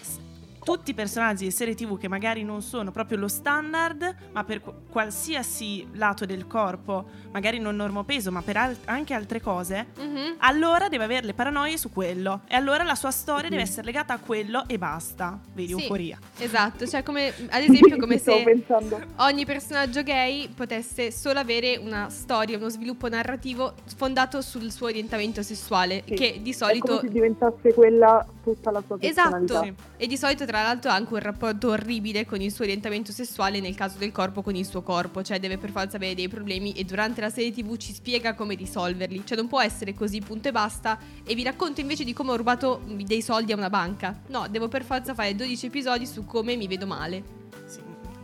tutti 0.63 0.91
i 0.93 0.95
personaggi 0.95 1.45
di 1.45 1.51
serie 1.51 1.75
TV 1.75 1.99
che 1.99 2.09
magari 2.09 2.45
non 2.45 2.63
sono 2.63 2.91
proprio 2.93 3.19
lo 3.19 3.29
standard, 3.29 4.15
ma 4.33 4.45
per 4.45 4.61
qu- 4.61 4.75
qualsiasi 4.89 5.89
lato 5.95 6.25
del 6.25 6.47
corpo, 6.47 7.05
magari 7.33 7.59
non 7.59 7.77
normopeso, 7.77 8.31
ma 8.31 8.43
per 8.43 8.57
al- 8.57 8.77
anche 8.87 9.15
altre 9.15 9.41
cose, 9.41 9.87
Mhm. 9.99 10.37
allora 10.39 10.89
deve 10.89 11.05
avere 11.05 11.27
le 11.27 11.35
paranoie 11.35 11.77
su 11.77 11.91
quello. 11.91 12.43
E 12.49 12.55
allora 12.55 12.83
la 12.85 12.95
sua 12.95 13.11
storia 13.11 13.49
deve 13.49 13.63
essere 13.63 13.85
legata 13.87 14.15
a 14.15 14.19
quello 14.19 14.65
e 14.69 14.79
basta. 14.79 15.39
Vedi, 15.53 15.73
Sì. 15.75 15.81
euforia. 15.83 16.19
Esatto, 16.39 16.87
cioè 16.87 17.03
come 17.03 17.33
ad 17.49 17.63
esempio 17.63 17.97
come 17.99 18.19
se 18.19 18.43
pensando. 18.45 19.01
ogni 19.17 19.45
personaggio 19.45 20.03
gay 20.03 20.49
potesse 20.49 21.11
solo 21.11 21.39
avere 21.39 21.77
una 21.77 22.09
storia, 22.09 22.57
uno 22.57 22.69
sviluppo 22.69 23.09
narrativo 23.09 23.75
fondato 23.97 24.41
sul 24.43 24.71
suo 24.71 24.87
orientamento 24.87 25.43
sessuale, 25.43 26.03
Sì. 26.07 26.15
che 26.15 26.41
di 26.43 26.51
È 26.51 26.55
solito 26.55 26.87
come 26.97 27.01
se 27.01 27.09
diventasse 27.09 27.75
quella 27.75 28.27
tutta 28.43 28.71
la 28.71 28.83
sua 28.87 28.99
personalità. 28.99 29.55
Esatto, 29.63 29.75
e 29.97 30.07
di 30.07 30.17
solito 30.17 30.45
tra 30.53 30.65
l'altro 30.65 30.91
ha 30.91 30.95
anche 30.95 31.15
un 31.15 31.21
rapporto 31.21 31.71
orribile 31.71 32.27
con 32.27 32.43
il 32.43 32.53
suo 32.53 32.65
orientamento 32.65 33.11
sessuale 33.11 33.59
nel 33.59 33.75
caso 33.75 33.97
del 33.97 34.13
corpo 34.13 34.43
con 34.43 34.55
il 34.55 34.67
suo 34.67 34.83
corpo, 34.83 35.23
cioè 35.23 35.41
deve 35.41 35.57
per 35.57 35.71
forza 35.71 35.97
avere 35.97 36.15
dei 36.15 36.29
problemi 36.29 36.73
e 36.73 36.85
durante 36.85 37.23
la 37.23 37.31
serie 37.31 37.51
tv 37.51 37.79
ci 37.79 37.95
spiega 37.95 38.35
come 38.35 38.55
risolverli, 38.55 39.25
cioè 39.25 39.39
non 39.39 39.49
può 39.49 39.63
essere 39.63 39.95
così 39.95 40.21
punto 40.21 40.49
e 40.49 40.53
basta. 40.53 40.99
E 41.25 41.35
vi 41.35 41.43
racconto 41.43 41.81
invece 41.81 42.05
di 42.05 42.13
come 42.13 42.33
ho 42.33 42.37
rubato 42.37 42.83
dei 42.85 43.23
soldi 43.23 43.53
a 43.53 43.57
una 43.57 43.71
banca, 43.71 44.15
no, 44.27 44.45
devo 44.51 44.69
per 44.69 44.85
forza 44.85 45.15
fare 45.15 45.35
12 45.35 45.67
episodi 45.67 46.05
su 46.05 46.27
come 46.27 46.55
mi 46.55 46.67
vedo 46.67 46.87
male. 46.87 47.41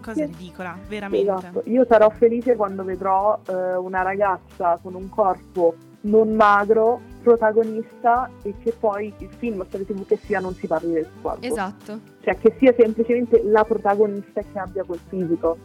Cosa 0.02 0.26
ridicola, 0.26 0.76
veramente. 0.86 1.32
Esatto, 1.32 1.62
io 1.64 1.86
sarò 1.88 2.10
felice 2.10 2.56
quando 2.56 2.84
vedrò 2.84 3.40
eh, 3.48 3.74
una 3.76 4.02
ragazza 4.02 4.78
con 4.82 4.94
un 4.94 5.08
corpo 5.08 5.76
non 6.02 6.34
magro, 6.34 7.00
protagonista 7.28 8.30
e 8.42 8.54
che 8.62 8.72
poi 8.78 9.12
il 9.18 9.28
film 9.38 9.60
o 9.60 9.66
serie 9.68 9.86
tv 9.86 10.06
che 10.06 10.16
sia 10.16 10.40
non 10.40 10.54
si 10.54 10.66
parli 10.66 10.92
del 10.92 11.04
suo 11.04 11.20
corpo. 11.30 11.46
Esatto. 11.46 11.98
Cioè 12.20 12.38
che 12.38 12.54
sia 12.58 12.74
semplicemente 12.76 13.42
la 13.44 13.64
protagonista 13.64 14.40
che 14.40 14.58
abbia 14.58 14.84
quel 14.84 15.00
fisico. 15.08 15.56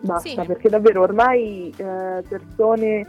Basta, 0.00 0.28
Sì. 0.42 0.46
perché 0.46 0.68
davvero 0.68 1.02
ormai 1.02 1.72
eh, 1.76 2.22
persone 2.28 3.06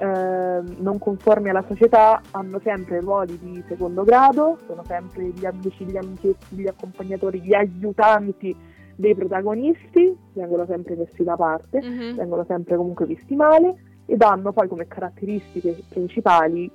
eh, 0.00 0.60
non 0.76 0.98
conformi 1.00 1.48
alla 1.48 1.64
società 1.66 2.20
hanno 2.30 2.60
sempre 2.62 3.00
ruoli 3.00 3.36
di 3.40 3.62
secondo 3.66 4.04
grado, 4.04 4.58
sono 4.68 4.84
sempre 4.86 5.24
gli 5.24 5.44
amici, 5.44 5.84
gli 5.84 5.96
amichetti, 5.96 6.54
gli 6.54 6.68
accompagnatori, 6.68 7.40
gli 7.40 7.52
aiutanti 7.54 8.54
dei 8.94 9.14
protagonisti, 9.16 10.16
vengono 10.34 10.64
sempre 10.66 10.94
messi 10.94 11.24
da 11.24 11.34
parte, 11.36 11.80
Mhm. 11.82 12.14
vengono 12.16 12.44
sempre 12.46 12.76
comunque 12.76 13.06
visti 13.06 13.34
male 13.34 13.74
ed 14.06 14.22
hanno 14.22 14.52
poi 14.52 14.68
come 14.68 14.86
caratteristiche 14.86 15.76
principali 15.88 16.70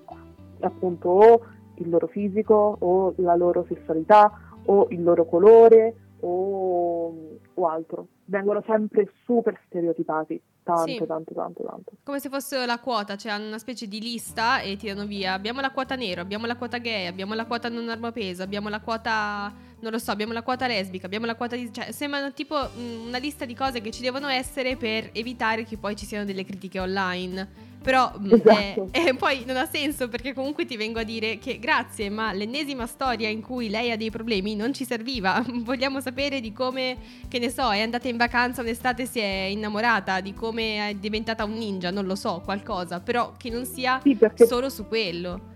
appunto 0.65 1.09
o 1.09 1.41
il 1.75 1.89
loro 1.89 2.07
fisico 2.07 2.77
o 2.79 3.13
la 3.17 3.35
loro 3.35 3.65
sessualità 3.67 4.31
o 4.65 4.87
il 4.89 5.03
loro 5.03 5.25
colore 5.25 5.95
o, 6.21 7.13
o 7.53 7.67
altro. 7.67 8.07
Vengono 8.25 8.63
sempre 8.65 9.11
super 9.25 9.59
stereotipati, 9.67 10.41
tanto, 10.63 10.89
Sì. 10.89 11.03
tanto, 11.05 11.33
tanto, 11.33 11.63
tanto. 11.63 11.91
Come 12.03 12.19
se 12.19 12.29
fosse 12.29 12.65
la 12.65 12.79
quota, 12.79 13.17
cioè 13.17 13.33
hanno 13.33 13.47
una 13.47 13.57
specie 13.57 13.87
di 13.87 13.99
lista 13.99 14.61
e 14.61 14.77
tirano 14.77 15.05
via. 15.05 15.33
Abbiamo 15.33 15.59
la 15.59 15.71
quota 15.71 15.95
nero, 15.95 16.21
abbiamo 16.21 16.45
la 16.45 16.55
quota 16.55 16.77
gay, 16.77 17.07
abbiamo 17.07 17.33
la 17.33 17.45
quota 17.45 17.67
non 17.67 17.89
armapeso, 17.89 18.41
abbiamo 18.41 18.69
la 18.69 18.79
quota, 18.79 19.51
non 19.81 19.91
lo 19.91 19.99
so, 19.99 20.11
abbiamo 20.11 20.31
la 20.31 20.43
quota 20.43 20.65
lesbica, 20.65 21.05
abbiamo 21.05 21.25
la 21.25 21.35
quota 21.35 21.57
di... 21.57 21.71
Cioè, 21.71 21.91
sembrano 21.91 22.31
tipo 22.31 22.55
mm, 22.55 23.07
una 23.07 23.17
lista 23.17 23.43
di 23.43 23.53
cose 23.53 23.81
che 23.81 23.91
ci 23.91 24.01
devono 24.01 24.27
essere 24.29 24.77
per 24.77 25.09
evitare 25.11 25.65
che 25.65 25.77
poi 25.77 25.97
ci 25.97 26.05
siano 26.05 26.23
delle 26.23 26.45
critiche 26.45 26.79
online. 26.79 27.71
Però 27.83 28.13
mm, 28.17 28.31
Esatto. 28.31 28.87
eh, 28.91 29.03
e 29.09 29.13
poi 29.15 29.43
non 29.45 29.57
ha 29.57 29.65
senso 29.65 30.07
perché 30.07 30.33
comunque 30.33 30.65
ti 30.65 30.77
vengo 30.77 30.99
a 30.99 31.03
dire 31.03 31.37
che 31.37 31.59
grazie, 31.59 32.09
ma 32.09 32.31
l'ennesima 32.31 32.85
storia 32.87 33.27
in 33.27 33.41
cui 33.41 33.69
lei 33.69 33.91
ha 33.91 33.97
dei 33.97 34.09
problemi 34.09 34.55
non 34.55 34.73
ci 34.73 34.85
serviva. 34.85 35.43
Vogliamo 35.63 35.99
sapere 35.99 36.39
di 36.39 36.53
come, 36.53 36.95
che 37.27 37.39
ne 37.39 37.49
so, 37.49 37.69
è 37.71 37.81
andata 37.81 38.07
in 38.07 38.15
vacanza 38.17 38.61
un'estate, 38.61 39.05
si 39.05 39.19
è 39.19 39.43
innamorata, 39.51 40.21
di 40.21 40.33
come 40.33 40.89
è 40.89 40.93
diventata 40.95 41.43
un 41.43 41.53
ninja, 41.53 41.91
non 41.91 42.05
lo 42.05 42.15
so, 42.15 42.41
qualcosa, 42.43 43.01
però 43.01 43.33
che 43.37 43.49
non 43.49 43.65
sia 43.65 43.99
Sì, 44.01 44.17
solo 44.47 44.69
su 44.69 44.87
quello. 44.87 45.51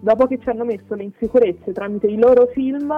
dopo 0.00 0.26
che 0.26 0.38
ci 0.40 0.48
hanno 0.50 0.64
messo 0.64 0.94
le 0.94 1.04
insicurezze 1.04 1.72
tramite 1.72 2.06
i 2.06 2.16
loro 2.16 2.46
film, 2.54 2.92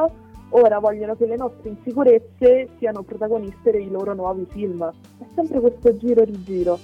ora 0.51 0.79
vogliono 0.81 1.17
che 1.17 1.27
le 1.27 1.37
nostre 1.37 1.71
insicurezze 1.71 2.69
siano 2.79 3.03
protagoniste 3.03 3.71
dei 3.71 3.89
loro 3.91 4.15
nuovi 4.15 4.47
film. 4.51 4.83
È 5.19 5.25
sempre 5.35 5.61
questo 5.61 5.97
giro 5.97 6.25
di 6.25 6.43
giro, 6.45 6.79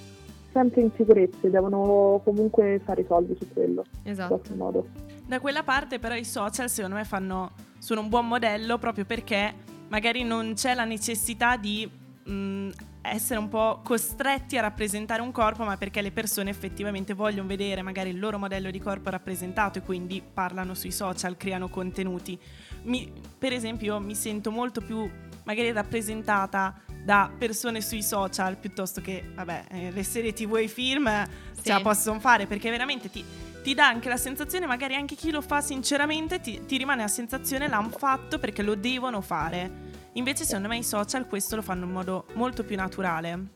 sempre 0.59 0.81
insicurezze, 0.81 1.51
devono 1.51 2.21
comunque 2.25 2.81
fare 2.85 3.03
i 3.03 3.05
soldi 3.07 3.37
su 3.39 3.47
quello, 3.53 3.85
in 4.03 4.11
Esatto. 4.11 4.87
Da 5.27 5.39
quella 5.39 5.63
parte 5.63 6.01
però 6.01 6.15
i 6.15 6.25
social 6.25 6.69
secondo 6.69 6.97
me 6.97 7.05
fanno, 7.05 7.53
sono 7.79 8.01
un 8.01 8.09
buon 8.09 8.27
modello 8.27 8.79
proprio 8.79 9.05
perché 9.05 9.55
magari 9.89 10.25
non 10.25 10.55
c'è 10.55 10.75
la 10.75 10.85
necessità 10.85 11.57
di 11.57 11.89
mh, 12.25 12.71
essere 13.03 13.39
un 13.39 13.49
po' 13.49 13.81
costretti 13.85 14.59
a 14.59 14.63
rappresentare 14.63 15.23
un 15.23 15.31
corpo, 15.31 15.65
ma 15.65 15.77
perché 15.77 16.03
le 16.03 16.11
persone 16.11 16.51
effettivamente 16.51 17.15
vogliono 17.15 17.47
vedere 17.47 17.83
magari 17.83 18.11
il 18.11 18.19
loro 18.19 18.39
modello 18.39 18.71
di 18.71 18.81
corpo 18.81 19.11
rappresentato 19.11 19.79
e 19.79 19.83
quindi 19.83 20.21
parlano 20.21 20.75
sui 20.75 20.91
social, 20.91 21.37
creano 21.37 21.69
contenuti. 21.69 22.39
Mi- 22.83 23.13
per 23.39 23.53
esempio 23.53 23.95
io 23.95 24.01
mi 24.01 24.15
sento 24.15 24.51
molto 24.51 24.81
più 24.81 25.09
magari 25.49 25.73
rappresentata 25.73 26.75
da 27.03 27.31
persone 27.37 27.81
sui 27.81 28.03
social 28.03 28.59
piuttosto 28.59 29.01
che, 29.01 29.25
vabbè, 29.35 29.65
eh, 29.71 29.91
le 29.93 30.03
serie 30.03 30.35
tv 30.35 30.57
e 30.57 30.63
i 30.65 30.69
film 30.69 31.07
eh, 31.07 31.27
Sì. 31.53 31.63
ce 31.63 31.73
la 31.73 31.81
possono 31.81 32.21
fare 32.21 32.45
perché 32.45 32.69
veramente 32.71 33.09
ti, 33.09 33.25
ti 33.63 33.73
dà 33.73 33.89
anche 33.89 34.11
la 34.11 34.19
sensazione, 34.19 34.67
magari 34.67 34.95
anche 34.95 35.15
chi 35.15 35.31
lo 35.31 35.41
fa 35.41 35.63
sinceramente, 35.63 36.41
ti, 36.41 36.67
ti 36.67 36.77
rimane 36.77 37.01
la 37.01 37.09
sensazione 37.09 37.67
l'hanno 37.67 37.89
fatto 37.89 38.39
perché 38.39 38.63
lo 38.63 38.75
devono 38.75 39.23
fare. 39.23 39.87
Invece 40.13 40.45
secondo 40.45 40.69
me 40.69 40.77
i 40.77 40.85
social 40.85 41.27
questo 41.27 41.57
lo 41.57 41.63
fanno 41.63 41.87
in 41.87 41.93
modo 41.93 42.27
molto 42.35 42.63
più 42.63 42.77
naturale. 42.77 43.47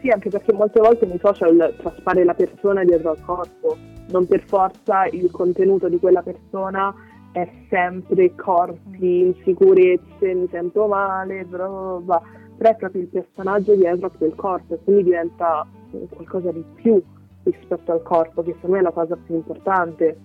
Sì, 0.00 0.08
anche 0.08 0.30
perché 0.30 0.52
molte 0.54 0.80
volte 0.80 1.04
nei 1.04 1.18
social 1.20 1.74
traspare 1.76 2.24
la 2.24 2.34
persona 2.34 2.82
dietro 2.84 3.10
al 3.10 3.20
corpo, 3.22 3.76
non 4.08 4.26
per 4.26 4.42
forza 4.46 5.04
il 5.06 5.30
contenuto 5.30 5.88
di 5.90 5.98
quella 5.98 6.22
persona 6.22 6.94
è 7.34 7.48
sempre 7.68 8.32
corpi, 8.36 9.22
insicurezze, 9.22 10.34
mi 10.34 10.46
sento 10.52 10.86
male, 10.86 11.44
però, 11.44 12.00
va. 12.00 12.22
però 12.56 12.70
è 12.70 12.76
proprio 12.76 13.02
il 13.02 13.08
personaggio 13.08 13.74
dietro 13.74 14.06
a 14.06 14.10
quel 14.16 14.36
corpo 14.36 14.74
e 14.74 14.78
quindi 14.84 15.02
diventa 15.04 15.66
qualcosa 16.10 16.52
di 16.52 16.64
più 16.76 17.02
rispetto 17.42 17.90
al 17.90 18.02
corpo, 18.02 18.44
che 18.44 18.52
secondo 18.52 18.76
me 18.76 18.82
è 18.82 18.84
la 18.84 18.92
cosa 18.92 19.16
più 19.16 19.34
importante, 19.34 20.16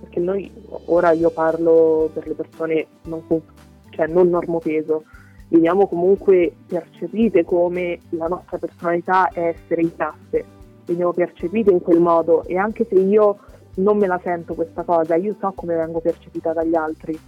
perché 0.00 0.20
noi, 0.20 0.52
ora 0.86 1.12
io 1.12 1.30
parlo 1.30 2.10
per 2.12 2.26
le 2.26 2.34
persone 2.34 2.86
non, 3.04 3.22
cioè 3.88 4.06
non 4.08 4.28
normopeso, 4.28 5.04
veniamo 5.48 5.88
comunque 5.88 6.52
percepite 6.66 7.42
come 7.42 8.00
la 8.10 8.26
nostra 8.26 8.58
personalità 8.58 9.30
è 9.30 9.56
essere 9.56 9.80
in 9.80 9.96
classe, 9.96 10.44
veniamo 10.84 11.14
percepite 11.14 11.70
in 11.70 11.80
quel 11.80 12.00
modo 12.00 12.44
e 12.44 12.58
anche 12.58 12.86
se 12.86 12.96
io 12.96 13.38
non 13.74 13.96
me 13.98 14.06
la 14.06 14.20
sento 14.22 14.54
questa 14.54 14.82
cosa, 14.82 15.14
io 15.16 15.36
so 15.38 15.52
come 15.52 15.74
vengo 15.74 16.00
percepita 16.00 16.52
dagli 16.52 16.74
altri 16.74 17.18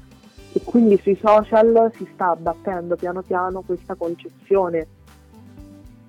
e 0.55 0.61
quindi 0.65 0.99
sui 1.03 1.19
social 1.21 1.91
si 1.95 2.09
sta 2.13 2.31
abbattendo 2.31 2.97
piano 2.97 3.23
piano 3.23 3.63
questa 3.63 3.95
concezione. 3.95 4.87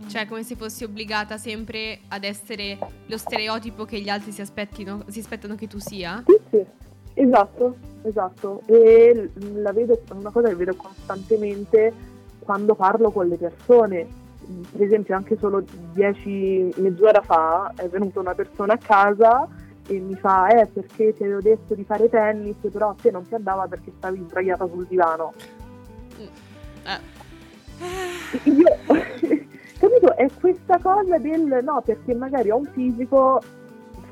Cioè, 0.08 0.28
come 0.28 0.44
se 0.44 0.56
fossi 0.56 0.84
obbligata 0.84 1.38
sempre 1.38 2.02
ad 2.10 2.26
essere 2.26 2.78
lo 3.06 3.18
stereotipo 3.18 3.86
che 3.86 4.02
gli 4.02 4.10
altri 4.10 4.32
si, 4.32 4.42
aspettino, 4.42 5.06
si 5.08 5.20
aspettano 5.20 5.56
che 5.56 5.68
tu 5.68 5.80
sia. 5.80 6.22
Sì, 6.26 6.38
sì, 6.50 6.66
esatto, 7.14 7.78
esatto. 8.02 8.62
E 8.66 9.30
la 9.54 9.72
vedo, 9.72 9.94
è 9.94 10.12
una 10.12 10.32
cosa 10.32 10.50
che 10.50 10.56
vedo 10.56 10.76
costantemente 10.76 11.94
quando 12.40 12.76
parlo 12.76 13.12
con 13.12 13.30
le 13.30 13.38
persone. 13.38 14.06
Per 14.72 14.82
esempio, 14.82 15.16
anche 15.16 15.38
solo 15.38 15.64
dieci, 15.94 16.70
mezz'ora 16.76 17.22
fa 17.22 17.72
è 17.78 17.88
venuta 17.88 18.20
una 18.20 18.34
persona 18.34 18.74
a 18.74 18.78
casa 18.78 19.48
e 19.88 20.00
mi 20.00 20.16
fa: 20.16 20.48
Eh, 20.50 20.66
perché 20.68 21.14
ti 21.14 21.24
avevo 21.24 21.42
detto 21.42 21.76
di 21.76 21.84
fare 21.84 22.10
tennis, 22.10 22.56
però 22.72 22.90
a 22.90 22.96
te 23.02 23.12
non 23.12 23.28
ti 23.28 23.36
andava 23.36 23.68
perché 23.68 23.92
stavi 23.98 24.24
sdraiata 24.28 24.68
sul 24.68 24.86
divano. 24.88 25.34
Eh, 26.86 27.00
Io, 28.44 28.66
capito, 29.80 30.16
è 30.16 30.28
questa 30.40 30.78
cosa 30.82 31.18
del 31.18 31.60
no, 31.64 31.82
perché 31.84 32.14
magari 32.16 32.50
ho 32.52 32.58
un 32.58 32.66
fisico, 32.72 33.42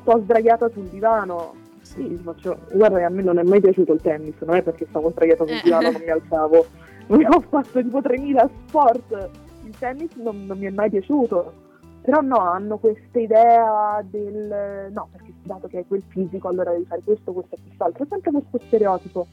sto 0.01 0.19
sdraiata 0.23 0.69
sul 0.69 0.85
divano. 0.85 1.53
Sì, 1.81 2.19
faccio, 2.23 2.57
guarda, 2.73 3.05
a 3.05 3.09
me 3.09 3.21
non 3.21 3.37
è 3.39 3.43
mai 3.43 3.59
piaciuto 3.59 3.93
il 3.93 4.01
tennis, 4.01 4.35
non 4.41 4.55
è 4.55 4.61
perché 4.61 4.85
stavo 4.89 5.09
sdraiata 5.09 5.45
sul 5.45 5.55
Eh. 5.55 5.61
divano, 5.63 5.91
non 5.91 6.01
mi 6.01 6.09
alzavo. 6.11 6.65
Ho 7.07 7.41
fatto 7.49 7.81
tipo 7.81 8.01
3000 8.01 8.49
sport. 8.67 9.29
Il 9.65 9.77
tennis 9.77 10.15
non, 10.15 10.45
non 10.45 10.57
mi 10.57 10.65
è 10.65 10.69
mai 10.69 10.89
piaciuto. 10.89 11.53
Però 12.01 12.21
no, 12.21 12.39
hanno 12.39 12.77
questa 12.77 13.19
idea 13.19 14.03
del 14.03 14.91
no, 14.91 15.07
perché 15.11 15.33
dato 15.43 15.67
che 15.67 15.77
hai 15.77 15.85
quel 15.87 16.03
fisico, 16.07 16.47
allora 16.47 16.71
devi 16.71 16.85
fare 16.85 17.01
questo, 17.03 17.31
questo 17.31 17.55
e 17.55 17.59
quest'altro. 17.63 18.03
È 18.03 18.07
sempre 18.09 18.31
questo 18.31 18.59
stereotipo 18.65 19.27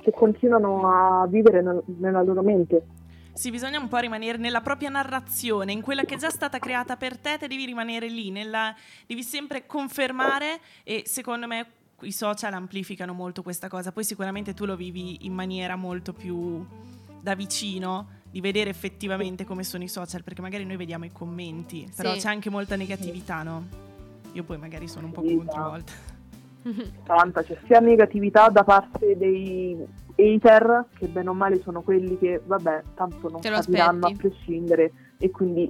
che 0.00 0.10
continuano 0.12 0.88
a 0.88 1.26
vivere 1.26 1.60
nel- 1.60 1.82
nella 1.98 2.22
loro 2.22 2.42
mente. 2.42 2.86
Sì, 3.32 3.50
bisogna 3.50 3.78
un 3.78 3.88
po' 3.88 3.98
rimanere 3.98 4.38
nella 4.38 4.60
propria 4.60 4.88
narrazione, 4.88 5.72
in 5.72 5.82
quella 5.82 6.04
che 6.04 6.14
è 6.14 6.18
già 6.18 6.30
stata 6.30 6.58
creata 6.58 6.96
per 6.96 7.18
te, 7.18 7.36
te 7.38 7.48
devi 7.48 7.64
rimanere 7.64 8.08
lì, 8.08 8.30
nella- 8.30 8.74
devi 9.06 9.22
sempre 9.22 9.66
confermare 9.66 10.58
e 10.84 11.02
secondo 11.06 11.46
me 11.46 11.66
i 12.00 12.12
social 12.12 12.54
amplificano 12.54 13.12
molto 13.12 13.42
questa 13.42 13.68
cosa. 13.68 13.92
Poi 13.92 14.04
sicuramente 14.04 14.54
tu 14.54 14.64
lo 14.64 14.74
vivi 14.74 15.26
in 15.26 15.34
maniera 15.34 15.76
molto 15.76 16.12
più 16.12 16.64
da 17.22 17.34
vicino 17.34 18.18
di 18.30 18.40
vedere 18.40 18.70
effettivamente 18.70 19.44
come 19.44 19.64
sono 19.64 19.82
i 19.82 19.88
social, 19.88 20.22
perché 20.22 20.40
magari 20.40 20.64
noi 20.64 20.76
vediamo 20.76 21.04
i 21.04 21.12
commenti, 21.12 21.88
però 21.96 22.12
Sì. 22.14 22.20
c'è 22.20 22.28
anche 22.28 22.50
molta 22.50 22.76
negatività, 22.76 23.42
no? 23.42 23.66
Io 24.32 24.44
poi 24.44 24.58
magari 24.58 24.86
sono 24.86 25.06
un 25.06 25.12
po' 25.12 25.22
Sì, 25.26 25.34
contro 25.36 25.56
a 25.60 25.62
no. 25.64 25.70
volte. 25.70 25.92
tanta, 27.04 27.42
c'è 27.42 27.58
sia 27.66 27.80
negatività 27.80 28.48
da 28.50 28.62
parte 28.64 29.16
dei 29.16 29.76
hater 30.16 30.84
che 30.98 31.06
bene 31.08 31.30
o 31.30 31.34
male 31.34 31.60
sono 31.62 31.80
quelli 31.80 32.18
che 32.18 32.40
vabbè 32.44 32.82
tanto 32.94 33.30
non 33.30 33.40
capiranno 33.40 34.06
a 34.06 34.10
aspetti. 34.10 34.28
prescindere 34.28 34.92
e 35.18 35.30
quindi 35.30 35.68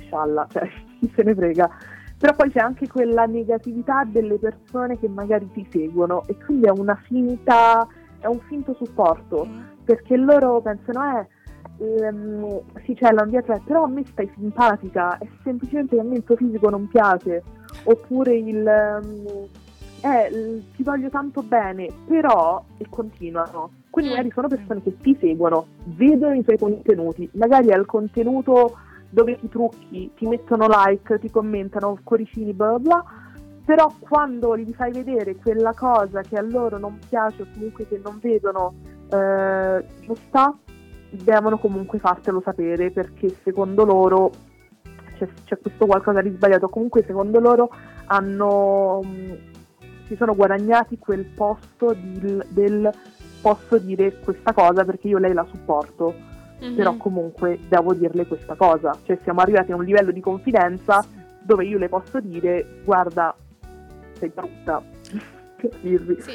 scialla, 0.00 0.46
cioè 0.50 0.68
chi 1.00 1.12
se 1.14 1.22
ne 1.22 1.34
frega. 1.34 1.70
Però 2.18 2.34
poi 2.34 2.50
c'è 2.50 2.60
anche 2.60 2.88
quella 2.88 3.24
negatività 3.26 4.04
delle 4.04 4.38
persone 4.38 4.98
che 4.98 5.08
magari 5.08 5.48
ti 5.52 5.66
seguono 5.70 6.24
e 6.26 6.36
quindi 6.36 6.66
è 6.66 6.70
una 6.70 6.96
finta, 6.96 7.86
è 8.18 8.26
un 8.26 8.40
finto 8.48 8.74
supporto 8.74 9.46
perché 9.84 10.16
loro 10.16 10.60
pensano 10.60 11.18
eh 11.20 11.28
ehm, 11.78 12.60
si 12.84 12.96
cellano 12.96 13.30
dietro, 13.30 13.54
eh, 13.54 13.60
però 13.64 13.84
a 13.84 13.88
me 13.88 14.04
stai 14.06 14.30
simpatica, 14.36 15.18
è 15.18 15.26
semplicemente 15.42 15.96
che 15.96 16.00
a 16.00 16.04
me 16.04 16.16
il 16.16 16.24
tuo 16.24 16.36
fisico 16.36 16.70
non 16.70 16.88
piace, 16.88 17.42
oppure 17.84 18.36
il 18.36 18.66
ehm, 18.66 19.48
eh, 20.02 20.62
ti 20.76 20.82
voglio 20.82 21.08
tanto 21.08 21.42
bene, 21.42 21.88
però 22.06 22.62
e 22.76 22.86
continuano. 22.88 23.70
Quindi 23.90 24.10
Mm. 24.10 24.14
magari 24.14 24.32
sono 24.34 24.48
persone 24.48 24.82
che 24.82 24.96
ti 24.98 25.16
seguono, 25.18 25.66
vedono 25.84 26.34
i 26.34 26.42
tuoi 26.42 26.58
contenuti, 26.58 27.28
magari 27.34 27.68
il 27.68 27.86
contenuto 27.86 28.76
dove 29.08 29.38
ti 29.38 29.48
trucchi, 29.48 30.10
ti 30.16 30.26
mettono 30.26 30.66
like, 30.68 31.18
ti 31.20 31.30
commentano 31.30 31.96
cuoricini, 32.02 32.52
bla 32.52 32.78
bla 32.78 32.78
bla, 32.78 33.04
però 33.64 33.90
quando 34.00 34.58
gli 34.58 34.72
fai 34.74 34.92
vedere 34.92 35.36
quella 35.36 35.72
cosa 35.72 36.20
che 36.22 36.36
a 36.36 36.42
loro 36.42 36.76
non 36.78 36.98
piace 37.08 37.42
o 37.42 37.46
comunque 37.54 37.86
che 37.86 38.00
non 38.02 38.18
vedono 38.20 38.74
eh, 39.10 39.84
giusta, 40.00 40.52
devono 41.22 41.58
comunque 41.58 41.98
fartelo 41.98 42.40
sapere 42.44 42.90
perché 42.90 43.34
secondo 43.42 43.84
loro 43.84 44.30
c'è, 45.18 45.28
c'è 45.44 45.58
questo 45.58 45.86
qualcosa 45.86 46.20
di 46.22 46.30
sbagliato. 46.30 46.68
Comunque 46.68 47.04
secondo 47.04 47.38
loro 47.40 47.70
hanno 48.06 49.00
mh, 49.02 49.36
si 50.06 50.16
sono 50.16 50.34
guadagnati 50.34 50.98
quel 50.98 51.24
posto 51.24 51.94
di- 51.94 52.42
del 52.48 52.90
posso 53.40 53.78
dire 53.78 54.18
questa 54.20 54.52
cosa 54.52 54.84
perché 54.84 55.08
io 55.08 55.18
lei 55.18 55.32
la 55.34 55.46
supporto, 55.50 56.14
Mhm. 56.60 56.74
però 56.76 56.96
comunque 56.96 57.58
devo 57.68 57.92
dirle 57.94 58.26
questa 58.26 58.54
cosa. 58.54 58.96
Cioè 59.04 59.18
siamo 59.22 59.40
arrivati 59.40 59.72
a 59.72 59.76
un 59.76 59.84
livello 59.84 60.10
di 60.12 60.20
confidenza 60.20 61.04
dove 61.42 61.64
io 61.66 61.78
le 61.78 61.88
posso 61.88 62.20
dire 62.20 62.80
guarda 62.84 63.34
sei 64.18 64.30
brutta 64.30 64.82
per 65.56 65.70
dirvi. 65.80 66.16
Sì. 66.20 66.32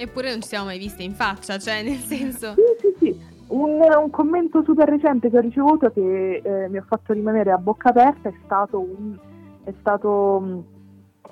Eppure 0.00 0.30
non 0.30 0.40
ci 0.40 0.48
siamo 0.48 0.66
mai 0.66 0.78
viste 0.78 1.02
in 1.02 1.12
faccia, 1.12 1.58
cioè 1.58 1.82
nel 1.82 1.98
senso... 1.98 2.54
Sì, 2.54 2.62
sì, 2.78 2.94
sì. 3.12 3.27
Un, 3.48 3.80
un 3.80 4.10
commento 4.10 4.62
super 4.62 4.88
recente 4.88 5.30
che 5.30 5.38
ho 5.38 5.40
ricevuto 5.40 5.90
che 5.90 6.42
eh, 6.44 6.68
mi 6.68 6.76
ha 6.76 6.84
fatto 6.86 7.12
rimanere 7.12 7.50
a 7.50 7.58
bocca 7.58 7.88
aperta 7.88 8.28
è 8.28 8.34
stato 8.44 8.78
un. 8.78 9.16
È 9.64 9.72
stato. 9.80 10.40
mh, 10.40 10.64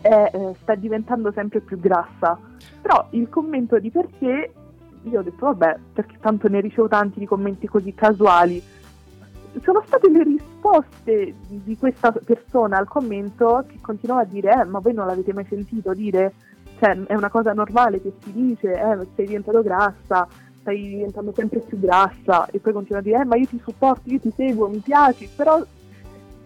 è, 0.01 0.31
eh, 0.33 0.55
sta 0.61 0.75
diventando 0.75 1.33
sempre 1.33 1.61
più 1.61 1.79
grassa. 1.79 2.39
Però 2.81 3.07
il 3.11 3.29
commento 3.29 3.79
di 3.79 3.91
per 3.91 4.09
sé, 4.19 4.53
io 5.03 5.21
ho 5.21 5.23
detto 5.23 5.47
vabbè, 5.47 5.79
perché 5.93 6.17
tanto 6.21 6.49
ne 6.49 6.61
ricevo 6.61 6.89
tanti 6.89 7.19
di 7.19 7.27
commenti 7.27 7.67
così 7.67 7.95
casuali. 7.95 8.63
Sono 9.63 9.83
state 9.87 10.11
le 10.11 10.23
risposte 10.23 11.35
di 11.49 11.77
questa 11.79 12.13
persona 12.13 12.77
al 12.77 12.89
commento 12.89 13.65
che 13.67 13.79
continuava 13.81 14.23
a 14.23 14.27
dire: 14.27 14.61
eh, 14.61 14.65
ma 14.65 14.79
voi 14.79 14.93
non 14.93 15.07
l'avete 15.07 15.33
mai 15.33 15.47
sentito 15.47 15.93
dire? 15.93 16.33
Cioè, 16.79 17.05
è 17.07 17.15
una 17.15 17.31
cosa 17.31 17.55
normale 17.55 18.03
che 18.03 18.13
si 18.21 18.33
dice, 18.33 18.73
eh, 18.73 19.07
sei 19.15 19.27
diventato 19.27 19.63
grassa, 19.63 20.29
stai 20.67 20.83
diventando 20.83 21.33
sempre 21.33 21.61
più 21.61 21.79
grassa 21.79 22.47
e 22.51 22.59
poi 22.59 22.73
continua 22.73 22.99
a 22.99 23.03
dire 23.03 23.21
eh 23.21 23.25
ma 23.25 23.37
io 23.37 23.47
ti 23.47 23.61
supporto, 23.63 24.11
io 24.11 24.19
ti 24.19 24.33
seguo, 24.35 24.67
mi 24.69 24.79
piaci, 24.79 25.29
però 25.37 25.65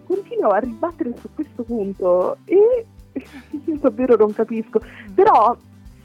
continuo 0.05 0.51
a 0.51 0.59
ribattere 0.59 1.15
su 1.19 1.27
questo 1.33 1.63
punto 1.63 2.37
e 2.45 2.85
io 3.65 3.77
davvero 3.79 4.15
non 4.15 4.31
capisco, 4.33 4.79
però 5.15 5.57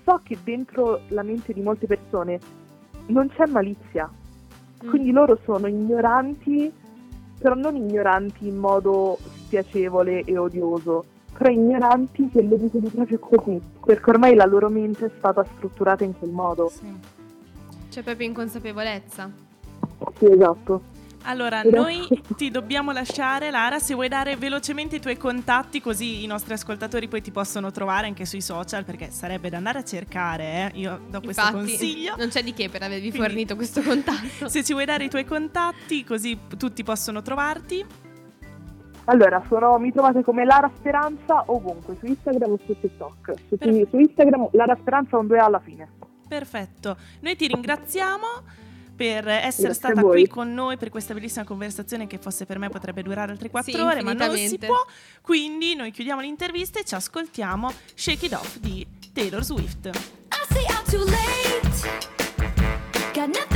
so 0.03 0.21
che 0.23 0.39
dentro 0.43 1.01
la 1.09 1.23
mente 1.23 1.53
di 1.53 1.61
molte 1.61 1.87
persone 1.87 2.41
non 3.09 3.29
c'è 3.29 3.45
malizia, 3.47 4.11
Mm. 4.85 4.91
quindi 4.91 5.11
loro 5.11 5.39
sono 5.45 5.67
ignoranti, 5.69 6.71
però 7.39 7.55
non 7.55 7.77
ignoranti 7.77 8.47
in 8.47 8.59
modo 8.59 9.17
spiacevole 9.23 10.23
e 10.25 10.37
odioso, 10.37 11.05
però 11.33 11.49
ignoranti 11.51 12.29
che 12.29 12.43
lo 12.43 12.57
dicono 12.57 12.89
proprio 12.95 13.19
così, 13.19 13.59
perché 13.83 14.11
ormai 14.11 14.35
la 14.35 14.45
loro 14.45 14.69
mente 14.69 15.07
è 15.07 15.11
stata 15.17 15.43
strutturata 15.57 16.05
in 16.05 16.13
quel 16.19 16.31
modo. 16.31 16.69
Sì. 16.69 16.85
C'è 17.97 18.03
proprio 18.03 18.27
inconsapevolezza. 18.29 19.31
Sì, 20.19 20.27
esatto. 20.31 20.83
Allora, 21.23 21.63
noi 21.63 22.07
ti 22.37 22.51
dobbiamo 22.51 22.93
lasciare, 22.93 23.51
Lara, 23.51 23.79
se 23.79 23.95
vuoi 23.95 24.09
dare 24.09 24.37
velocemente 24.37 24.97
i 24.97 25.01
tuoi 25.01 25.17
contatti 25.17 25.81
così 25.81 26.23
i 26.23 26.27
nostri 26.27 26.53
ascoltatori 26.53 27.09
poi 27.09 27.23
ti 27.23 27.31
possono 27.31 27.71
trovare 27.71 28.07
anche 28.07 28.27
sui 28.27 28.43
social 28.43 28.85
perché 28.85 29.11
sarebbe 29.11 29.49
da 29.49 29.57
andare 29.57 29.79
a 29.79 29.83
cercare, 29.83 30.45
eh. 30.75 30.79
io 30.79 31.01
do 31.09 31.23
questo 31.23 31.41
Infatti, 31.41 31.57
consiglio. 31.57 32.17
non 32.19 32.29
c'è 32.29 32.43
di 32.43 32.53
che 32.53 32.69
per 32.69 32.83
avervi 32.83 33.09
Quindi- 33.09 33.29
fornito 33.29 33.57
questo 33.57 33.81
contatto. 33.81 34.47
Se 34.51 34.63
ci 34.63 34.75
vuoi 34.75 34.85
dare 34.85 35.05
i 35.05 35.09
tuoi 35.09 35.25
contatti 35.25 36.05
così 36.05 36.39
tutti 36.59 36.83
possono 36.85 37.23
trovarti. 37.23 37.83
Allora, 39.05 39.43
sono- 39.49 39.79
mi 39.79 39.91
trovate 39.91 40.23
come 40.23 40.45
Lara 40.45 40.71
Speranza 40.77 41.45
ovunque, 41.47 41.97
su 41.99 42.05
Instagram 42.05 42.53
o 42.53 42.59
su 42.67 42.79
TikTok. 42.79 43.33
Su, 43.49 43.57
su 43.89 43.99
Instagram 43.99 44.49
Lara 44.53 44.77
Speranza 44.83 45.17
con 45.17 45.27
due 45.27 45.39
A 45.39 45.47
alla 45.47 45.61
fine. 45.61 45.89
Perfetto. 46.29 46.97
Noi 47.21 47.37
ti 47.37 47.47
ringraziamo 47.47 48.65
per 48.97 49.29
essere 49.29 49.69
Grazie 49.69 49.75
stata 49.75 50.01
qui 50.03 50.27
con 50.27 50.55
noi 50.55 50.79
per 50.79 50.89
questa 50.89 51.13
bellissima 51.13 51.45
conversazione 51.45 52.07
che 52.07 52.19
fosse 52.19 52.47
per 52.47 52.59
me 52.59 52.71
potrebbe 52.71 53.03
durare 53.03 53.31
altre 53.31 53.51
4 53.51 53.71
Sì, 53.71 53.79
ore, 53.79 54.03
ma 54.03 54.15
non 54.15 54.35
si 54.37 54.59
può. 54.59 54.85
Quindi 55.21 55.75
noi 55.75 55.91
chiudiamo 55.91 56.21
l'intervista 56.23 56.81
e 56.81 56.85
ci 56.85 56.95
ascoltiamo 56.95 57.71
Shake 57.95 58.27
It 58.27 58.33
Off 58.33 58.57
di 58.59 58.87
Taylor 59.13 59.45
Swift. 59.45 59.91
I 63.19 63.56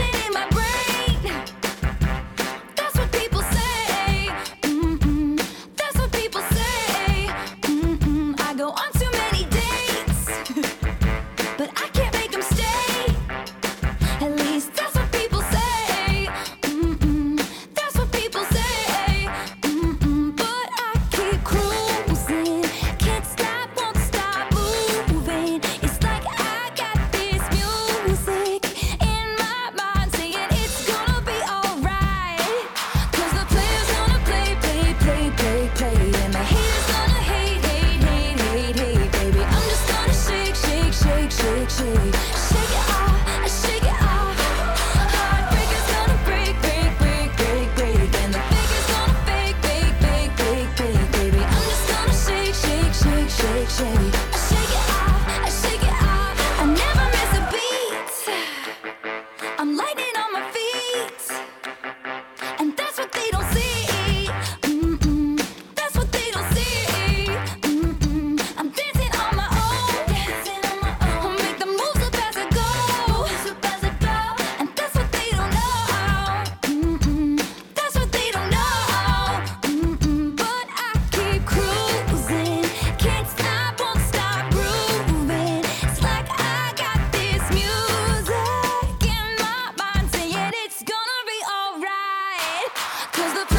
Cause 93.20 93.34
the 93.34 93.49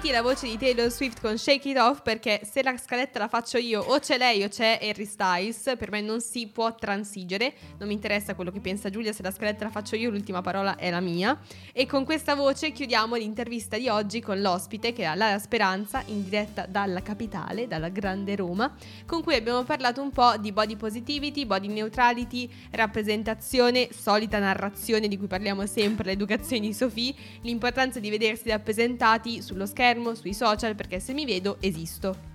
sentiti 0.00 0.12
la 0.16 0.22
voce 0.22 0.46
di 0.46 0.56
Taylor 0.56 0.90
Swift 0.90 1.20
con 1.20 1.36
Shake 1.36 1.68
It 1.68 1.76
Off 1.76 2.00
perché 2.00 2.40
se 2.50 2.62
la 2.62 2.74
scaletta 2.78 3.18
la 3.18 3.28
faccio 3.28 3.58
io 3.58 3.82
o 3.82 3.98
c'è 3.98 4.16
lei 4.16 4.42
o 4.42 4.48
c'è 4.48 4.78
Harry 4.80 5.04
Styles, 5.04 5.74
per 5.76 5.90
me 5.90 6.00
non 6.00 6.22
si 6.22 6.46
può 6.46 6.74
transigere, 6.74 7.52
non 7.78 7.86
mi 7.86 7.92
interessa 7.92 8.34
quello 8.34 8.50
che 8.50 8.60
pensa 8.60 8.88
Giulia, 8.88 9.12
se 9.12 9.22
la 9.22 9.30
scaletta 9.30 9.64
la 9.64 9.70
faccio 9.70 9.96
io 9.96 10.08
l'ultima 10.08 10.40
parola 10.40 10.76
è 10.76 10.88
la 10.88 11.00
mia. 11.00 11.38
E 11.74 11.84
con 11.84 12.06
questa 12.06 12.34
voce 12.34 12.72
chiudiamo 12.72 13.16
l'intervista 13.16 13.76
di 13.76 13.88
oggi 13.88 14.22
con 14.22 14.40
l'ospite 14.40 14.94
che 14.94 15.04
è 15.04 15.14
Lara 15.14 15.38
Speranza 15.38 16.02
in 16.06 16.24
diretta 16.24 16.64
dalla 16.64 17.02
capitale, 17.02 17.66
dalla 17.66 17.90
grande 17.90 18.36
Roma, 18.36 18.74
con 19.04 19.22
cui 19.22 19.34
abbiamo 19.34 19.64
parlato 19.64 20.00
un 20.00 20.12
po' 20.12 20.38
di 20.38 20.50
body 20.50 20.76
positivity, 20.76 21.44
body 21.44 21.68
neutrality, 21.68 22.48
rappresentazione, 22.70 23.90
solita 23.92 24.38
narrazione 24.38 25.08
di 25.08 25.18
cui 25.18 25.26
parliamo 25.26 25.66
sempre, 25.66 26.06
l'educazione 26.06 26.66
di 26.66 26.72
Sofì, 26.72 27.14
l'importanza 27.42 28.00
di 28.00 28.08
vedersi 28.08 28.48
rappresentati 28.48 29.42
sullo 29.42 29.66
schermo, 29.66 29.88
sui 30.14 30.34
social, 30.34 30.74
perché 30.74 31.00
se 31.00 31.12
mi 31.12 31.24
vedo 31.24 31.56
esisto. 31.60 32.28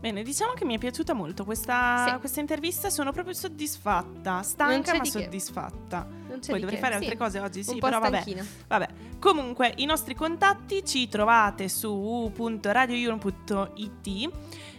Bene, 0.00 0.22
diciamo 0.22 0.52
che 0.52 0.64
mi 0.64 0.76
è 0.76 0.78
piaciuta 0.78 1.12
molto 1.12 1.44
questa, 1.44 2.12
Sì. 2.12 2.18
questa 2.20 2.38
intervista, 2.38 2.88
sono 2.88 3.10
proprio 3.10 3.34
soddisfatta, 3.34 4.42
stanca 4.42 4.96
ma 4.96 5.04
soddisfatta. 5.04 6.06
Poi 6.28 6.60
dovrei 6.60 6.76
che, 6.76 6.76
fare 6.76 6.98
sì. 6.98 7.02
altre 7.02 7.16
cose 7.16 7.40
oggi, 7.40 7.64
sì, 7.64 7.78
però 7.78 7.98
vabbè. 7.98 8.22
Vabbè, 8.68 8.88
comunque 9.18 9.72
i 9.78 9.86
nostri 9.86 10.14
contatti 10.14 10.84
ci 10.84 11.08
trovate 11.08 11.68
su 11.68 11.88
www.radioyulm.it 11.88 14.30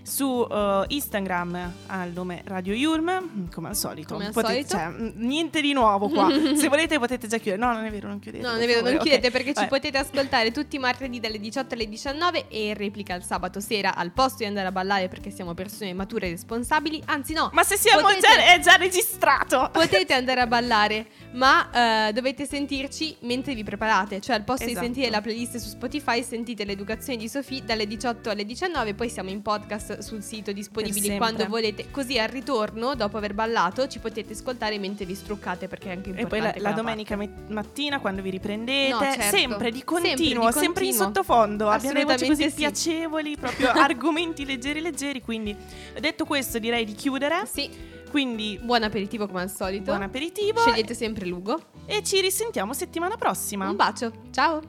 su 0.10 0.46
eh, 0.50 0.84
Instagram 0.88 1.74
al 1.88 2.12
nome 2.12 2.42
Radio 2.46 2.74
Yulm, 2.74 3.50
come 3.54 3.70
al 3.70 3.76
solito. 3.76 4.14
Come 4.16 4.28
al 4.28 4.34
Potete- 4.34 4.68
solito. 4.68 4.76
cioè, 4.76 4.88
mm, 4.90 5.26
niente 5.28 5.62
di 5.62 5.72
nuovo 5.74 6.10
qua. 6.10 6.28
Se 6.58 6.68
volete 6.68 6.98
potete 7.00 7.28
già 7.28 7.38
chiudere. 7.38 7.64
No, 7.64 7.72
non 7.74 7.86
è 7.86 7.92
vero, 7.92 8.08
non 8.08 8.20
chiudete. 8.20 8.44
No, 8.44 8.52
non 8.54 8.62
è 8.62 8.66
vero, 8.66 8.82
non 8.82 8.98
chiudete 8.98 9.28
ok. 9.28 9.32
perché 9.32 9.48
ci 9.50 9.54
Vabbè. 9.54 9.68
potete 9.68 9.98
ascoltare 9.98 10.52
tutti 10.52 10.76
i 10.76 10.80
martedì 10.80 11.20
dalle 11.20 11.40
18 11.40 11.74
alle 11.76 11.88
19 11.88 12.48
e 12.50 12.68
in 12.70 12.74
replica 12.74 13.14
il 13.16 13.24
sabato 13.24 13.60
sera 13.60 13.96
al 13.96 14.12
posto 14.12 14.38
di 14.40 14.46
andare 14.46 14.68
a 14.68 14.72
ballare 14.72 15.08
perché 15.08 15.30
siamo 15.30 15.54
persone 15.54 15.94
mature 15.94 16.28
e 16.28 16.32
responsabili. 16.32 17.02
Anzi 17.06 17.34
no, 17.34 17.50
Ma 17.54 17.64
se 17.64 17.78
siamo 17.78 18.02
potete- 18.02 18.22
già, 18.22 18.54
è 18.54 18.60
già 18.60 18.76
registrato. 18.76 19.70
potete 19.72 20.14
andare 20.16 20.42
a 20.42 20.48
ballare, 20.48 21.08
ma 21.34 22.08
eh, 22.08 22.14
dovete 22.14 22.46
sentirci 22.46 23.16
mentre 23.22 23.54
vi 23.54 23.64
preparate. 23.64 24.20
Cioè 24.20 24.36
al 24.36 24.44
posto 24.44 24.64
Esatto. 24.66 24.80
di 24.80 24.86
sentire 24.86 25.10
la 25.12 25.22
playlist 25.22 25.58
su 25.58 25.70
Spotify 25.70 26.24
sentite 26.24 26.64
l'educazione 26.66 27.18
di 27.20 27.28
Sofì 27.30 27.64
dalle 27.64 27.86
18 27.88 28.30
alle 28.30 28.46
19, 28.46 28.94
poi 28.96 29.10
siamo 29.10 29.30
in 29.30 29.42
podcast 29.42 29.99
sul 30.02 30.22
sito 30.22 30.52
disponibili 30.52 31.18
quando 31.18 31.46
volete. 31.48 31.90
Così 31.92 32.18
al 32.20 32.28
ritorno, 32.30 32.96
dopo 32.96 33.18
aver 33.18 33.34
ballato, 33.34 33.88
ci 33.88 34.00
potete 34.00 34.34
ascoltare 34.34 34.78
mentre 34.80 35.06
vi 35.06 35.16
struccate 35.16 35.68
perché 35.68 35.90
è 35.90 35.92
anche 35.96 36.10
E 36.10 36.22
importante. 36.22 36.52
poi 36.54 36.62
la, 36.62 36.70
la 36.70 36.76
domenica 36.76 37.16
met- 37.16 37.50
mattina 37.50 38.00
quando 38.00 38.22
vi 38.22 38.30
riprendete, 38.30 38.92
No, 38.94 39.00
certo. 39.00 39.22
sempre 39.22 39.32
di 39.32 39.38
Sempre 39.40 39.70
di 39.72 39.84
continuo, 39.84 40.52
sempre, 40.52 40.68
in 40.86 40.90
continuo. 40.92 40.94
sottofondo. 40.94 41.70
Abbiamo 41.70 41.98
le 42.00 42.06
voci 42.06 42.28
così 42.28 42.50
sì. 42.50 42.56
piacevoli, 42.56 43.38
proprio 43.38 43.70
argomenti 43.72 44.46
leggeri 44.46 44.82
leggeri, 44.82 45.22
quindi 45.22 45.56
detto 46.00 46.26
questo 46.26 46.60
direi 46.60 46.86
di 46.86 46.94
chiudere. 46.94 47.46
Sì, 47.46 47.70
Quindi 48.10 48.60
buon 48.62 48.84
aperitivo 48.84 49.28
come 49.28 49.42
al 49.42 49.52
solito. 49.52 49.84
buon 49.92 50.02
aperitivo 50.02 50.60
Scegliete 50.62 50.94
sempre 50.94 51.26
Lugo. 51.28 51.62
e 51.86 52.02
ci 52.04 52.20
risentiamo 52.22 52.74
settimana 52.74 53.16
prossima. 53.18 53.70
Un 53.70 53.76
bacio. 53.76 54.12
Ciao. 54.32 54.62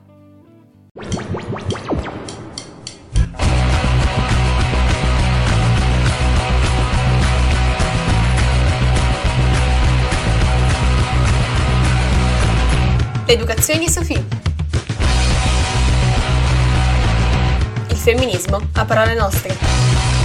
L'educazione 13.31 13.79
di 13.79 13.89
Sofì. 13.89 14.25
Il 17.87 17.95
femminismo 17.95 18.59
a 18.73 18.83
parole 18.83 19.13
nostre. 19.13 20.20